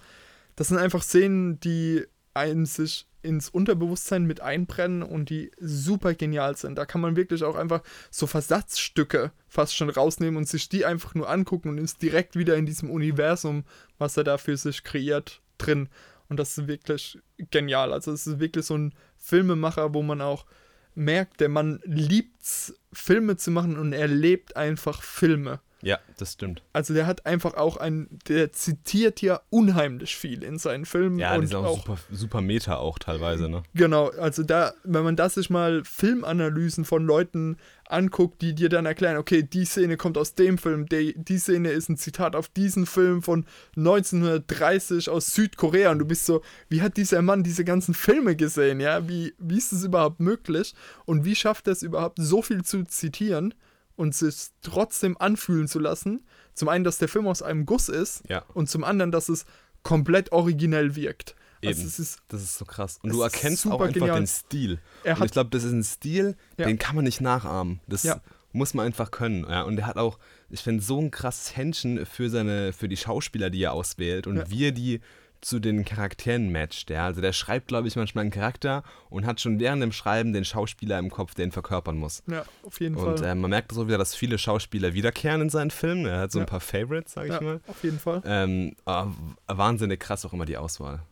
das 0.56 0.68
sind 0.68 0.78
einfach 0.78 1.02
Szenen, 1.02 1.60
die 1.60 2.04
einen 2.34 2.66
sich 2.66 3.06
ins 3.22 3.48
Unterbewusstsein 3.48 4.24
mit 4.24 4.40
einbrennen 4.40 5.02
und 5.02 5.30
die 5.30 5.52
super 5.60 6.14
genial 6.14 6.56
sind. 6.56 6.76
Da 6.76 6.84
kann 6.84 7.00
man 7.00 7.16
wirklich 7.16 7.44
auch 7.44 7.56
einfach 7.56 7.82
so 8.10 8.26
Versatzstücke 8.26 9.32
fast 9.46 9.76
schon 9.76 9.90
rausnehmen 9.90 10.36
und 10.36 10.48
sich 10.48 10.68
die 10.68 10.84
einfach 10.84 11.14
nur 11.14 11.30
angucken 11.30 11.68
und 11.68 11.78
ist 11.78 12.02
direkt 12.02 12.36
wieder 12.36 12.56
in 12.56 12.66
diesem 12.66 12.90
Universum, 12.90 13.64
was 13.98 14.16
er 14.16 14.24
da 14.24 14.38
für 14.38 14.56
sich 14.56 14.82
kreiert, 14.82 15.40
drin. 15.58 15.88
Und 16.28 16.38
das 16.38 16.58
ist 16.58 16.66
wirklich 16.66 17.18
genial. 17.50 17.92
Also 17.92 18.12
es 18.12 18.26
ist 18.26 18.40
wirklich 18.40 18.66
so 18.66 18.76
ein 18.76 18.94
Filmemacher, 19.18 19.94
wo 19.94 20.02
man 20.02 20.20
auch 20.20 20.46
merkt, 20.94 21.40
der 21.40 21.48
Mann 21.48 21.80
liebt 21.84 22.74
Filme 22.92 23.36
zu 23.36 23.50
machen 23.50 23.78
und 23.78 23.92
er 23.92 24.08
lebt 24.08 24.56
einfach 24.56 25.02
Filme. 25.02 25.60
Ja, 25.82 25.98
das 26.16 26.34
stimmt. 26.34 26.62
Also 26.72 26.94
der 26.94 27.06
hat 27.06 27.26
einfach 27.26 27.54
auch 27.54 27.76
ein, 27.76 28.08
der 28.28 28.52
zitiert 28.52 29.20
ja 29.20 29.40
unheimlich 29.50 30.16
viel 30.16 30.44
in 30.44 30.58
seinen 30.58 30.86
Filmen. 30.86 31.18
Ja, 31.18 31.34
und 31.34 31.42
ist 31.42 31.54
auch, 31.54 31.64
auch 31.64 31.78
super, 31.78 31.98
super 32.10 32.40
Meta 32.40 32.76
auch 32.76 33.00
teilweise, 33.00 33.48
ne? 33.48 33.64
Genau, 33.74 34.08
also 34.10 34.44
da, 34.44 34.74
wenn 34.84 35.02
man 35.02 35.16
das 35.16 35.34
sich 35.34 35.50
mal 35.50 35.82
Filmanalysen 35.84 36.84
von 36.84 37.04
Leuten 37.04 37.56
anguckt, 37.88 38.40
die 38.42 38.54
dir 38.54 38.68
dann 38.68 38.86
erklären, 38.86 39.16
okay, 39.16 39.42
die 39.42 39.64
Szene 39.64 39.96
kommt 39.96 40.16
aus 40.16 40.34
dem 40.34 40.56
Film, 40.56 40.86
die, 40.88 41.14
die 41.16 41.38
Szene 41.38 41.70
ist 41.70 41.88
ein 41.88 41.96
Zitat 41.96 42.36
auf 42.36 42.48
diesen 42.48 42.86
Film 42.86 43.22
von 43.22 43.44
1930 43.76 45.10
aus 45.10 45.34
Südkorea 45.34 45.90
und 45.90 45.98
du 45.98 46.06
bist 46.06 46.26
so, 46.26 46.42
wie 46.68 46.80
hat 46.80 46.96
dieser 46.96 47.22
Mann 47.22 47.42
diese 47.42 47.64
ganzen 47.64 47.94
Filme 47.94 48.36
gesehen, 48.36 48.78
ja? 48.80 49.08
Wie, 49.08 49.34
wie 49.38 49.58
ist 49.58 49.72
es 49.72 49.82
überhaupt 49.82 50.20
möglich? 50.20 50.74
Und 51.06 51.24
wie 51.24 51.34
schafft 51.34 51.66
er 51.66 51.72
es 51.72 51.82
überhaupt, 51.82 52.18
so 52.20 52.40
viel 52.40 52.62
zu 52.62 52.84
zitieren? 52.84 53.52
Und 53.96 54.14
sich 54.14 54.48
trotzdem 54.62 55.16
anfühlen 55.18 55.68
zu 55.68 55.78
lassen. 55.78 56.24
Zum 56.54 56.68
einen, 56.68 56.84
dass 56.84 56.98
der 56.98 57.08
Film 57.08 57.26
aus 57.26 57.42
einem 57.42 57.66
Guss 57.66 57.88
ist 57.88 58.22
ja. 58.28 58.44
und 58.54 58.68
zum 58.68 58.84
anderen, 58.84 59.10
dass 59.10 59.28
es 59.28 59.44
komplett 59.82 60.32
originell 60.32 60.96
wirkt. 60.96 61.34
Also 61.64 61.80
Eben. 61.80 61.88
Also 61.88 62.02
ist, 62.02 62.18
das 62.28 62.42
ist 62.42 62.58
so 62.58 62.64
krass. 62.64 62.98
Und 63.02 63.12
du 63.12 63.22
erkennst 63.22 63.66
auch 63.66 63.80
einfach 63.80 63.92
genial. 63.92 64.20
den 64.20 64.26
Stil. 64.26 64.78
und 65.04 65.24
ich 65.24 65.30
glaube, 65.30 65.50
das 65.50 65.64
ist 65.64 65.72
ein 65.72 65.84
Stil, 65.84 66.36
ja. 66.58 66.66
den 66.66 66.78
kann 66.78 66.96
man 66.96 67.04
nicht 67.04 67.20
nachahmen. 67.20 67.80
Das 67.86 68.02
ja. 68.02 68.20
muss 68.52 68.74
man 68.74 68.86
einfach 68.86 69.10
können. 69.10 69.46
Ja, 69.48 69.62
und 69.62 69.78
er 69.78 69.86
hat 69.86 69.96
auch, 69.96 70.18
ich 70.50 70.60
finde, 70.60 70.82
so 70.82 71.00
ein 71.00 71.10
krasses 71.10 71.56
Händchen 71.56 72.04
für 72.04 72.30
seine, 72.30 72.72
für 72.72 72.88
die 72.88 72.96
Schauspieler, 72.96 73.50
die 73.50 73.62
er 73.62 73.72
auswählt 73.72 74.26
und 74.26 74.50
wie 74.50 74.66
er 74.66 74.72
die 74.72 75.00
zu 75.42 75.58
den 75.58 75.84
Charakteren 75.84 76.50
matcht. 76.50 76.88
Ja? 76.88 77.04
Also 77.06 77.20
der 77.20 77.32
schreibt, 77.32 77.68
glaube 77.68 77.88
ich, 77.88 77.96
manchmal 77.96 78.22
einen 78.22 78.30
Charakter 78.30 78.82
und 79.10 79.26
hat 79.26 79.40
schon 79.40 79.58
während 79.60 79.82
dem 79.82 79.92
Schreiben 79.92 80.32
den 80.32 80.44
Schauspieler 80.44 80.98
im 80.98 81.10
Kopf, 81.10 81.34
der 81.34 81.44
ihn 81.46 81.52
verkörpern 81.52 81.98
muss. 81.98 82.22
Ja, 82.28 82.44
auf 82.62 82.80
jeden 82.80 82.94
und, 82.96 83.18
Fall. 83.18 83.28
äh, 83.28 83.34
man 83.34 83.50
merkt 83.50 83.72
so 83.72 83.86
wieder, 83.88 83.98
dass 83.98 84.14
viele 84.14 84.38
Schauspieler 84.38 84.94
wiederkehren 84.94 85.40
in 85.42 85.50
seinen 85.50 85.70
Filmen. 85.70 86.06
Er 86.06 86.20
hat 86.20 86.32
so 86.32 86.38
Ja. 86.38 86.44
ein 86.44 86.48
paar 86.48 86.60
Favorites, 86.60 87.12
sage 87.12 87.28
ich 87.28 87.34
ja, 87.34 87.40
mal. 87.40 87.60
auf 87.66 87.82
jeden 87.84 87.98
Fall. 87.98 88.22
Ähm, 88.24 88.76
aber 88.84 89.12
wahnsinnig 89.48 90.00
krass 90.00 90.24
auch 90.24 90.32
immer 90.32 90.46
die 90.46 90.56
Auswahl. 90.56 91.02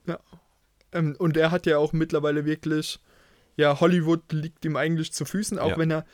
Ähm, 0.92 1.16
und 1.18 1.36
er 1.36 1.50
hat 1.50 1.66
ja 1.66 1.78
auch 1.78 1.92
mittlerweile 1.92 2.44
wirklich, 2.44 3.00
ja, 3.57 3.80
Hollywood 3.80 4.32
liegt 4.32 4.64
ihm 4.64 4.76
eigentlich 4.76 5.12
zu 5.12 5.24
Füßen, 5.24 5.59
auch 5.59 5.70
Ja. 5.70 5.78
wenn 5.78 5.90
er 5.90 6.05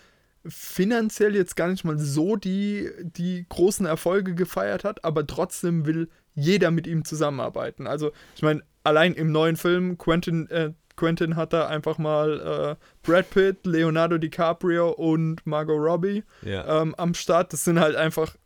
finanziell 0.49 1.35
jetzt 1.35 1.57
gar 1.57 1.69
nicht 1.69 1.85
mal 1.85 1.99
so 1.99 2.37
die, 2.37 2.89
die 3.03 3.47
großen 3.49 3.85
Erfolge 3.87 4.35
gefeiert 4.35 4.85
hat, 4.85 5.05
aber 5.05 5.27
trotzdem 5.27 5.87
will 5.87 6.09
jeder 6.37 6.71
mit 6.71 6.87
ihm 6.87 7.05
zusammenarbeiten. 7.05 7.89
Also, 7.89 8.13
ich 8.37 8.43
meine, 8.43 8.63
allein 8.85 9.15
im 9.15 9.33
neuen 9.33 9.57
Film, 9.57 9.99
Quentin, 9.99 10.49
äh, 10.51 10.73
Quentin 10.95 11.35
hat 11.37 11.53
da 11.53 11.67
einfach 11.67 11.99
mal 11.99 12.77
äh, 12.79 12.85
Brad 13.03 13.29
Pitt, 13.31 13.67
Leonardo 13.67 14.17
DiCaprio 14.19 14.91
und 14.91 15.45
Margot 15.47 15.79
Robbie 15.79 16.23
Ja. 16.43 16.81
ähm, 16.83 16.95
am 16.95 17.13
Start. 17.15 17.53
Das 17.53 17.65
sind 17.65 17.81
halt 17.81 17.97
einfach 17.97 18.37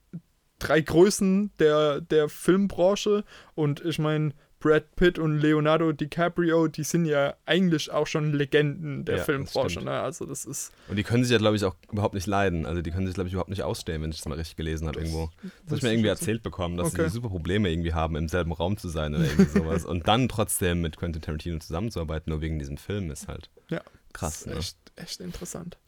drei 0.58 0.80
Größen 0.80 1.52
der, 1.58 2.00
der 2.00 2.28
Filmbranche. 2.28 3.24
Und 3.54 3.84
ich 3.84 3.98
meine, 3.98 4.32
Brad 4.60 4.94
Pitt 4.94 5.18
und 5.18 5.38
Leonardo 5.40 5.90
DiCaprio, 5.92 6.68
die 6.68 6.84
sind 6.84 7.06
ja 7.06 7.34
eigentlich 7.46 7.90
auch 7.90 8.06
schon 8.06 8.34
Legenden 8.34 9.06
der 9.06 9.14
Ja, 9.14 9.18
das 9.18 9.26
Filmbranche. 9.26 9.82
Ne? 9.82 9.90
Also 9.90 10.26
das 10.26 10.44
ist. 10.44 10.70
Und 10.86 10.96
die 10.96 11.02
können 11.02 11.24
sich 11.24 11.32
ja, 11.32 11.38
glaube 11.38 11.56
ich, 11.56 11.64
auch 11.64 11.74
überhaupt 11.90 12.14
nicht 12.14 12.26
leiden. 12.26 12.66
Also 12.66 12.82
die 12.82 12.90
können 12.90 13.06
sich, 13.06 13.14
glaube 13.14 13.28
ich, 13.28 13.32
überhaupt 13.32 13.48
nicht 13.48 13.62
ausstehen, 13.62 14.02
wenn 14.02 14.10
ich 14.10 14.18
das 14.18 14.28
mal 14.28 14.34
richtig 14.36 14.56
gelesen 14.56 14.86
habe 14.86 15.00
irgendwo. 15.00 15.30
Das 15.42 15.66
habe 15.68 15.76
ich 15.76 15.82
mir 15.82 15.92
irgendwie 15.92 16.08
erzählt 16.10 16.42
bekommen, 16.42 16.76
dass 16.76 16.88
Okay. 16.88 17.04
sie 17.04 17.08
super 17.14 17.30
Probleme 17.30 17.70
irgendwie 17.70 17.94
haben, 17.94 18.16
im 18.16 18.28
selben 18.28 18.52
Raum 18.52 18.76
zu 18.76 18.88
sein 18.90 19.14
oder 19.14 19.24
irgendwie 19.24 19.46
sowas. 19.46 19.84
Und 19.86 20.06
dann 20.06 20.28
trotzdem 20.28 20.82
mit 20.82 20.98
Quentin 20.98 21.22
Tarantino 21.22 21.58
zusammenzuarbeiten, 21.58 22.30
nur 22.30 22.42
wegen 22.42 22.58
diesem 22.58 22.76
Film, 22.76 23.10
ist 23.10 23.28
halt 23.28 23.48
Ja. 23.70 23.80
krass. 24.12 24.40
Das 24.44 24.46
Ne? 24.46 24.58
echt, 24.58 24.76
echt 24.96 25.20
interessant. 25.20 25.78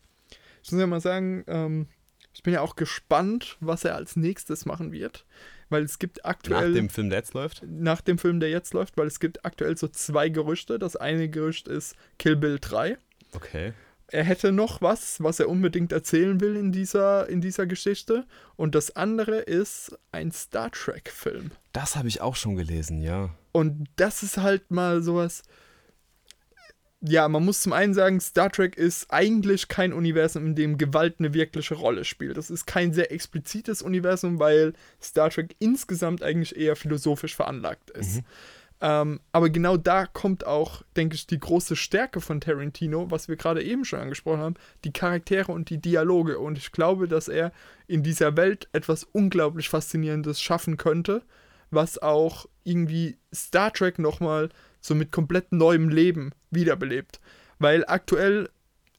Ich 0.63 0.73
muss 0.73 0.81
ja 0.81 0.87
mal 0.87 1.01
sagen, 1.01 1.45
ähm, 1.47 1.89
ich 2.33 2.43
bin 2.43 2.55
ja 2.55 2.63
auch 2.63 2.77
gespannt, 2.77 3.59
was 3.61 3.85
er 3.85 3.97
als 3.97 4.17
nächstes 4.17 4.65
machen 4.65 4.93
wird. 4.93 5.27
Weil 5.73 5.85
es 5.85 5.99
gibt 5.99 6.25
aktuell. 6.25 6.69
Nach 6.69 6.75
dem 6.77 6.89
Film, 6.89 7.11
der 7.11 7.19
jetzt 7.19 7.35
läuft? 7.35 7.63
nach 7.67 8.01
dem 8.01 8.19
Film, 8.19 8.41
der 8.41 8.51
jetzt 8.51 8.75
läuft, 8.75 8.97
weil 8.97 9.07
es 9.07 9.21
gibt 9.21 9.45
aktuell 9.45 9.77
so 9.77 9.89
zwei 9.89 10.29
Gerüchte. 10.29 10.79
Das 10.79 10.97
eine 10.97 11.29
Gerücht 11.29 11.67
ist 11.67 11.97
Kill 12.19 12.37
Bill 12.37 12.59
3. 12.61 12.97
Okay. 13.33 13.73
Er 14.09 14.25
hätte 14.25 14.53
noch 14.53 14.83
was, 14.83 15.23
was 15.23 15.41
er 15.41 15.49
unbedingt 15.49 15.91
erzählen 15.91 16.41
will 16.41 16.57
in 16.57 16.71
dieser, 16.71 17.29
in 17.29 17.41
dieser 17.41 17.67
Geschichte. 17.67 18.27
Und 18.57 18.75
das 18.75 18.95
andere 18.95 19.39
ist 19.39 19.99
ein 20.13 20.31
Star 20.31 20.71
Trek-Film. 20.71 21.51
Das 21.73 21.97
habe 21.97 22.09
ich 22.09 22.21
auch 22.21 22.37
schon 22.37 22.57
gelesen, 22.57 23.01
ja. 23.01 23.31
Und 23.53 23.89
das 23.97 24.23
ist 24.23 24.37
halt 24.37 24.71
mal 24.71 25.03
sowas. 25.03 25.43
Ja, 27.05 27.29
man 27.29 27.45
muss 27.45 27.61
zum 27.61 27.73
einen 27.73 27.95
sagen, 27.95 28.21
Star 28.21 28.51
Trek 28.51 28.77
ist 28.77 29.11
eigentlich 29.11 29.67
kein 29.67 29.93
Universum, 29.93 30.47
in 30.47 30.55
dem 30.55 30.79
Gewalt 30.79 31.17
eine 31.19 31.35
wirkliche 31.35 31.75
Rolle 31.75 32.05
spielt. 32.05 32.37
Das 32.37 32.49
ist 32.49 32.65
kein 32.65 32.93
sehr 32.93 33.11
explizites 33.11 33.83
Universum, 33.83 34.39
weil 34.39 34.73
Star 35.03 35.29
Trek 35.31 35.57
insgesamt 35.59 36.23
eigentlich 36.23 36.57
eher 36.57 36.77
philosophisch 36.77 37.35
veranlagt 37.35 37.91
ist. 37.91 38.23
Ähm, 38.81 39.21
aber 39.31 39.49
genau 39.49 39.77
da 39.77 40.07
kommt 40.07 40.45
auch, 40.45 40.83
denke 40.97 41.15
ich, 41.15 41.29
die 41.29 41.39
große 41.39 41.77
Stärke 41.77 42.21
von 42.21 42.41
Tarantino, 42.41 43.11
was 43.13 43.29
wir 43.29 43.37
gerade 43.37 43.63
eben 43.63 43.85
schon 43.85 44.01
angesprochen 44.01 44.41
haben, 44.41 44.57
die 44.85 44.93
Charaktere 44.93 45.53
und 45.53 45.71
die 45.71 45.79
Dialoge. 45.79 46.41
Und 46.41 46.59
ich 46.59 46.73
glaube, 46.73 47.07
dass 47.07 47.29
er 47.29 47.53
in 47.87 48.03
dieser 48.03 48.37
Welt 48.37 48.69
etwas 48.73 49.05
unglaublich 49.05 49.69
Faszinierendes 49.69 50.41
schaffen 50.41 50.79
könnte, 50.79 51.23
was 51.71 52.03
auch 52.03 52.47
irgendwie 52.65 53.19
Star 53.33 53.73
Trek 53.73 54.01
nochmal 54.01 54.49
so 54.83 54.95
mit 54.95 55.11
komplett 55.13 55.53
neuem 55.53 55.89
Leben 55.89 56.33
wiederbelebt. 56.51 57.21
Weil 57.59 57.85
aktuell, 57.87 58.51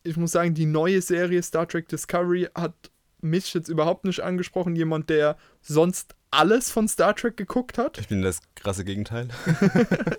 ich 0.03 0.17
muss 0.17 0.31
sagen, 0.31 0.55
die 0.55 0.65
neue 0.65 1.01
Serie 1.03 1.43
Star 1.43 1.67
Trek 1.67 1.87
Discovery 1.89 2.47
hat 2.55 2.73
mich 3.21 3.53
jetzt 3.53 3.69
überhaupt 3.69 4.05
nicht 4.05 4.21
angesprochen. 4.21 4.75
Jemand, 4.75 5.09
der 5.11 5.37
sonst 5.61 6.15
alles 6.31 6.71
von 6.71 6.87
Star 6.87 7.15
Trek 7.15 7.37
geguckt 7.37 7.77
hat. 7.77 7.99
Ich 7.99 8.07
bin 8.07 8.21
das 8.23 8.39
krasse 8.55 8.83
Gegenteil. 8.83 9.27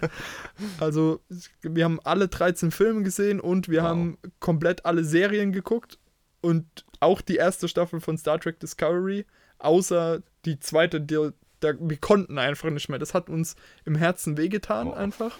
Also, 0.78 1.20
wir 1.62 1.84
haben 1.84 1.98
alle 2.04 2.28
13 2.28 2.70
Filme 2.70 3.02
gesehen 3.02 3.40
und 3.40 3.68
wir 3.68 3.82
Wow. 3.82 3.88
haben 3.88 4.18
komplett 4.40 4.84
alle 4.86 5.04
Serien 5.04 5.52
geguckt 5.52 5.98
und 6.40 6.64
auch 7.00 7.20
die 7.20 7.36
erste 7.36 7.68
Staffel 7.68 8.00
von 8.00 8.16
Star 8.18 8.38
Trek 8.38 8.60
Discovery, 8.60 9.26
außer 9.58 10.22
die 10.44 10.60
zweite, 10.60 11.00
die, 11.00 11.30
da, 11.64 11.72
wir 11.80 11.96
konnten 11.96 12.38
einfach 12.38 12.70
nicht 12.70 12.88
mehr. 12.88 12.98
Das 12.98 13.14
hat 13.14 13.28
uns 13.28 13.56
im 13.84 13.94
Herzen 13.96 14.36
wehgetan, 14.36 14.88
Oh. 14.88 14.92
einfach 14.92 15.36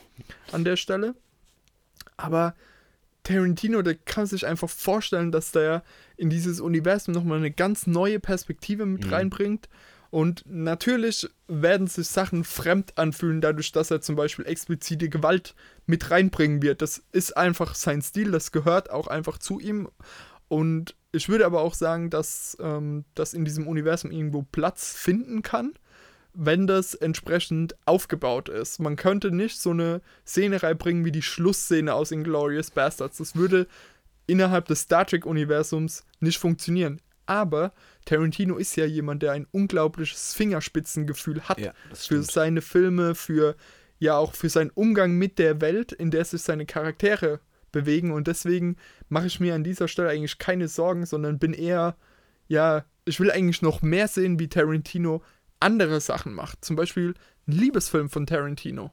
an 0.53 0.65
der 0.65 0.77
Stelle. 0.77 1.15
Aber 2.17 2.55
Tarantino, 3.23 3.83
der 3.83 3.95
kann 3.95 4.27
sich 4.27 4.47
einfach 4.47 4.69
vorstellen, 4.69 5.33
dass 5.33 5.51
der 5.53 5.83
in 6.17 6.29
dieses 6.31 6.61
Universum 6.61 7.15
nochmal 7.15 7.39
eine 7.39 7.51
ganz 7.51 7.87
neue 7.87 8.21
Perspektive 8.21 8.85
mit 8.87 9.07
Mhm. 9.07 9.13
reinbringt. 9.13 9.69
Und 10.11 10.45
natürlich 10.47 11.29
werden 11.49 11.89
sich 11.89 12.07
Sachen 12.07 12.45
fremd 12.45 12.97
anfühlen, 12.97 13.41
dadurch, 13.41 13.73
dass 13.73 13.91
er 13.91 14.01
zum 14.01 14.15
Beispiel 14.15 14.47
explizite 14.47 15.09
Gewalt 15.09 15.55
mit 15.87 16.11
reinbringen 16.11 16.63
wird. 16.63 16.83
Das 16.83 17.03
ist 17.11 17.37
einfach 17.37 17.75
sein 17.75 18.01
Stil, 18.01 18.31
das 18.31 18.53
gehört 18.53 18.91
auch 18.91 19.09
einfach 19.09 19.39
zu 19.39 19.59
ihm. 19.59 19.89
Und 20.47 20.95
ich 21.11 21.29
würde 21.29 21.47
aber 21.47 21.63
auch 21.63 21.75
sagen, 21.75 22.11
dass 22.11 22.57
ähm, 22.61 23.05
das 23.17 23.35
in 23.35 23.45
diesem 23.45 23.67
Universum 23.67 24.13
irgendwo 24.13 24.43
Platz 24.43 24.93
finden 24.93 25.43
kann, 25.43 25.73
wenn 26.35 26.67
das 26.67 26.95
entsprechend 26.95 27.77
aufgebaut 27.87 28.49
ist. 28.49 28.81
Man 28.81 28.97
könnte 28.97 29.31
nicht 29.31 29.61
so 29.61 29.71
eine 29.71 30.01
Szene 30.27 30.63
reinbringen 30.63 31.05
wie 31.05 31.13
die 31.13 31.23
Schlussszene 31.23 31.95
aus 31.95 32.11
Inglourious 32.11 32.71
Bastards. 32.71 33.19
Das 33.19 33.37
würde 33.37 33.67
innerhalb 34.27 34.67
des 34.67 34.81
Star 34.81 35.07
Trek-Universums 35.07 36.05
nicht 36.21 36.39
funktionieren. 36.39 37.01
Aber 37.27 37.73
Tarantino 38.05 38.57
ist 38.57 38.77
ja 38.77 38.85
jemand, 38.85 39.23
der 39.23 39.33
ein 39.33 39.47
unglaubliches 39.51 40.35
Fingerspitzengefühl 40.35 41.43
hat 41.43 41.59
Ja, 41.59 41.73
für 41.95 42.23
seine 42.23 42.61
Filme, 42.61 43.15
für 43.15 43.57
ja 43.99 44.17
auch 44.17 44.35
für 44.35 44.49
seinen 44.49 44.71
Umgang 44.71 45.13
mit 45.13 45.39
der 45.39 45.61
Welt, 45.61 45.93
in 45.93 46.11
der 46.11 46.25
sich 46.25 46.43
seine 46.43 46.67
Charaktere 46.67 47.41
bewegen. 47.73 48.13
Und 48.13 48.27
deswegen 48.27 48.77
mache 49.09 49.27
ich 49.27 49.41
mir 49.41 49.55
an 49.55 49.65
dieser 49.65 49.89
Stelle 49.89 50.11
eigentlich 50.11 50.39
keine 50.39 50.69
Sorgen, 50.69 51.07
sondern 51.07 51.39
bin 51.39 51.55
eher, 51.55 51.97
ja, 52.49 52.85
ich 53.05 53.21
will 53.21 53.31
eigentlich 53.31 53.63
noch 53.63 53.83
mehr 53.83 54.09
sehen, 54.09 54.39
wie 54.39 54.49
Tarantino 54.49 55.23
andere 55.65 56.01
Sachen 56.01 56.35
macht. 56.35 56.65
Zum 56.65 56.77
Beispiel 56.77 57.15
ein 57.49 57.53
Liebesfilm 57.53 58.09
von 58.09 58.27
Tarantino. 58.27 58.93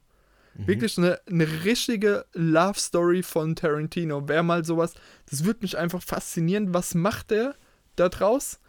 Wirklich 0.54 0.98
eine, 0.98 1.20
eine 1.30 1.64
richtige 1.64 2.26
Love 2.34 2.78
Story 2.78 3.24
von 3.24 3.56
Tarantino. 3.56 4.28
Wäre 4.28 4.44
mal 4.44 4.66
sowas, 4.66 4.94
das 5.30 5.46
würde 5.46 5.62
mich 5.62 5.78
einfach 5.78 6.02
faszinieren. 6.02 6.74
Was 6.74 6.94
macht 6.94 7.32
er 7.32 7.56
da 7.96 8.10
draus? 8.10 8.60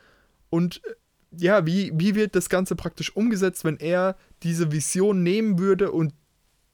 Und 0.48 0.80
äh, 0.84 0.94
ja, 1.38 1.66
wie, 1.66 1.90
wie 1.94 2.14
wird 2.14 2.36
das 2.36 2.48
Ganze 2.48 2.76
praktisch 2.76 3.16
umgesetzt, 3.16 3.64
wenn 3.64 3.78
er 3.78 4.16
diese 4.42 4.70
Vision 4.70 5.22
nehmen 5.22 5.58
würde 5.58 5.90
und 5.90 6.14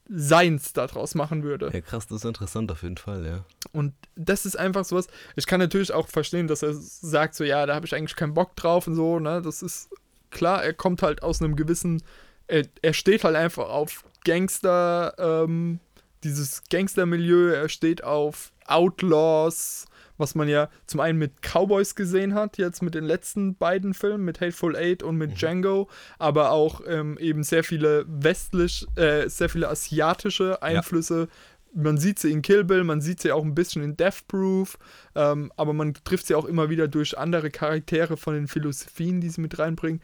seins 0.08 0.72
daraus 0.72 1.14
machen 1.14 1.42
würde? 1.42 1.70
Ja, 1.72 1.80
krass, 1.80 2.06
das 2.06 2.18
ist 2.18 2.24
interessant 2.24 2.70
auf 2.72 2.82
jeden 2.82 2.96
Fall, 2.96 3.24
ja. 3.24 3.44
Und 3.72 3.94
das 4.16 4.46
ist 4.46 4.58
einfach 4.58 4.84
sowas. 4.84 5.06
Ich 5.36 5.46
kann 5.46 5.60
natürlich 5.60 5.92
auch 5.92 6.08
verstehen, 6.08 6.48
dass 6.48 6.62
er 6.62 6.74
sagt, 6.74 7.34
so, 7.34 7.44
ja, 7.44 7.64
da 7.66 7.74
habe 7.74 7.86
ich 7.86 7.94
eigentlich 7.94 8.16
keinen 8.16 8.34
Bock 8.34 8.56
drauf 8.56 8.86
und 8.86 8.94
so, 8.94 9.20
ne? 9.20 9.40
Das 9.42 9.62
ist 9.62 9.90
klar, 10.30 10.64
er 10.64 10.74
kommt 10.74 11.02
halt 11.02 11.22
aus 11.22 11.40
einem 11.40 11.56
gewissen. 11.56 12.02
Er, 12.46 12.64
er 12.82 12.94
steht 12.94 13.24
halt 13.24 13.36
einfach 13.36 13.68
auf 13.68 14.04
Gangster, 14.24 15.14
ähm, 15.18 15.80
dieses 16.24 16.62
Gangstermilieu, 16.70 17.50
er 17.50 17.68
steht 17.68 18.02
auf 18.02 18.52
Outlaws, 18.66 19.86
was 20.16 20.34
man 20.34 20.48
ja 20.48 20.68
zum 20.86 21.00
einen 21.00 21.18
mit 21.18 21.42
Cowboys 21.42 21.94
gesehen 21.94 22.34
hat, 22.34 22.58
jetzt 22.58 22.82
mit 22.82 22.94
den 22.94 23.04
letzten 23.04 23.54
beiden 23.54 23.94
Filmen, 23.94 24.24
mit 24.24 24.40
Hateful 24.40 24.76
Eight 24.76 25.02
und 25.02 25.16
mit 25.16 25.40
Django, 25.40 25.88
aber 26.18 26.50
auch 26.50 26.80
ähm, 26.86 27.16
eben 27.18 27.44
sehr 27.44 27.62
viele 27.62 28.04
westlich, 28.08 28.86
äh, 28.96 29.28
sehr 29.28 29.48
viele 29.48 29.68
asiatische 29.68 30.60
Einflüsse. 30.62 31.28
Man 31.80 31.96
sieht 31.98 32.18
sie 32.18 32.32
in 32.32 32.42
Kill 32.42 32.64
Bill, 32.64 32.82
man 32.82 33.00
sieht 33.00 33.20
sie 33.20 33.30
auch 33.30 33.44
ein 33.44 33.54
bisschen 33.54 33.82
in 33.84 33.96
Death 33.96 34.26
Proof, 34.26 34.78
ähm, 35.14 35.52
aber 35.56 35.72
man 35.72 35.94
trifft 35.94 36.26
sie 36.26 36.34
auch 36.34 36.44
immer 36.44 36.70
wieder 36.70 36.88
durch 36.88 37.16
andere 37.16 37.50
Charaktere 37.50 38.16
von 38.16 38.34
den 38.34 38.48
Philosophien, 38.48 39.20
die 39.20 39.28
sie 39.28 39.40
mit 39.40 39.58
reinbringen. 39.58 40.02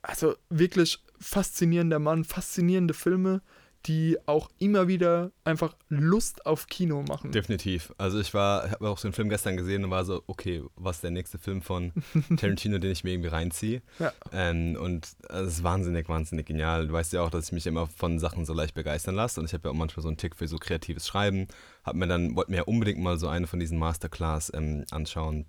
Also 0.00 0.36
wirklich 0.48 1.02
faszinierender 1.18 1.98
Mann, 1.98 2.22
faszinierende 2.24 2.94
Filme, 2.94 3.42
die 3.88 4.18
auch 4.26 4.50
immer 4.58 4.86
wieder 4.86 5.32
einfach 5.44 5.74
Lust 5.88 6.44
auf 6.44 6.66
Kino 6.66 7.02
machen. 7.08 7.32
Definitiv. 7.32 7.94
Also 7.96 8.20
ich 8.20 8.34
war, 8.34 8.70
habe 8.70 8.90
auch 8.90 8.98
so 8.98 9.08
einen 9.08 9.14
Film 9.14 9.30
gestern 9.30 9.56
gesehen 9.56 9.82
und 9.82 9.90
war 9.90 10.04
so, 10.04 10.22
okay, 10.26 10.62
was 10.76 10.96
ist 10.96 11.04
der 11.04 11.10
nächste 11.10 11.38
Film 11.38 11.62
von 11.62 11.92
Tarantino, 12.36 12.76
den 12.78 12.92
ich 12.92 13.02
mir 13.02 13.12
irgendwie 13.12 13.30
reinziehe? 13.30 13.80
Ja. 13.98 14.12
Ähm, 14.30 14.76
und 14.78 15.08
es 15.30 15.46
ist 15.46 15.62
wahnsinnig, 15.62 16.06
wahnsinnig 16.08 16.46
genial. 16.46 16.86
Du 16.86 16.92
weißt 16.92 17.14
ja 17.14 17.22
auch, 17.22 17.30
dass 17.30 17.46
ich 17.46 17.52
mich 17.52 17.66
immer 17.66 17.86
von 17.86 18.18
Sachen 18.18 18.44
so 18.44 18.52
leicht 18.52 18.74
begeistern 18.74 19.14
lasse 19.14 19.40
und 19.40 19.46
ich 19.46 19.54
habe 19.54 19.68
ja 19.68 19.72
auch 19.72 19.78
manchmal 19.78 20.02
so 20.02 20.08
einen 20.08 20.18
Tick 20.18 20.36
für 20.36 20.46
so 20.46 20.58
kreatives 20.58 21.06
Schreiben. 21.06 21.48
Hab 21.82 21.96
mir 21.96 22.06
dann, 22.06 22.36
wollte 22.36 22.50
mir 22.50 22.58
ja 22.58 22.64
unbedingt 22.64 23.00
mal 23.00 23.18
so 23.18 23.28
eine 23.28 23.46
von 23.46 23.58
diesen 23.58 23.78
Masterclass 23.78 24.52
ähm, 24.54 24.84
anschauen, 24.90 25.46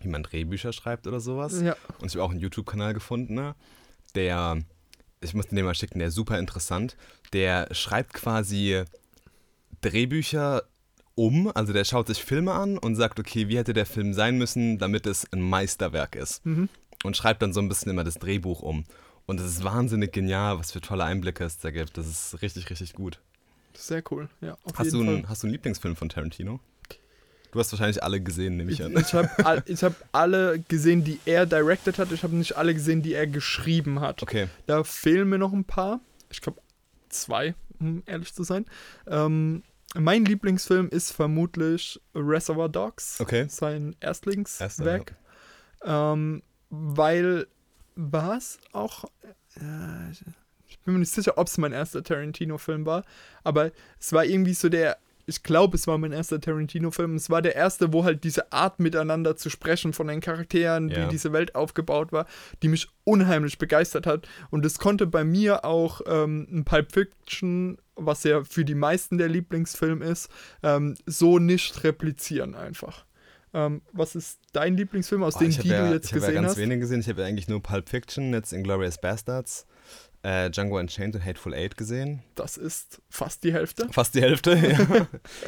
wie 0.00 0.08
man 0.08 0.22
Drehbücher 0.22 0.72
schreibt 0.72 1.08
oder 1.08 1.18
sowas. 1.18 1.60
Ja. 1.60 1.74
Und 1.98 2.06
ich 2.06 2.14
habe 2.14 2.22
auch 2.22 2.30
einen 2.30 2.40
YouTube-Kanal 2.40 2.94
gefunden, 2.94 3.34
ne, 3.34 3.56
der 4.14 4.58
ich 5.20 5.34
muss 5.34 5.48
den 5.48 5.64
mal 5.64 5.74
schicken, 5.74 5.98
der 5.98 6.08
ist 6.08 6.14
super 6.14 6.38
interessant. 6.38 6.96
Der 7.32 7.72
schreibt 7.74 8.14
quasi 8.14 8.84
Drehbücher 9.80 10.64
um, 11.14 11.52
also 11.54 11.72
der 11.72 11.84
schaut 11.84 12.06
sich 12.06 12.24
Filme 12.24 12.52
an 12.52 12.78
und 12.78 12.96
sagt, 12.96 13.20
okay, 13.20 13.48
wie 13.48 13.58
hätte 13.58 13.74
der 13.74 13.86
Film 13.86 14.14
sein 14.14 14.38
müssen, 14.38 14.78
damit 14.78 15.06
es 15.06 15.30
ein 15.32 15.42
Meisterwerk 15.42 16.16
ist. 16.16 16.44
Mhm. 16.46 16.68
Und 17.04 17.16
schreibt 17.16 17.42
dann 17.42 17.52
so 17.52 17.60
ein 17.60 17.68
bisschen 17.68 17.90
immer 17.90 18.04
das 18.04 18.14
Drehbuch 18.14 18.62
um. 18.62 18.84
Und 19.26 19.40
es 19.40 19.46
ist 19.46 19.64
wahnsinnig 19.64 20.12
genial, 20.12 20.58
was 20.58 20.72
für 20.72 20.80
tolle 20.80 21.04
Einblicke 21.04 21.44
es 21.44 21.58
da 21.58 21.70
gibt. 21.70 21.98
Das 21.98 22.06
ist 22.06 22.40
richtig, 22.42 22.68
richtig 22.70 22.94
gut. 22.94 23.20
Sehr 23.74 24.02
cool, 24.10 24.28
ja. 24.40 24.56
Hast 24.74 24.92
du, 24.92 25.00
einen, 25.00 25.28
hast 25.28 25.42
du 25.42 25.46
einen 25.46 25.52
Lieblingsfilm 25.52 25.96
von 25.96 26.08
Tarantino? 26.08 26.60
Du 27.52 27.58
hast 27.58 27.72
wahrscheinlich 27.72 28.02
alle 28.02 28.20
gesehen, 28.20 28.56
nehme 28.56 28.70
ich 28.70 28.78
Ich, 28.80 28.86
an. 28.86 28.96
ich 28.96 29.12
habe 29.12 29.28
all, 29.44 29.62
ich 29.66 29.82
hab 29.82 29.94
alle 30.12 30.60
gesehen, 30.68 31.02
die 31.04 31.18
er 31.24 31.46
directed 31.46 31.98
hat. 31.98 32.12
Ich 32.12 32.22
habe 32.22 32.36
nicht 32.36 32.56
alle 32.56 32.74
gesehen, 32.74 33.02
die 33.02 33.12
er 33.14 33.26
geschrieben 33.26 34.00
hat. 34.00 34.22
Okay, 34.22 34.48
Da 34.66 34.84
fehlen 34.84 35.28
mir 35.28 35.38
noch 35.38 35.52
ein 35.52 35.64
paar. 35.64 36.00
Ich 36.30 36.40
glaube, 36.40 36.60
zwei, 37.08 37.54
um 37.80 38.02
ehrlich 38.06 38.32
zu 38.34 38.44
sein. 38.44 38.66
Ähm, 39.08 39.62
mein 39.96 40.24
Lieblingsfilm 40.24 40.88
ist 40.90 41.10
vermutlich 41.10 42.00
Reservoir 42.14 42.68
Dogs. 42.68 43.20
okay. 43.20 43.46
Sein 43.48 43.96
Erstlingswerk. 43.98 45.16
Ähm, 45.84 46.42
weil 46.68 47.48
war 47.96 48.36
es 48.36 48.58
auch. 48.72 49.04
Äh, 49.56 50.12
ich 50.68 50.78
bin 50.80 50.94
mir 50.94 51.00
nicht 51.00 51.12
sicher, 51.12 51.36
ob 51.36 51.48
es 51.48 51.58
mein 51.58 51.72
erster 51.72 52.04
Tarantino-Film 52.04 52.86
war, 52.86 53.04
aber 53.42 53.72
es 53.98 54.12
war 54.12 54.24
irgendwie 54.24 54.54
so 54.54 54.68
der. 54.68 54.98
Ich 55.30 55.42
glaube, 55.42 55.76
es 55.76 55.86
war 55.86 55.96
mein 55.96 56.12
erster 56.12 56.40
Tarantino-Film. 56.40 57.14
Es 57.14 57.30
war 57.30 57.40
der 57.40 57.54
erste, 57.54 57.92
wo 57.92 58.04
halt 58.04 58.24
diese 58.24 58.52
Art 58.52 58.80
miteinander 58.80 59.36
zu 59.36 59.48
sprechen 59.48 59.92
von 59.92 60.08
den 60.08 60.20
Charakteren, 60.20 60.88
Ja. 60.90 61.06
wie 61.06 61.10
diese 61.10 61.32
Welt 61.32 61.54
aufgebaut 61.54 62.12
war, 62.12 62.26
die 62.62 62.68
mich 62.68 62.88
unheimlich 63.04 63.56
begeistert 63.58 64.06
hat. 64.06 64.28
Und 64.50 64.66
es 64.66 64.78
konnte 64.78 65.06
bei 65.06 65.24
mir 65.24 65.64
auch 65.64 66.00
ähm, 66.06 66.46
ein 66.50 66.64
Pulp 66.64 66.92
Fiction, 66.92 67.78
was 67.94 68.24
ja 68.24 68.44
für 68.44 68.64
die 68.64 68.74
meisten 68.74 69.16
der 69.18 69.28
Lieblingsfilm 69.28 70.02
ist, 70.02 70.28
ähm, 70.62 70.96
so 71.06 71.38
nicht 71.38 71.84
replizieren 71.84 72.54
einfach. 72.54 73.04
Ähm, 73.52 73.82
was 73.92 74.14
ist 74.14 74.38
dein 74.52 74.76
Lieblingsfilm 74.76 75.22
aus 75.24 75.36
Oh, 75.36 75.38
denen, 75.40 75.52
habe 75.52 75.62
die 75.62 75.68
ja, 75.70 75.88
du 75.88 75.94
jetzt 75.94 76.06
ich 76.06 76.12
hab 76.12 76.20
ja 76.22 76.26
gesehen 76.26 76.34
ganz 76.42 76.52
hast? 76.52 76.58
wenig 76.58 76.80
gesehen. 76.80 77.00
Ich 77.00 77.08
habe 77.08 77.22
ja 77.22 77.26
eigentlich 77.26 77.48
nur 77.48 77.62
Pulp 77.62 77.88
Fiction, 77.88 78.32
jetzt 78.32 78.52
Inglourious 78.52 78.98
Bastards, 79.00 79.66
äh, 80.22 80.50
Django 80.50 80.78
Unchained 80.78 81.14
und 81.14 81.24
Hateful 81.24 81.54
Eight 81.54 81.76
gesehen. 81.76 82.22
Das 82.34 82.56
ist 82.56 83.00
fast 83.08 83.44
die 83.44 83.52
Hälfte. 83.52 83.88
Fast 83.90 84.14
die 84.14 84.20
Hälfte, 84.20 84.56
ja. 84.56 85.06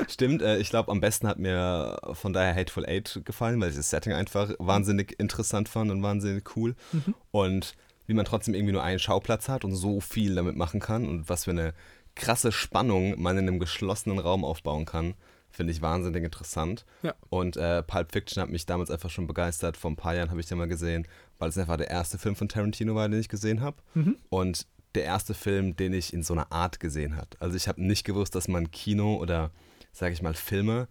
Stimmt, 0.09 0.43
äh, 0.43 0.59
ich 0.59 0.71
glaube, 0.71 0.91
am 0.91 1.01
besten 1.01 1.29
hat 1.29 1.39
mir 1.39 1.99
von 2.13 2.33
daher 2.33 2.55
Hateful 2.55 2.87
Eight 2.87 3.21
gefallen, 3.25 3.61
weil 3.61 3.71
ich 3.71 3.77
das 3.77 3.91
Setting 3.91 4.13
einfach 4.13 4.55
wahnsinnig 4.59 5.19
interessant 5.21 5.69
fand 5.69 5.91
und 5.91 6.03
wahnsinnig 6.03 6.57
cool. 6.57 6.75
Mhm. 6.93 7.15
Und 7.31 7.75
wie 8.07 8.15
man 8.15 8.25
trotzdem 8.25 8.55
irgendwie 8.55 8.73
nur 8.73 8.83
einen 8.83 8.99
Schauplatz 8.99 9.49
hat 9.49 9.65
und 9.65 9.75
so 9.75 10.01
viel 10.01 10.35
damit 10.35 10.57
machen 10.57 10.81
kann 10.81 11.09
und 11.09 11.29
was 11.29 11.45
für 11.45 11.51
eine 11.53 11.75
krasse 12.15 12.53
Spannung 12.53 13.21
man 13.21 13.39
in 13.39 13.49
einem 13.49 13.59
geschlossenen 13.59 14.19
Raum 14.19 14.45
aufbauen 14.45 14.85
kann, 14.85 15.15
finde 15.51 15.73
ich 15.73 15.83
wahnsinnig 15.83 16.25
interessant. 16.25 16.85
Ja. 17.03 17.15
Und 17.29 17.57
äh, 17.57 17.83
Pulp 17.83 18.13
Fiction 18.13 18.43
hat 18.43 18.51
mich 18.51 18.67
damals 18.67 18.91
einfach 18.91 19.11
schon 19.11 19.27
begeistert. 19.27 19.77
Vor 19.77 19.91
ein 19.91 19.97
paar 19.97 20.15
Jahren 20.15 20.31
habe 20.31 20.41
ich 20.41 20.47
den 20.47 20.59
mal 20.59 20.69
gesehen, 20.69 21.07
weil 21.43 21.49
es 21.49 21.59
einfach 21.59 21.77
der 21.77 21.91
erste 21.91 22.19
Film 22.19 22.37
von 22.37 22.49
Tarantino 22.49 22.95
war, 22.95 23.09
den 23.09 23.19
ich 23.19 23.29
gesehen 23.29 23.63
habe. 23.63 23.77
Mhm. 23.95 24.17
Und 24.29 24.69
der 24.95 25.03
erste 25.03 25.35
Film, 25.35 25.75
den 25.75 25.93
ich 25.93 26.13
in 26.13 26.23
so 26.23 26.35
einer 26.35 26.53
Art 26.53 26.79
gesehen 26.79 27.17
habe. 27.17 27.31
Also 27.41 27.57
ich 27.57 27.67
habe 27.67 27.83
nicht 27.83 28.05
gewusst, 28.05 28.37
dass 28.37 28.47
man 28.47 28.71
Kino 28.71 29.17
oder, 29.17 29.51
sage 29.91 30.13
ich 30.13 30.23
mal, 30.23 30.35
Filme 30.35 30.87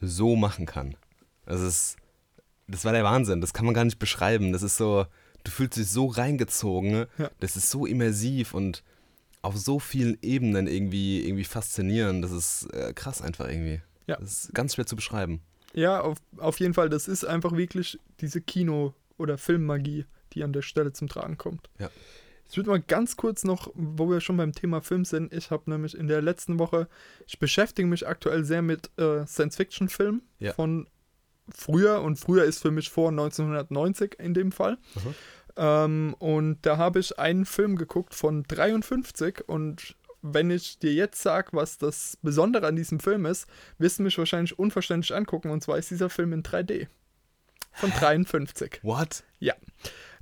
so 0.00 0.36
machen 0.36 0.64
kann. 0.64 0.96
Das 1.44 1.60
ist, 1.60 1.96
das 2.66 2.86
war 2.86 2.92
der 2.92 3.04
Wahnsinn. 3.04 3.42
Das 3.42 3.52
kann 3.52 3.66
man 3.66 3.74
gar 3.74 3.84
nicht 3.84 3.98
beschreiben. 3.98 4.54
Das 4.54 4.62
ist 4.62 4.78
so, 4.78 5.04
du 5.44 5.50
fühlst 5.50 5.76
dich 5.76 5.90
so 5.90 6.06
reingezogen. 6.06 7.04
Ja. 7.18 7.30
Das 7.40 7.56
ist 7.56 7.68
so 7.68 7.84
immersiv 7.84 8.54
und 8.54 8.82
auf 9.42 9.58
so 9.58 9.80
vielen 9.80 10.16
Ebenen 10.22 10.66
irgendwie, 10.66 11.26
irgendwie 11.26 11.44
faszinierend. 11.44 12.24
Das 12.24 12.30
ist 12.30 12.72
äh, 12.72 12.94
krass 12.94 13.20
einfach 13.20 13.48
irgendwie. 13.48 13.82
Ja. 14.06 14.16
Das 14.16 14.44
ist 14.44 14.54
ganz 14.54 14.76
schwer 14.76 14.86
zu 14.86 14.96
beschreiben. 14.96 15.42
Ja, 15.74 16.00
auf, 16.00 16.16
auf 16.38 16.58
jeden 16.58 16.72
Fall. 16.72 16.88
Das 16.88 17.06
ist 17.06 17.24
einfach 17.24 17.54
wirklich 17.54 17.98
diese 18.20 18.40
Kino- 18.40 18.94
oder 19.20 19.38
Filmmagie, 19.38 20.06
die 20.32 20.42
an 20.42 20.52
der 20.52 20.62
Stelle 20.62 20.92
zum 20.92 21.08
Tragen 21.08 21.38
kommt. 21.38 21.70
Ja. 21.78 21.90
Ich 22.50 22.56
würde 22.56 22.70
mal 22.70 22.80
ganz 22.80 23.16
kurz 23.16 23.44
noch, 23.44 23.70
wo 23.74 24.10
wir 24.10 24.20
schon 24.20 24.36
beim 24.36 24.52
Thema 24.52 24.80
Film 24.80 25.04
sind, 25.04 25.32
ich 25.32 25.52
habe 25.52 25.70
nämlich 25.70 25.96
in 25.96 26.08
der 26.08 26.20
letzten 26.20 26.58
Woche, 26.58 26.88
ich 27.28 27.38
beschäftige 27.38 27.86
mich 27.86 28.08
aktuell 28.08 28.44
sehr 28.44 28.60
mit 28.62 28.90
äh, 28.98 29.24
Science-Fiction-Filmen 29.24 30.22
Ja. 30.40 30.52
von 30.54 30.88
früher 31.54 32.00
und 32.02 32.16
früher 32.16 32.44
ist 32.44 32.60
für 32.60 32.72
mich 32.72 32.90
vor 32.90 33.10
1990 33.10 34.18
in 34.18 34.34
dem 34.34 34.50
Fall. 34.50 34.78
Mhm. 34.96 35.14
Ähm, 35.56 36.14
und 36.18 36.58
da 36.62 36.76
habe 36.76 36.98
ich 36.98 37.18
einen 37.18 37.44
Film 37.44 37.76
geguckt 37.76 38.14
von 38.14 38.42
53 38.44 39.48
und 39.48 39.96
wenn 40.22 40.50
ich 40.50 40.78
dir 40.78 40.92
jetzt 40.92 41.22
sage, 41.22 41.48
was 41.52 41.78
das 41.78 42.18
Besondere 42.20 42.66
an 42.66 42.76
diesem 42.76 43.00
Film 43.00 43.26
ist, 43.26 43.46
wirst 43.78 43.98
du 43.98 44.02
mich 44.02 44.18
wahrscheinlich 44.18 44.58
unverständlich 44.58 45.14
angucken 45.14 45.50
und 45.50 45.62
zwar 45.62 45.78
ist 45.78 45.90
dieser 45.90 46.10
Film 46.10 46.32
in 46.32 46.42
3D. 46.42 46.88
Von 47.72 47.90
53. 47.90 48.80
What? 48.82 49.24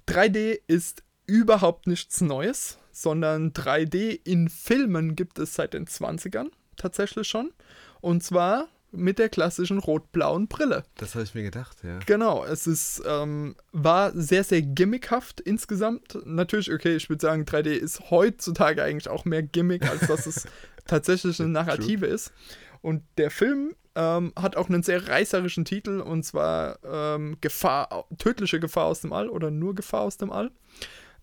3D 0.09 0.59
ist 0.67 1.03
überhaupt 1.27 1.87
nichts 1.87 2.21
Neues, 2.21 2.79
sondern 2.93 3.53
3D 3.53 4.19
in 4.25 4.49
Filmen 4.49 5.17
gibt 5.17 5.39
es 5.39 5.55
seit 5.55 5.75
den 5.75 5.87
20ern 5.87 6.49
tatsächlich 6.77 7.29
schon. 7.29 7.53
Und 8.01 8.23
zwar 8.23 8.69
mit 8.91 9.19
der 9.19 9.29
klassischen 9.29 9.79
rot-blauen 9.79 10.49
Brille. 10.49 10.85
Das 10.97 11.15
habe 11.15 11.25
ich 11.25 11.35
mir 11.35 11.43
gedacht, 11.43 11.77
ja. 11.83 11.99
Genau, 12.07 12.45
es 12.45 12.67
ist, 12.67 13.03
ähm, 13.07 13.55
war 13.73 14.13
sehr, 14.15 14.45
sehr 14.45 14.63
gimmickhaft 14.63 15.41
insgesamt. 15.41 16.19
Natürlich, 16.25 16.73
okay, 16.73 16.97
ich 16.97 17.11
würde 17.11 17.21
sagen, 17.21 17.43
3D 17.43 17.69
ist 17.69 18.11
heutzutage 18.11 18.83
eigentlich 18.83 19.09
auch 19.09 19.27
mehr 19.27 19.43
Gimmick, 19.43 19.87
als 19.87 20.07
dass 20.07 20.27
es 20.27 20.49
tatsächlich 20.87 21.39
eine 21.39 21.51
Narrative 21.51 22.07
ist. 22.07 22.33
Und 22.81 23.03
der 23.19 23.31
Film 23.31 23.75
ähm, 23.99 24.33
hat 24.37 24.55
auch 24.57 24.69
einen 24.69 24.85
sehr 24.85 25.09
reißerischen 25.09 25.65
Titel 25.65 25.99
und 26.01 26.23
zwar 26.23 26.79
ähm, 26.85 27.37
Gefahr, 27.41 28.05
tödliche 28.19 28.61
Gefahr 28.61 28.85
aus 28.85 29.01
dem 29.01 29.13
All 29.13 29.29
oder 29.29 29.51
nur 29.51 29.75
Gefahr 29.75 30.03
aus 30.03 30.19
dem 30.19 30.31
All. 30.31 30.53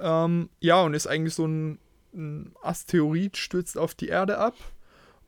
Ähm, 0.01 0.49
ja, 0.59 0.81
und 0.81 0.93
ist 0.93 1.07
eigentlich 1.07 1.35
so 1.35 1.47
ein, 1.47 1.79
ein 2.13 2.53
Asteroid 2.61 3.37
stürzt 3.37 3.77
auf 3.77 3.95
die 3.95 4.09
Erde 4.09 4.39
ab 4.39 4.55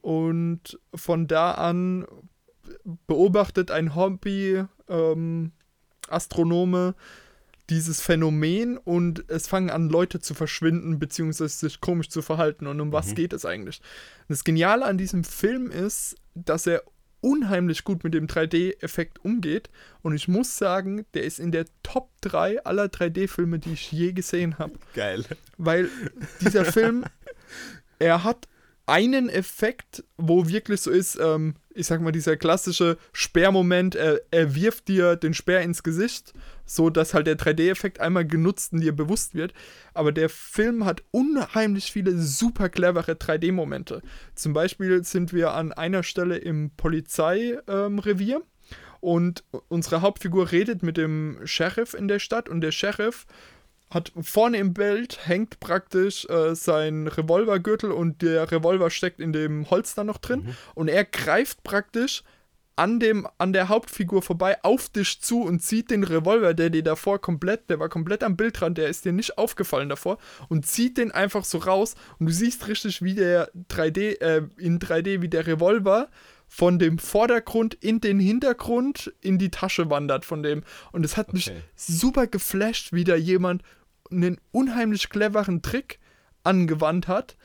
und 0.01 0.77
von 0.93 1.27
da 1.27 1.53
an 1.53 2.05
beobachtet 3.07 3.71
ein 3.71 3.95
Hobby-Astronome 3.95 6.95
dieses 7.69 8.01
Phänomen 8.01 8.77
und 8.77 9.23
es 9.29 9.47
fangen 9.47 9.69
an, 9.69 9.87
Leute 9.87 10.19
zu 10.19 10.33
verschwinden, 10.33 10.99
beziehungsweise 10.99 11.57
sich 11.57 11.79
komisch 11.79 12.09
zu 12.09 12.21
verhalten. 12.21 12.67
Und 12.67 12.81
um 12.81 12.91
was 12.91 13.11
Mhm. 13.11 13.15
geht 13.15 13.31
es 13.33 13.45
eigentlich? 13.45 13.81
Das 14.27 14.43
Geniale 14.43 14.83
an 14.85 14.97
diesem 14.97 15.23
Film 15.23 15.71
ist, 15.71 16.17
dass 16.35 16.67
er 16.67 16.83
unheimlich 17.21 17.83
gut 17.83 18.03
mit 18.03 18.13
dem 18.13 18.27
3D-Effekt 18.27 19.23
umgeht. 19.23 19.69
Und 20.01 20.15
ich 20.15 20.27
muss 20.27 20.57
sagen, 20.57 21.05
der 21.13 21.23
ist 21.23 21.39
in 21.39 21.51
der 21.51 21.65
Top 21.83 22.09
3 22.21 22.63
aller 22.63 22.85
3D-Filme, 22.85 23.59
die 23.59 23.73
ich 23.73 23.91
je 23.91 24.13
gesehen 24.13 24.57
habe. 24.59 24.73
Geil. 24.93 25.25
Weil 25.57 25.89
dieser 26.41 26.65
Film, 26.65 27.05
er 27.99 28.23
hat 28.23 28.47
einen 28.87 29.27
Effekt, 29.27 30.03
wo 30.17 30.47
wirklich 30.47 30.81
so 30.81 30.89
ist, 30.89 31.19
ähm, 31.21 31.55
ich 31.75 31.87
sag 31.87 32.01
mal, 32.01 32.13
dieser 32.13 32.37
klassische 32.37 32.97
Sperrmoment, 33.11 33.95
er, 33.95 34.21
er 34.31 34.55
wirft 34.55 34.87
dir 34.87 35.17
den 35.17 35.33
Speer 35.33 35.61
ins 35.61 35.83
Gesicht, 35.83 36.33
so 36.65 36.89
dass 36.89 37.13
halt 37.13 37.27
der 37.27 37.37
3D-Effekt 37.37 37.99
einmal 37.99 38.25
genutzt 38.25 38.71
und 38.73 38.79
dir 38.79 38.95
bewusst 38.95 39.35
wird. 39.35 39.53
Aber 39.93 40.13
der 40.13 40.29
Film 40.29 40.85
hat 40.85 41.03
unheimlich 41.11 41.91
viele 41.91 42.17
super 42.17 42.69
clevere 42.69 43.13
3D-Momente. 43.13 44.01
Zum 44.35 44.53
Beispiel 44.53 45.03
sind 45.03 45.33
wir 45.33 45.51
an 45.51 45.73
einer 45.73 46.03
Stelle 46.03 46.37
im 46.37 46.71
Polizeirevier. 46.71 48.41
Und 48.99 49.43
unsere 49.67 50.01
Hauptfigur 50.01 50.51
redet 50.51 50.81
mit 50.81 50.97
dem 50.97 51.39
Sheriff 51.43 51.93
in 51.93 52.07
der 52.07 52.19
Stadt 52.19 52.49
und 52.49 52.61
der 52.61 52.71
Sheriff 52.71 53.27
hat 53.89 54.11
vorne 54.21 54.57
im 54.57 54.73
Bild 54.73 55.19
hängt 55.27 55.59
praktisch 55.59 56.25
äh, 56.29 56.55
sein 56.55 57.07
Revolvergürtel 57.07 57.91
und 57.91 58.21
der 58.21 58.51
Revolver 58.51 58.89
steckt 58.89 59.19
in 59.19 59.31
dem 59.33 59.69
Holster 59.69 60.03
noch 60.03 60.17
drin. 60.17 60.49
Und 60.75 60.89
er 60.89 61.05
greift 61.05 61.63
praktisch 61.63 62.23
an 62.75 62.99
dem 62.99 63.27
an 63.39 63.53
der 63.53 63.69
Hauptfigur 63.69 64.21
vorbei 64.21 64.57
auf 64.63 64.89
dich 64.89 65.19
zu 65.21 65.41
und 65.41 65.63
zieht 65.63 65.89
den 65.89 66.03
Revolver, 66.03 66.53
der 66.53 66.69
dir 66.69 66.83
davor 66.83 67.19
komplett, 67.19 67.69
der 67.71 67.79
war 67.79 67.89
komplett 67.89 68.23
am 68.23 68.37
Bildrand, 68.37 68.77
der 68.77 68.87
ist 68.87 69.03
dir 69.03 69.13
nicht 69.13 69.37
aufgefallen 69.39 69.89
davor 69.89 70.19
und 70.47 70.65
zieht 70.67 70.97
den 70.97 71.11
einfach 71.11 71.43
so 71.43 71.57
raus. 71.57 71.95
Und 72.19 72.27
du 72.27 72.33
siehst 72.33 72.67
richtig 72.67 73.01
wie 73.01 73.15
der 73.15 73.49
3D 73.71 74.19
äh, 74.21 74.43
in 74.57 74.79
3D 74.79 75.21
wie 75.21 75.29
der 75.29 75.47
Revolver 75.47 76.09
von 76.49 76.77
dem 76.77 76.99
Vordergrund 76.99 77.73
in 77.73 77.99
den 77.99 78.19
Hintergrund 78.19 79.11
in 79.21 79.37
die 79.39 79.49
Tasche 79.49 79.89
wandert 79.89 80.23
von 80.23 80.43
dem. 80.43 80.63
Und 80.91 81.03
es 81.03 81.17
hat 81.17 81.33
mich 81.33 81.49
Okay. 81.49 81.61
super 81.75 82.27
geflasht, 82.27 82.93
wie 82.93 83.03
da 83.03 83.15
jemand 83.15 83.63
einen 84.11 84.39
unheimlich 84.51 85.09
cleveren 85.09 85.61
Trick 85.61 85.99
angewandt 86.43 87.07
hat, 87.07 87.37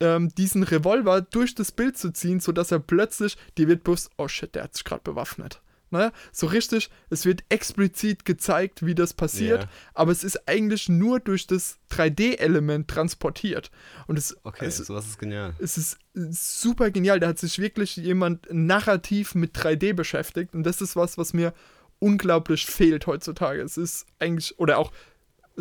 ähm, 0.00 0.34
diesen 0.34 0.62
Revolver 0.62 1.20
durch 1.22 1.54
das 1.54 1.72
Bild 1.72 1.96
zu 1.96 2.10
ziehen, 2.12 2.40
sodass 2.40 2.72
er 2.72 2.80
plötzlich, 2.80 3.36
dir 3.56 3.68
wird 3.68 3.84
bewusst, 3.84 4.10
oh 4.18 4.28
shit, 4.28 4.54
der 4.54 4.64
hat 4.64 4.74
sich 4.74 4.84
gerade 4.84 5.02
bewaffnet. 5.02 5.60
Ne? 5.90 6.10
So 6.32 6.46
richtig, 6.46 6.88
es 7.10 7.26
wird 7.26 7.44
explizit 7.50 8.24
gezeigt, 8.24 8.84
wie 8.86 8.94
das 8.94 9.12
passiert, 9.12 9.64
Ja. 9.64 9.68
aber 9.92 10.10
es 10.10 10.24
ist 10.24 10.48
eigentlich 10.48 10.88
nur 10.88 11.20
durch 11.20 11.46
das 11.46 11.76
3D-Element 11.90 12.88
transportiert. 12.88 13.70
Und 14.06 14.18
es, 14.18 14.34
Okay, 14.42 14.64
es, 14.64 14.78
sowas 14.78 15.06
ist 15.06 15.18
genial. 15.18 15.54
es 15.58 15.76
ist 15.76 15.98
super 16.14 16.90
genial. 16.90 17.20
Da 17.20 17.28
hat 17.28 17.38
sich 17.38 17.58
wirklich 17.58 17.96
jemand 17.96 18.46
narrativ 18.50 19.34
mit 19.34 19.54
3D 19.54 19.92
beschäftigt. 19.92 20.54
Und 20.54 20.62
das 20.64 20.80
ist 20.80 20.96
was, 20.96 21.18
was 21.18 21.34
mir 21.34 21.52
unglaublich 21.98 22.64
fehlt 22.66 23.06
heutzutage. 23.06 23.60
Es 23.60 23.76
ist 23.76 24.06
eigentlich, 24.18 24.58
oder 24.58 24.78
auch, 24.78 24.92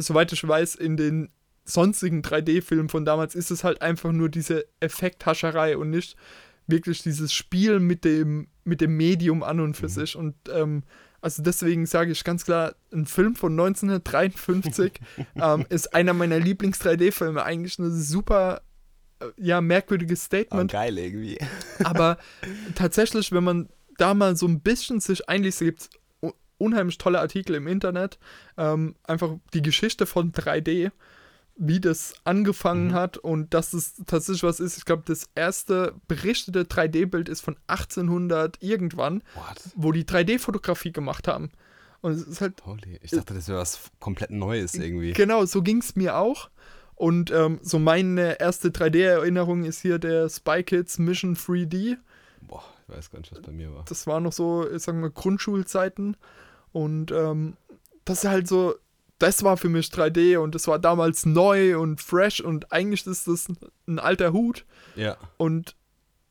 soweit 0.01 0.31
ich 0.31 0.47
weiß, 0.47 0.75
in 0.75 0.97
den 0.97 1.29
sonstigen 1.63 2.21
3D-Filmen 2.21 2.89
von 2.89 3.05
damals 3.05 3.35
ist 3.35 3.51
es 3.51 3.63
halt 3.63 3.81
einfach 3.81 4.11
nur 4.11 4.29
diese 4.29 4.65
Effekthascherei 4.79 5.77
und 5.77 5.89
nicht 5.89 6.15
wirklich 6.67 7.03
dieses 7.03 7.33
Spiel 7.33 7.79
mit 7.79 8.05
dem, 8.05 8.47
mit 8.63 8.81
dem 8.81 8.97
Medium 8.97 9.43
an 9.43 9.59
und 9.59 9.75
für 9.75 9.89
sich. 9.89 10.15
Und 10.15 10.35
ähm, 10.51 10.83
also 11.21 11.43
deswegen 11.43 11.85
sage 11.85 12.11
ich 12.11 12.23
ganz 12.23 12.45
klar, 12.45 12.75
ein 12.91 13.05
Film 13.05 13.35
von 13.35 13.51
1953 13.53 14.93
ähm, 15.35 15.65
ist 15.69 15.93
einer 15.93 16.13
meiner 16.13 16.39
Lieblings-3D-Filme. 16.39 17.43
Eigentlich 17.43 17.77
eine 17.77 17.91
super, 17.91 18.61
äh, 19.19 19.25
ja, 19.37 19.61
merkwürdiges 19.61 20.23
Statement. 20.23 20.71
geil 20.71 20.97
irgendwie. 20.97 21.37
Aber 21.83 22.17
tatsächlich, 22.75 23.31
wenn 23.31 23.43
man 23.43 23.69
da 23.97 24.13
mal 24.13 24.35
so 24.35 24.47
ein 24.47 24.61
bisschen 24.61 24.99
sich 24.99 25.29
einliest, 25.29 25.59
gibt 25.59 25.81
es 25.81 25.89
unheimlich 26.61 26.97
tolle 26.97 27.19
Artikel 27.19 27.55
im 27.55 27.67
Internet. 27.67 28.19
Ähm, 28.57 28.95
einfach 29.03 29.31
die 29.53 29.61
Geschichte 29.61 30.05
von 30.05 30.31
3D, 30.31 30.91
wie 31.57 31.79
das 31.79 32.13
angefangen 32.23 32.87
Mhm. 32.89 32.93
hat 32.93 33.17
und 33.17 33.53
dass 33.53 33.73
es 33.73 33.95
tatsächlich 34.07 34.43
was 34.43 34.59
ist. 34.59 34.77
Ich 34.77 34.85
glaube, 34.85 35.03
das 35.05 35.29
erste 35.35 35.93
berichtete 36.07 36.63
3D-Bild 36.63 37.27
ist 37.29 37.41
von 37.41 37.55
1800 37.67 38.57
irgendwann, 38.61 39.21
What? 39.35 39.61
wo 39.75 39.91
die 39.91 40.05
3D-Fotografie 40.05 40.91
gemacht 40.91 41.27
haben. 41.27 41.51
Und 42.01 42.13
es 42.13 42.23
ist 42.23 42.41
halt 42.41 42.65
Holy. 42.65 42.99
Ich 43.03 43.11
dachte, 43.11 43.33
das 43.35 43.47
wäre 43.47 43.59
was 43.59 43.79
komplett 43.99 44.31
Neues 44.31 44.73
irgendwie. 44.73 45.13
Genau, 45.13 45.45
so 45.45 45.61
ging 45.61 45.79
es 45.79 45.95
mir 45.95 46.17
auch. 46.17 46.49
Und 46.95 47.29
ähm, 47.31 47.59
so 47.61 47.77
meine 47.79 48.39
erste 48.39 48.69
3D-Erinnerung 48.69 49.65
ist 49.65 49.81
hier 49.81 49.99
der 49.99 50.29
Spy 50.29 50.63
Kids 50.63 50.97
Mission 50.99 51.35
3D. 51.35 51.97
Boah, 52.41 52.63
ich 52.87 52.95
weiß 52.95 53.11
gar 53.11 53.19
nicht, 53.19 53.31
was 53.31 53.41
bei 53.41 53.51
mir 53.51 53.73
war. 53.73 53.85
Das 53.87 54.07
war 54.07 54.19
noch 54.19 54.33
so, 54.33 54.67
ich 54.69 54.81
sag 54.81 54.95
mal, 54.95 55.11
Grundschulzeiten. 55.11 56.17
Und 56.71 57.11
ähm, 57.11 57.53
das 58.05 58.23
ist 58.23 58.29
halt 58.29 58.47
so, 58.47 58.75
das 59.19 59.43
war 59.43 59.57
für 59.57 59.69
mich 59.69 59.87
3D 59.87 60.37
und 60.37 60.55
das 60.55 60.67
war 60.67 60.79
damals 60.79 61.25
neu 61.25 61.77
und 61.77 62.01
fresh 62.01 62.41
und 62.41 62.71
eigentlich 62.71 63.05
ist 63.05 63.27
das 63.27 63.47
ein 63.87 63.99
alter 63.99 64.33
Hut. 64.33 64.65
Ja. 64.95 65.17
Und 65.37 65.75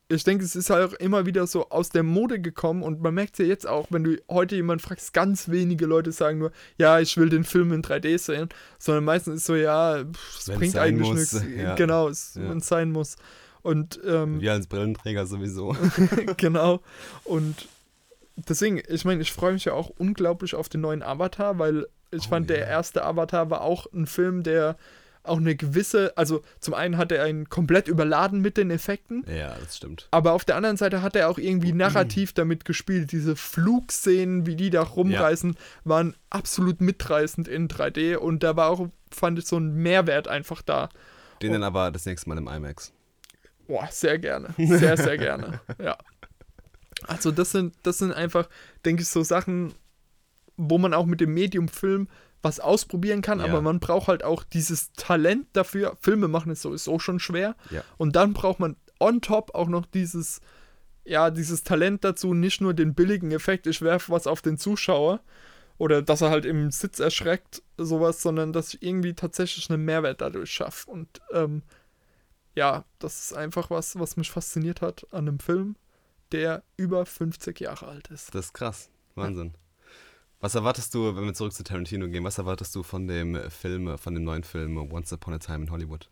ich 0.09 0.25
denke, 0.25 0.43
es 0.43 0.57
ist 0.57 0.69
halt 0.69 0.89
auch 0.89 0.93
immer 0.95 1.25
wieder 1.25 1.47
so 1.47 1.69
aus 1.69 1.87
der 1.89 2.03
Mode 2.03 2.41
gekommen 2.41 2.83
und 2.83 3.01
man 3.01 3.13
merkt 3.13 3.33
es 3.33 3.39
ja 3.39 3.45
jetzt 3.45 3.65
auch, 3.65 3.87
wenn 3.91 4.03
du 4.03 4.17
heute 4.29 4.57
jemanden 4.57 4.83
fragst, 4.83 5.13
ganz 5.13 5.47
wenige 5.47 5.85
Leute 5.85 6.11
sagen 6.11 6.39
nur, 6.39 6.51
ja, 6.77 6.99
ich 6.99 7.15
will 7.15 7.29
den 7.29 7.45
Film 7.45 7.71
in 7.71 7.81
3D 7.81 8.17
sehen, 8.17 8.49
sondern 8.77 9.05
meistens 9.05 9.37
ist 9.37 9.45
so, 9.45 9.55
ja, 9.55 9.99
es 10.37 10.51
bringt 10.53 10.75
eigentlich 10.75 11.11
nichts. 11.13 11.41
ja. 11.57 11.75
Genau, 11.75 12.09
es, 12.09 12.35
Ja. 12.35 12.49
wenn 12.49 12.57
es 12.57 12.67
sein 12.67 12.91
muss. 12.91 13.15
Und 13.61 14.01
ähm, 14.05 14.41
Wir 14.41 14.51
als 14.53 14.67
Brillenträger 14.67 15.25
sowieso. 15.25 15.75
genau. 16.37 16.81
Und 17.23 17.67
deswegen, 18.47 18.81
ich 18.87 19.05
meine, 19.05 19.21
ich 19.21 19.31
freue 19.31 19.53
mich 19.53 19.65
ja 19.65 19.73
auch 19.73 19.89
unglaublich 19.89 20.55
auf 20.55 20.69
den 20.69 20.81
neuen 20.81 21.03
Avatar, 21.03 21.59
weil 21.59 21.87
ich 22.11 22.25
Oh, 22.27 22.29
fand, 22.29 22.49
ja. 22.49 22.57
der 22.57 22.67
erste 22.67 23.03
Avatar 23.05 23.49
war 23.49 23.61
auch 23.61 23.87
ein 23.93 24.05
Film, 24.07 24.43
der 24.43 24.75
auch 25.23 25.37
eine 25.37 25.55
gewisse, 25.55 26.17
also 26.17 26.41
zum 26.59 26.73
einen 26.73 26.97
hat 26.97 27.11
er 27.11 27.23
einen 27.23 27.47
komplett 27.47 27.87
überladen 27.87 28.41
mit 28.41 28.57
den 28.57 28.71
Effekten, 28.71 29.23
ja, 29.31 29.55
das 29.63 29.77
stimmt. 29.77 30.07
aber 30.09 30.33
auf 30.33 30.45
der 30.45 30.55
anderen 30.55 30.77
Seite 30.77 31.03
hat 31.03 31.15
er 31.15 31.29
auch 31.29 31.37
irgendwie 31.37 31.73
narrativ 31.73 32.33
damit 32.33 32.65
gespielt. 32.65 33.11
Diese 33.11 33.35
Flugszenen, 33.35 34.45
wie 34.47 34.55
die 34.55 34.71
da 34.71 34.81
rumreißen, 34.81 35.55
waren 35.83 36.15
absolut 36.31 36.81
mitreißend 36.81 37.47
in 37.47 37.67
3D 37.67 38.15
und 38.15 38.41
da 38.43 38.55
war 38.55 38.69
auch, 38.69 38.87
fand 39.11 39.37
ich, 39.37 39.45
so 39.45 39.57
ein 39.57 39.75
Mehrwert 39.75 40.27
einfach 40.27 40.63
da. 40.63 40.89
Den 41.41 41.53
dann 41.53 41.63
aber 41.63 41.91
das 41.91 42.05
nächste 42.07 42.27
Mal 42.27 42.37
im 42.39 42.47
IMAX. 42.47 42.91
Boah, 43.67 43.87
sehr 43.91 44.17
gerne. 44.19 44.49
Sehr, 44.57 44.97
sehr 44.97 45.17
gerne. 45.17 45.61
Ja. 45.81 45.97
Also 47.07 47.31
das 47.31 47.51
sind, 47.51 47.75
das 47.83 47.97
sind 47.99 48.11
einfach, 48.13 48.49
denke 48.85 49.01
ich, 49.03 49.09
so 49.09 49.23
Sachen, 49.23 49.73
wo 50.57 50.77
man 50.77 50.93
auch 50.93 51.05
mit 51.05 51.21
dem 51.21 51.33
Medium 51.33 51.67
Film 51.67 52.07
was 52.43 52.59
ausprobieren 52.59 53.21
kann, 53.21 53.39
Ja. 53.39 53.45
aber 53.45 53.61
man 53.61 53.79
braucht 53.79 54.07
halt 54.07 54.23
auch 54.23 54.43
dieses 54.43 54.91
Talent 54.93 55.45
dafür. 55.53 55.97
Filme 56.01 56.27
machen 56.27 56.51
ist 56.51 56.63
sowieso 56.63 56.97
schon 56.99 57.19
schwer. 57.19 57.55
Ja. 57.69 57.83
Und 57.97 58.15
dann 58.15 58.33
braucht 58.33 58.59
man 58.59 58.75
on 58.99 59.21
top 59.21 59.53
auch 59.53 59.67
noch 59.67 59.85
dieses, 59.85 60.41
ja, 61.05 61.29
dieses 61.29 61.63
Talent 61.63 62.03
dazu, 62.03 62.33
nicht 62.33 62.61
nur 62.61 62.73
den 62.73 62.93
billigen 62.95 63.31
Effekt, 63.31 63.67
ich 63.67 63.81
werfe 63.81 64.11
was 64.11 64.27
auf 64.27 64.41
den 64.41 64.57
Zuschauer 64.57 65.21
oder 65.77 66.01
dass 66.01 66.21
er 66.21 66.29
halt 66.29 66.45
im 66.45 66.69
Sitz 66.71 66.99
erschreckt, 66.99 67.63
sowas, 67.77 68.21
sondern 68.21 68.53
dass 68.53 68.73
ich 68.73 68.83
irgendwie 68.83 69.13
tatsächlich 69.13 69.69
einen 69.69 69.83
Mehrwert 69.85 70.21
dadurch 70.21 70.51
schaffe. 70.51 70.89
Und 70.91 71.21
ähm, 71.31 71.63
ja, 72.55 72.85
das 72.99 73.23
ist 73.23 73.33
einfach 73.33 73.69
was, 73.69 73.97
was 73.99 74.17
mich 74.17 74.29
fasziniert 74.29 74.81
hat 74.81 75.05
an 75.11 75.27
einem 75.27 75.39
Film, 75.39 75.75
der 76.31 76.63
über 76.77 77.05
50 77.05 77.59
Jahre 77.59 77.87
alt 77.87 78.07
ist. 78.09 78.33
Das 78.33 78.45
ist 78.45 78.53
krass. 78.53 78.89
Wahnsinn. 79.15 79.53
Was 80.39 80.55
erwartest 80.55 80.93
du, 80.95 81.15
wenn 81.15 81.25
wir 81.25 81.33
zurück 81.33 81.53
zu 81.53 81.63
Tarantino 81.63 82.07
gehen, 82.07 82.23
was 82.23 82.37
erwartest 82.39 82.73
du 82.75 82.81
von 82.81 83.07
dem 83.07 83.37
Film, 83.51 83.97
von 83.97 84.15
dem 84.15 84.23
neuen 84.23 84.43
Film 84.43 84.77
Once 84.77 85.13
Upon 85.13 85.35
a 85.35 85.37
Time 85.37 85.65
in 85.65 85.71
Hollywood? 85.71 86.09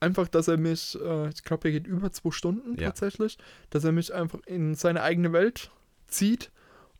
Einfach, 0.00 0.28
dass 0.28 0.48
er 0.48 0.58
mich, 0.58 0.98
äh, 1.00 1.28
ich 1.30 1.42
glaube, 1.42 1.68
er 1.68 1.72
geht 1.72 1.86
über 1.86 2.10
zwei 2.12 2.30
Stunden 2.30 2.78
Ja. 2.78 2.88
tatsächlich, 2.88 3.38
dass 3.70 3.84
er 3.84 3.92
mich 3.92 4.12
einfach 4.12 4.40
in 4.46 4.74
seine 4.74 5.02
eigene 5.02 5.32
Welt 5.32 5.70
zieht 6.06 6.50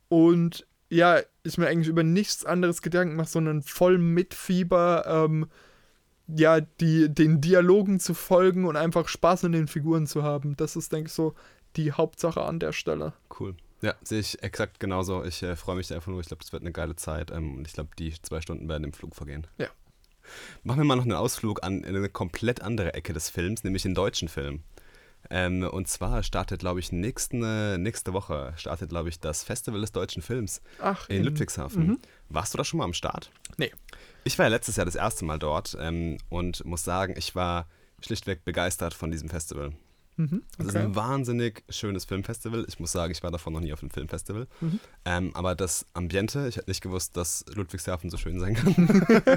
und 0.09 0.67
ja, 0.89 1.21
ich 1.45 1.57
mir 1.57 1.69
eigentlich 1.69 1.89
über 1.89 2.03
nichts 2.03 2.45
anderes 2.45 2.83
Gedanken 2.83 3.17
mache, 3.17 3.29
sondern 3.29 3.63
voll 3.63 3.99
mit 3.99 4.35
Fieber, 4.35 5.05
ähm, 5.07 5.47
ja, 6.27 6.61
die, 6.61 7.09
den 7.13 7.41
Dialogen 7.41 8.01
zu 8.01 8.15
folgen 8.15 8.65
und 8.65 8.77
einfach 8.77 9.09
Spaß 9.09 9.45
an 9.45 9.53
den 9.53 9.69
Figuren 9.69 10.07
zu 10.07 10.23
haben. 10.23 10.57
Das 10.57 10.75
ist, 10.77 10.93
denke 10.93 11.09
ich, 11.09 11.13
so 11.13 11.35
die 11.77 11.93
Hauptsache 11.93 12.43
an 12.43 12.59
der 12.59 12.73
Stelle. 12.73 13.13
Cool. 13.39 13.55
Ja, 13.83 13.95
sehe 14.03 14.21
ich 14.21 14.43
exakt 14.43 14.79
genauso. 14.79 15.25
Ich 15.25 15.43
äh, 15.43 15.57
freue 15.57 15.77
mich 15.77 15.93
einfach 15.93 16.09
nur. 16.09 16.21
Ich 16.21 16.27
glaube, 16.27 16.43
das 16.43 16.53
wird 16.53 16.63
eine 16.63 16.73
geile 16.73 16.97
Zeit. 16.97 17.31
Ähm, 17.31 17.57
und 17.57 17.67
ich 17.67 17.73
glaube, 17.73 17.91
die 17.99 18.13
zwei 18.21 18.41
Stunden 18.41 18.69
werden 18.69 18.85
im 18.85 18.93
Flug 18.93 19.15
vergehen. 19.15 19.47
Ja. 19.59 19.69
Machen 20.63 20.81
wir 20.81 20.85
mal 20.85 20.97
noch 20.97 21.05
einen 21.05 21.13
Ausflug 21.13 21.63
an 21.65 21.83
in 21.83 21.97
eine 21.97 22.09
komplett 22.09 22.61
andere 22.63 22.95
Ecke 22.95 23.13
des 23.13 23.31
Films, 23.31 23.65
nämlich 23.65 23.83
den 23.83 23.95
deutschen 23.95 24.29
Film. 24.29 24.63
Ähm, 25.29 25.63
und 25.65 25.89
zwar 25.89 26.23
startet, 26.23 26.61
glaube 26.61 26.81
ich, 26.81 26.93
nächsten, 26.93 27.43
äh, 27.43 27.79
nächste 27.79 28.13
Woche 28.13 28.53
startet, 28.57 28.91
glaube 28.91 29.09
ich, 29.09 29.21
das 29.21 29.45
Festival 29.45 29.81
des 29.81 29.93
deutschen 29.93 30.23
Films 30.23 30.63
Ach, 30.81 31.09
in 31.09 31.25
Ludwigshafen. 31.25 31.87
Mhm. 31.87 31.99
Warst 32.29 32.55
du 32.55 32.59
da 32.59 32.65
schon 32.65 32.79
mal 32.79 32.85
am 32.85 32.95
Start? 32.95 33.31
Nee. 33.57 33.71
Ich 34.25 34.39
war 34.39 34.47
ja 34.47 34.51
letztes 34.51 34.77
Jahr 34.77 34.87
das 34.87 34.95
erste 34.95 35.25
Mal 35.25 35.39
dort 35.39 35.77
ähm, 35.81 36.19
und 36.29 36.65
muss 36.65 36.85
sagen, 36.85 37.15
ich 37.17 37.35
war 37.35 37.67
schlichtweg 38.01 38.45
begeistert 38.45 38.95
von 38.95 39.11
diesem 39.11 39.29
Festival. 39.29 39.73
Mhm. 40.21 40.43
Es 40.59 40.67
ist 40.67 40.75
Okay. 40.77 40.85
ein 40.85 40.95
wahnsinnig 40.95 41.65
schönes 41.71 42.05
Filmfestival. 42.05 42.65
Ich 42.69 42.79
muss 42.79 42.93
sagen, 42.93 43.11
ich 43.13 43.23
war 43.23 43.31
davon 43.31 43.53
noch 43.55 43.61
nie 43.61 43.73
auf 43.73 43.81
einem 43.83 43.91
Filmfestival. 43.91 44.47
Mhm. 44.61 44.81
Ähm, 45.07 45.31
aber 45.35 45.55
das 45.55 45.87
Ambiente, 45.95 46.47
ich 46.49 46.57
hätte 46.57 46.69
nicht 46.69 46.83
gewusst, 46.83 47.17
dass 47.17 47.45
Ludwigshafen 47.55 48.11
so 48.11 48.17
schön 48.19 48.39
sein 48.39 48.55
kann. 48.55 48.75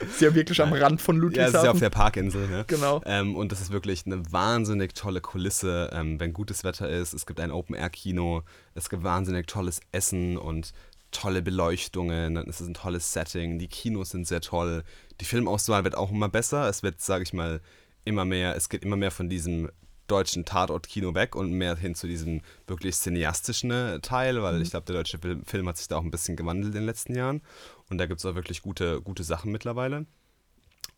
Ist 0.00 0.20
ja 0.20 0.34
wirklich 0.34 0.60
am 0.60 0.72
Rand 0.72 1.00
von 1.00 1.16
ja, 1.16 1.20
es 1.20 1.22
Ludwigshafen. 1.22 1.56
ist 1.56 1.64
ja 1.64 1.70
auf 1.70 1.78
der 1.78 1.90
Parkinsel. 1.90 2.48
Ne? 2.48 2.64
genau. 2.66 3.00
Ähm, 3.06 3.36
und 3.36 3.52
das 3.52 3.60
ist 3.60 3.70
wirklich 3.70 4.04
eine 4.06 4.20
wahnsinnig 4.32 4.94
tolle 4.94 5.20
Kulisse, 5.20 5.90
ähm, 5.92 6.20
wenn 6.20 6.32
gutes 6.32 6.64
Wetter 6.64 6.88
ist. 6.88 7.14
Es 7.14 7.24
gibt 7.26 7.40
ein 7.40 7.50
Open-Air-Kino, 7.50 8.42
es 8.74 8.90
gibt 8.90 9.02
wahnsinnig 9.04 9.46
tolles 9.46 9.80
Essen 9.92 10.36
und 10.36 10.72
tolle 11.10 11.40
Beleuchtungen. 11.42 12.36
Es 12.48 12.60
ist 12.60 12.66
ein 12.68 12.74
tolles 12.74 13.12
Setting, 13.12 13.58
die 13.58 13.68
Kinos 13.68 14.10
sind 14.10 14.26
sehr 14.26 14.40
toll. 14.40 14.82
Die 15.20 15.24
Filmauswahl 15.24 15.84
wird 15.84 15.96
auch 15.96 16.10
immer 16.10 16.28
besser. 16.28 16.68
Es 16.68 16.82
wird, 16.82 17.00
sage 17.00 17.22
ich 17.22 17.32
mal, 17.32 17.60
immer 18.04 18.24
mehr, 18.24 18.56
es 18.56 18.68
geht 18.68 18.82
immer 18.84 18.96
mehr 18.96 19.10
von 19.12 19.28
diesem 19.28 19.70
deutschen 20.06 20.44
Tatort-Kino 20.44 21.14
weg 21.14 21.34
und 21.34 21.52
mehr 21.52 21.76
hin 21.76 21.94
zu 21.94 22.06
diesem 22.06 22.42
wirklich 22.66 22.96
cineastischen 22.96 23.70
äh, 23.70 24.00
Teil, 24.00 24.42
weil 24.42 24.60
ich 24.60 24.70
glaube, 24.70 24.86
der 24.86 24.96
deutsche 24.96 25.18
Film, 25.18 25.68
hat 25.68 25.76
sich 25.76 25.88
da 25.88 25.96
auch 25.96 26.02
ein 26.02 26.10
bisschen 26.10 26.36
gewandelt 26.36 26.74
in 26.74 26.80
den 26.80 26.86
letzten 26.86 27.14
Jahren. 27.14 27.42
Und 27.88 27.98
da 27.98 28.06
gibt 28.06 28.20
es 28.20 28.26
auch 28.26 28.34
wirklich 28.34 28.62
gute, 28.62 29.00
gute 29.00 29.24
Sachen 29.24 29.52
mittlerweile. 29.52 30.06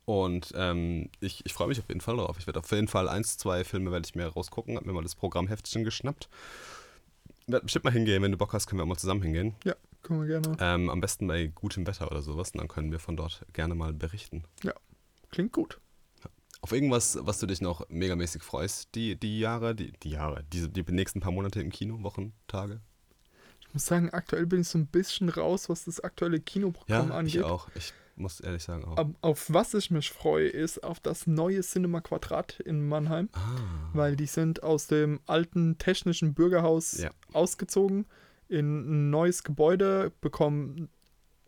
Und 0.05 0.53
ähm, 0.57 1.11
ich, 1.21 1.45
ich 1.45 1.53
freue 1.53 1.69
mich 1.69 1.81
auf 1.81 1.89
jeden 1.89 2.01
Fall 2.01 2.17
drauf. 2.17 2.37
Ich 2.39 2.47
werde 2.47 2.61
auf 2.61 2.71
jeden 2.71 2.89
Fall 2.89 3.09
eins, 3.09 3.39
zwei 3.39 3.65
Filme 3.65 3.91
werde 3.91 4.07
ich 4.07 4.15
mir 4.15 4.27
rausgucken. 4.27 4.77
Hab 4.77 4.87
mir 4.87 4.93
mal 4.93 5.03
das 5.03 5.17
Programmheftchen 5.17 5.85
geschnappt. 5.85 6.29
Werd 7.49 7.65
bestimmt 7.65 7.85
mal 7.85 7.93
hingehen. 7.93 8.23
Wenn 8.23 8.33
du 8.33 8.39
Bock 8.39 8.53
hast, 8.53 8.67
können 8.67 8.79
wir 8.79 8.85
auch 8.85 8.89
mal 8.89 8.97
zusammen 8.97 9.23
hingehen. 9.23 9.55
Ja, 9.65 9.75
können 10.03 10.21
wir 10.21 10.41
gerne. 10.41 10.57
Ähm, 10.61 10.91
am 10.91 11.01
besten 11.01 11.27
bei 11.27 11.47
gutem 11.49 11.87
Wetter 11.87 12.11
oder 12.11 12.23
sowas. 12.23 12.53
Und 12.53 12.59
dann 12.59 12.69
können 12.69 12.93
wir 12.93 13.01
von 13.01 13.17
dort 13.17 13.45
gerne 13.53 13.75
mal 13.75 13.93
berichten. 13.93 14.45
Klingt 15.31 15.53
gut. 15.53 15.81
Auf 16.67 16.73
irgendwas, 16.73 17.17
was 17.21 17.39
du 17.39 17.47
dich 17.47 17.61
noch 17.61 17.89
megamäßig 17.91 18.43
freust, 18.43 18.89
die, 18.97 19.15
die 19.15 19.39
Jahre, 19.39 19.77
die, 19.77 19.93
die 20.03 20.11
Jahre, 20.11 20.43
diese, 20.53 20.69
die 20.69 20.83
nächsten 20.93 21.21
paar 21.21 21.31
Monate 21.31 21.61
im 21.61 21.71
Kino, 21.71 22.03
Wochen, 22.03 22.33
Tage? 22.49 22.81
Ich 23.61 23.73
muss 23.73 23.87
sagen, 23.87 24.11
aktuell 24.11 24.47
bin 24.47 24.63
ich 24.63 24.69
so 24.69 24.77
ein 24.79 24.89
bisschen 24.89 25.29
raus, 25.29 25.69
was 25.69 25.85
das 25.85 26.01
aktuelle 26.01 26.41
Kinoprogramm 26.41 27.11
Ja, 27.11 27.15
angeht. 27.15 27.37
ich 27.37 27.43
auch. 27.45 27.69
Ich 27.77 27.93
muss 28.17 28.41
ehrlich 28.41 28.65
sagen 28.65 28.85
auch. 28.85 28.97
Ab- 28.97 29.15
Auf 29.21 29.47
was 29.55 29.75
ich 29.75 29.93
mich 29.93 30.11
freue, 30.11 30.49
ist 30.49 30.83
auf 30.83 30.99
das 30.99 31.29
neue 31.29 31.61
Cinema 31.61 32.01
Quadrat 32.01 32.59
in 32.59 32.89
Mannheim, 32.89 33.29
ah, 33.35 33.39
weil 33.93 34.17
die 34.17 34.27
sind 34.27 34.65
aus 34.65 34.89
dem 34.89 35.21
alten 35.27 35.79
technischen 35.79 36.35
Bürgerhaus 36.35 36.99
Ja. 36.99 37.11
ausgezogen 37.33 38.07
in 38.49 38.67
ein 39.07 39.11
neues 39.11 39.45
Gebäude, 39.45 40.11
bekommen 40.21 40.89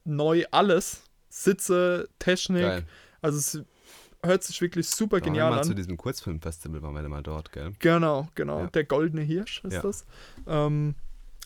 neu 0.04 0.44
alles. 0.52 1.02
Sitze, 1.28 2.08
Technik. 2.20 2.62
Geil. 2.62 2.84
Also 3.20 3.38
es 3.38 3.64
hört 4.24 4.42
sich 4.42 4.60
wirklich 4.60 4.88
super 4.88 5.20
Da 5.20 5.24
genial 5.26 5.50
mal 5.50 5.58
an. 5.58 5.64
zu 5.64 5.74
diesem 5.74 5.96
Kurzfilmfestival 5.96 6.82
waren 6.82 6.94
wir 6.94 7.02
dann 7.02 7.10
mal 7.10 7.22
dort, 7.22 7.52
gell? 7.52 7.72
Genau, 7.78 8.28
genau. 8.34 8.60
Ja. 8.60 8.66
Der 8.68 8.84
goldene 8.84 9.22
Hirsch 9.22 9.62
ist 9.64 9.74
Ja. 9.74 9.82
das. 9.82 10.04
Ähm, 10.46 10.94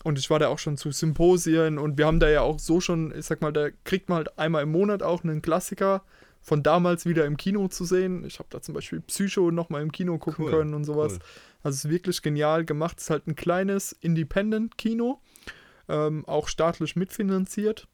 und 0.03 0.17
ich 0.19 0.29
war 0.29 0.39
da 0.39 0.47
auch 0.49 0.59
schon 0.59 0.75
zu 0.77 0.91
Symposien 0.91 1.77
und 1.77 1.97
wir 1.97 2.07
haben 2.07 2.19
da 2.19 2.29
ja 2.29 2.41
auch 2.41 2.59
so 2.59 2.81
schon, 2.81 3.13
ich 3.17 3.25
sag 3.25 3.41
mal, 3.41 3.53
da 3.53 3.69
kriegt 3.85 4.09
man 4.09 4.17
halt 4.17 4.37
einmal 4.39 4.63
im 4.63 4.71
Monat 4.71 5.01
auch 5.03 5.23
einen 5.23 5.41
Klassiker 5.41 6.03
von 6.41 6.61
damals 6.61 7.05
wieder 7.05 7.25
im 7.25 7.37
Kino 7.37 7.69
zu 7.69 7.85
sehen. 7.85 8.25
Ich 8.25 8.39
habe 8.39 8.49
da 8.49 8.61
zum 8.61 8.73
Beispiel 8.73 8.99
Psycho 9.01 9.49
nochmal 9.51 9.81
im 9.81 9.91
Kino 9.93 10.17
gucken 10.17 10.45
Cool, 10.45 10.51
können 10.51 10.73
und 10.73 10.83
sowas. 10.83 11.13
cool. 11.13 11.19
Also 11.63 11.75
es 11.77 11.85
ist 11.85 11.89
wirklich 11.91 12.21
genial 12.21 12.65
gemacht. 12.65 12.97
Es 12.97 13.05
ist 13.05 13.09
halt 13.11 13.27
ein 13.27 13.35
kleines 13.35 13.93
Independent-Kino, 13.93 15.21
ähm, 15.87 16.25
auch 16.27 16.49
staatlich 16.49 16.97
mitfinanziert. 16.97 17.87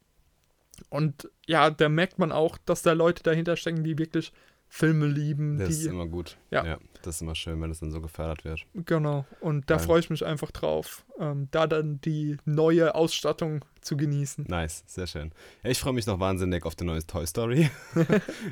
Und 0.89 1.29
ja, 1.45 1.69
da 1.69 1.89
merkt 1.89 2.17
man 2.17 2.31
auch, 2.31 2.57
dass 2.65 2.81
da 2.81 2.93
Leute 2.93 3.21
dahinter 3.21 3.55
stecken, 3.55 3.83
die 3.83 3.97
wirklich 3.99 4.31
Filme 4.71 5.07
lieben. 5.07 5.57
Das 5.57 5.69
ist 5.69 5.83
die, 5.83 5.87
immer 5.87 6.05
gut. 6.05 6.37
Ja. 6.51 6.77
Das 7.01 7.15
ist 7.15 7.21
immer 7.21 7.33
schön, 7.33 7.59
wenn 7.59 7.69
das 7.69 7.79
dann 7.79 7.91
so 7.91 8.01
gefördert 8.01 8.45
wird. 8.45 8.65
Genau, 8.73 9.25
und 9.41 9.69
da 9.69 9.79
freue 9.79 9.99
ich 9.99 10.09
mich 10.09 10.25
einfach 10.25 10.51
drauf, 10.51 11.05
ähm, 11.19 11.47
da 11.51 11.65
dann 11.65 11.99
die 12.01 12.37
neue 12.45 12.93
Ausstattung 12.93 13.65
zu 13.81 13.97
genießen. 13.97 14.45
Nice, 14.47 14.83
sehr 14.85 15.07
schön. 15.07 15.31
Ja, 15.63 15.71
ich 15.71 15.79
freue 15.79 15.93
mich 15.93 16.05
noch 16.05 16.19
wahnsinnig 16.19 16.65
auf 16.65 16.75
die 16.75 16.83
neue 16.83 17.05
Toy 17.05 17.25
Story. 17.25 17.69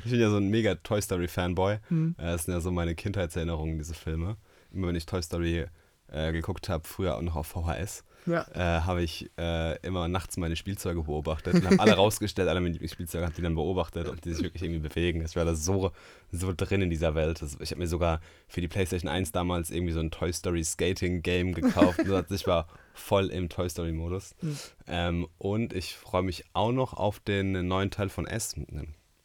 ich 0.04 0.12
bin 0.12 0.20
ja 0.20 0.30
so 0.30 0.38
ein 0.38 0.50
mega 0.50 0.76
Toy 0.76 1.02
Story 1.02 1.28
Fanboy. 1.28 1.78
Hm. 1.90 2.16
Äh, 2.18 2.24
Das 2.24 2.46
sind 2.46 2.54
ja 2.54 2.62
so 2.62 2.72
meine 2.72 2.96
Kindheitserinnerungen, 2.96 3.78
diese 3.78 3.94
Filme. 3.94 4.38
Immer 4.74 4.88
wenn 4.88 4.96
ich 4.96 5.06
Toy 5.06 5.22
Story 5.22 5.66
äh, 6.08 6.32
geguckt 6.32 6.68
habe, 6.68 6.88
früher 6.88 7.16
auch 7.16 7.22
noch 7.22 7.36
auf 7.36 7.48
VHS, 7.48 8.04
Ja, 8.26 8.46
äh, 8.54 8.82
habe 8.82 9.04
ich 9.04 9.30
äh, 9.38 9.78
immer 9.86 10.08
nachts 10.08 10.36
meine 10.38 10.56
Spielzeuge 10.56 11.04
beobachtet 11.04 11.54
und 11.54 11.66
habe 11.66 11.80
alle 11.80 11.94
rausgestellt, 11.96 12.50
alle 12.50 12.60
meine 12.60 12.74
Lieblingsspielzeuge, 12.74 13.24
habe 13.24 13.36
die 13.36 13.42
dann 13.42 13.56
beobachtet, 13.56 14.08
ob 14.10 14.22
die 14.22 14.34
sich 14.34 14.44
wirklich 14.44 14.64
irgendwie 14.64 14.82
bewegen. 14.82 15.24
Ich 15.24 15.36
war 15.36 15.46
da 15.46 15.56
so, 15.56 15.92
so 16.32 16.54
drin 16.56 16.82
in 16.82 16.90
dieser 16.90 17.16
Welt. 17.16 17.42
Das, 17.42 17.58
ich 17.62 17.72
habe 17.72 17.80
mir 17.80 17.88
sogar 17.88 18.20
für 18.48 18.60
die 18.60 18.68
PlayStation 18.68 19.10
1 19.10 19.32
damals 19.32 19.70
irgendwie 19.70 19.94
so 19.94 20.00
ein 20.02 20.12
Toy 20.12 20.34
Story 20.34 20.64
Skating 20.64 21.22
Game 21.22 21.54
gekauft. 21.54 22.00
und 22.00 22.32
ich 22.32 22.48
war 22.48 22.68
voll 22.94 23.28
im 23.28 23.48
Toy 23.48 23.70
Story 23.70 23.92
Modus. 23.94 24.36
Mhm. 24.42 24.58
Ähm, 24.88 25.28
und 25.38 25.74
ich 25.74 25.96
freue 25.96 26.24
mich 26.24 26.44
auch 26.54 26.72
noch 26.72 26.94
auf 26.94 27.20
den 27.20 27.68
neuen 27.68 27.92
Teil 27.92 28.10
von 28.10 28.28
S. 28.28 28.56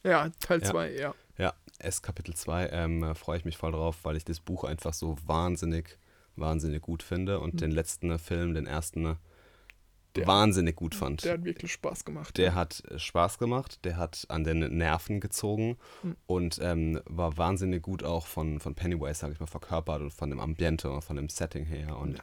ja 0.05 0.29
Teil 0.41 0.61
Ja. 0.61 0.71
2, 0.71 0.93
ja. 0.93 1.15
Ja, 1.39 1.55
S 1.79 2.03
Kapitel 2.03 2.35
2 2.35 2.69
ähm, 2.69 3.03
äh, 3.03 3.15
freue 3.15 3.39
ich 3.39 3.45
mich 3.45 3.57
voll 3.57 3.73
drauf, 3.73 3.99
weil 4.03 4.17
ich 4.17 4.25
das 4.25 4.39
Buch 4.41 4.65
einfach 4.65 4.93
so 4.93 5.17
wahnsinnig, 5.27 5.99
wahnsinnig 6.37 6.83
gut 6.83 7.03
finde 7.03 7.41
und 7.41 7.55
Mhm. 7.55 7.59
den 7.59 7.71
letzten 7.73 8.19
Film, 8.19 8.55
den 8.55 8.67
ersten, 8.67 9.17
Der- 10.17 10.27
wahnsinnig 10.27 10.77
gut 10.77 10.95
fand. 10.95 11.25
Der 11.25 11.33
hat 11.35 11.45
wirklich 11.45 11.73
Spaß 11.73 12.05
gemacht. 12.05 12.37
Der 12.37 12.55
hat 12.55 12.83
äh, 12.91 12.99
Spaß 12.99 13.39
gemacht, 13.39 13.83
der 13.85 13.97
hat 13.97 14.27
an 14.29 14.45
den 14.45 14.77
Nerven 14.77 15.21
gezogen 15.21 15.79
Mhm. 16.03 16.17
und 16.27 16.59
ähm, 16.61 17.01
war 17.07 17.39
wahnsinnig 17.39 17.83
gut 17.83 18.03
auch 18.05 18.27
von, 18.27 18.61
von 18.61 18.75
Pennywise, 18.75 19.15
sage 19.21 19.33
ich 19.33 19.41
mal, 19.41 19.47
verkörpert 19.47 20.03
und 20.03 20.13
von 20.13 20.29
dem 20.31 20.39
Ambiente 20.41 20.91
und 20.91 21.03
von 21.03 21.17
dem 21.17 21.29
Setting 21.31 21.65
her 21.65 21.97
und 21.97 22.23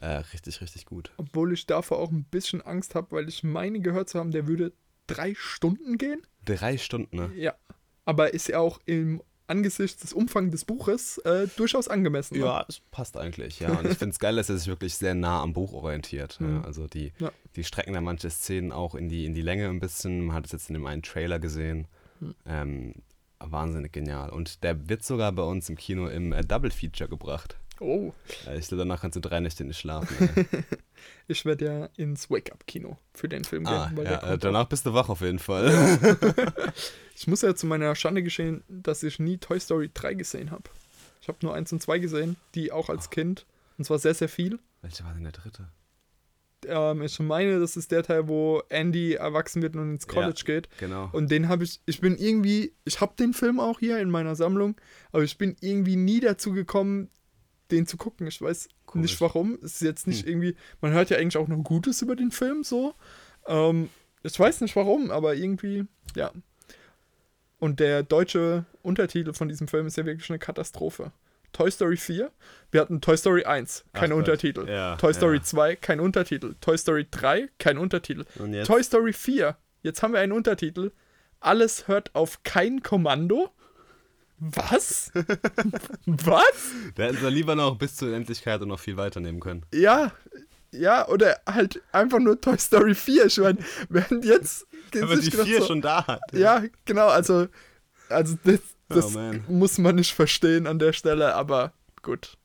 äh, 0.00 0.06
richtig, 0.32 0.60
richtig 0.60 0.86
gut. 0.86 1.10
Obwohl 1.16 1.52
ich 1.52 1.66
davor 1.66 1.98
auch 1.98 2.12
ein 2.12 2.22
bisschen 2.22 2.62
Angst 2.62 2.94
habe, 2.94 3.10
weil 3.10 3.28
ich 3.28 3.42
meine 3.42 3.80
gehört 3.80 4.08
zu 4.08 4.20
haben, 4.20 4.30
der 4.30 4.46
würde 4.46 4.72
drei 5.08 5.34
Stunden 5.34 5.98
gehen. 5.98 6.22
Drei 6.44 6.78
Stunden, 6.78 7.16
ne? 7.16 7.32
Ja. 7.34 7.54
Aber 8.04 8.32
ist 8.32 8.46
ja 8.48 8.60
auch 8.60 8.78
im 8.86 9.20
angesichts 9.48 10.00
des 10.02 10.12
Umfangs 10.12 10.50
des 10.52 10.64
Buches 10.64 11.18
äh, 11.18 11.46
durchaus 11.56 11.88
angemessen. 11.88 12.38
ne? 12.38 12.44
Ja, 12.44 12.64
es 12.68 12.80
passt 12.90 13.16
eigentlich, 13.16 13.60
ja. 13.60 13.70
Und 13.78 13.86
ich 13.90 13.98
finde 13.98 14.12
es 14.12 14.18
geil, 14.18 14.36
dass 14.36 14.48
er 14.48 14.58
sich 14.58 14.68
wirklich 14.68 14.94
sehr 14.94 15.14
nah 15.14 15.42
am 15.42 15.52
Buch 15.52 15.72
orientiert. 15.72 16.40
Mhm. 16.40 16.56
Ja. 16.56 16.62
Also 16.62 16.86
die, 16.86 17.12
Ja. 17.18 17.32
die 17.56 17.64
strecken 17.64 17.94
da 17.94 18.00
manche 18.00 18.30
Szenen 18.30 18.72
auch 18.72 18.94
in 18.94 19.08
die, 19.08 19.24
in 19.24 19.34
die 19.34 19.42
Länge 19.42 19.68
ein 19.68 19.80
bisschen. 19.80 20.26
Man 20.26 20.36
hat 20.36 20.46
es 20.46 20.52
jetzt 20.52 20.68
in 20.70 20.74
dem 20.74 20.86
einen 20.86 21.02
Trailer 21.02 21.38
gesehen. 21.38 21.88
Mhm. 22.20 22.34
Ähm, 22.46 22.94
wahnsinnig 23.40 23.92
genial. 23.92 24.30
Und 24.30 24.62
der 24.64 24.88
wird 24.88 25.04
sogar 25.04 25.32
bei 25.32 25.42
uns 25.44 25.68
im 25.68 25.76
Kino 25.76 26.08
im 26.08 26.32
äh, 26.32 26.44
Double 26.44 26.70
Feature 26.70 27.08
gebracht. 27.08 27.56
Oh, 27.80 28.12
Äh, 28.46 28.58
ich 28.58 28.68
glaube, 28.68 28.80
danach 28.82 29.00
kannst 29.00 29.16
du 29.16 29.20
drei 29.20 29.40
Nächte 29.40 29.64
nicht 29.64 29.78
schlafen. 29.78 30.28
ich 31.26 31.44
werde 31.44 31.64
ja 31.64 31.88
ins 31.96 32.30
Wake-Up-Kino 32.30 32.98
für 33.12 33.28
den 33.28 33.44
Film 33.44 33.66
ah, 33.66 33.88
gehen. 33.88 34.04
Ja, 34.04 34.18
der 34.18 34.22
äh, 34.34 34.38
danach 34.38 34.66
bist 34.66 34.86
du 34.86 34.94
wach 34.94 35.08
auf 35.08 35.20
jeden 35.20 35.38
Fall. 35.38 35.68
Ich 37.20 37.26
muss 37.26 37.42
ja 37.42 37.52
zu 37.52 37.66
meiner 37.66 37.96
Schande 37.96 38.22
geschehen, 38.22 38.62
dass 38.68 39.02
ich 39.02 39.18
nie 39.18 39.38
Toy 39.38 39.58
Story 39.58 39.90
3 39.92 40.14
gesehen 40.14 40.52
habe. 40.52 40.70
Ich 41.20 41.26
habe 41.26 41.38
nur 41.42 41.52
1 41.52 41.72
und 41.72 41.82
2 41.82 41.98
gesehen, 41.98 42.36
die 42.54 42.70
auch 42.70 42.88
als 42.88 43.10
Kind. 43.10 43.44
Und 43.76 43.84
zwar 43.84 43.98
sehr, 43.98 44.14
sehr 44.14 44.28
viel. 44.28 44.60
Welcher 44.82 45.04
war 45.04 45.14
denn 45.14 45.24
der 45.24 45.32
dritte? 45.32 45.68
Ähm, 46.66 47.02
ich 47.02 47.18
meine, 47.18 47.58
das 47.58 47.76
ist 47.76 47.90
der 47.90 48.04
Teil, 48.04 48.28
wo 48.28 48.62
Andy 48.68 49.14
erwachsen 49.14 49.62
wird 49.62 49.74
und 49.74 49.94
ins 49.94 50.06
Ja. 50.06 50.12
College 50.12 50.42
geht. 50.44 50.68
Genau. 50.78 51.08
Und 51.12 51.30
den 51.32 51.48
habe 51.48 51.64
ich, 51.64 51.80
ich 51.86 52.00
bin 52.00 52.16
irgendwie, 52.16 52.72
ich 52.84 53.00
habe 53.00 53.14
den 53.18 53.34
Film 53.34 53.58
auch 53.58 53.80
hier 53.80 53.98
in 53.98 54.10
meiner 54.10 54.36
Sammlung, 54.36 54.76
aber 55.10 55.24
ich 55.24 55.38
bin 55.38 55.56
irgendwie 55.60 55.96
nie 55.96 56.20
dazu 56.20 56.52
gekommen, 56.52 57.10
den 57.72 57.88
zu 57.88 57.96
gucken. 57.96 58.28
Ich 58.28 58.40
weiß 58.40 58.68
Komisch. 58.88 59.12
nicht 59.12 59.20
warum. 59.20 59.58
Es 59.62 59.74
ist 59.74 59.82
jetzt 59.82 60.06
nicht 60.06 60.22
Hm. 60.22 60.28
irgendwie, 60.28 60.56
man 60.80 60.92
hört 60.92 61.10
ja 61.10 61.16
eigentlich 61.18 61.36
auch 61.36 61.48
noch 61.48 61.62
Gutes 61.62 62.02
über 62.02 62.16
den 62.16 62.30
Film 62.30 62.64
so. 62.64 62.94
Ähm, 63.46 63.88
ich 64.22 64.38
weiß 64.38 64.60
nicht 64.62 64.74
warum, 64.76 65.10
aber 65.10 65.34
irgendwie, 65.36 65.84
ja. 66.16 66.32
Und 67.60 67.80
der 67.80 68.02
deutsche 68.02 68.66
Untertitel 68.82 69.32
von 69.32 69.48
diesem 69.48 69.68
Film 69.68 69.86
ist 69.86 69.96
ja 69.96 70.04
wirklich 70.06 70.28
eine 70.30 70.38
Katastrophe. 70.38 71.12
Toy 71.52 71.70
Story 71.70 71.96
4, 71.96 72.30
wir 72.70 72.80
hatten 72.80 73.00
Toy 73.00 73.16
Story 73.16 73.44
1, 73.44 73.84
Ach 73.88 74.00
keine 74.00 74.14
Gott. 74.14 74.18
Untertitel. 74.20 74.68
Ja, 74.68 74.96
Toy 74.96 75.14
Story 75.14 75.38
ja. 75.38 75.42
2, 75.42 75.76
kein 75.76 75.98
Untertitel. 75.98 76.54
Toy 76.60 76.76
Story 76.76 77.06
3, 77.10 77.48
kein 77.58 77.78
Untertitel. 77.78 78.24
Toy 78.64 78.82
Story 78.84 79.12
4, 79.12 79.56
jetzt 79.82 80.02
haben 80.02 80.12
wir 80.12 80.20
einen 80.20 80.32
Untertitel. 80.32 80.92
Alles 81.40 81.88
hört 81.88 82.14
auf 82.14 82.42
kein 82.42 82.82
Kommando. 82.82 83.50
Was? 84.40 85.10
Was? 86.06 86.44
Da 86.94 87.04
hätten 87.04 87.18
sie 87.18 87.30
lieber 87.30 87.54
noch 87.54 87.76
bis 87.76 87.96
zur 87.96 88.14
Endlichkeit 88.14 88.60
und 88.60 88.68
noch 88.68 88.78
viel 88.80 88.96
weiter 88.96 89.20
nehmen 89.20 89.40
können. 89.40 89.64
Ja, 89.74 90.12
ja, 90.70 91.08
oder 91.08 91.40
halt 91.46 91.80
einfach 91.92 92.18
nur 92.18 92.40
Toy 92.40 92.58
Story 92.58 92.94
4. 92.94 93.26
Ich 93.26 93.38
meine, 93.38 93.58
während 93.88 94.24
jetzt. 94.24 94.66
Aber 95.02 95.16
die 95.16 95.30
gedacht 95.30 95.46
vier 95.46 95.60
so, 95.60 95.66
schon 95.66 95.80
da 95.82 96.06
hat. 96.06 96.20
Ja, 96.32 96.62
genau, 96.84 97.08
also, 97.08 97.48
also 98.08 98.36
das, 98.44 98.60
das 98.88 99.06
Oh, 99.06 99.18
man. 99.18 99.44
muss 99.48 99.76
man 99.78 99.96
nicht 99.96 100.14
verstehen 100.14 100.66
an 100.66 100.78
der 100.78 100.92
Stelle, 100.94 101.34
aber 101.34 101.72
gut. 102.02 102.37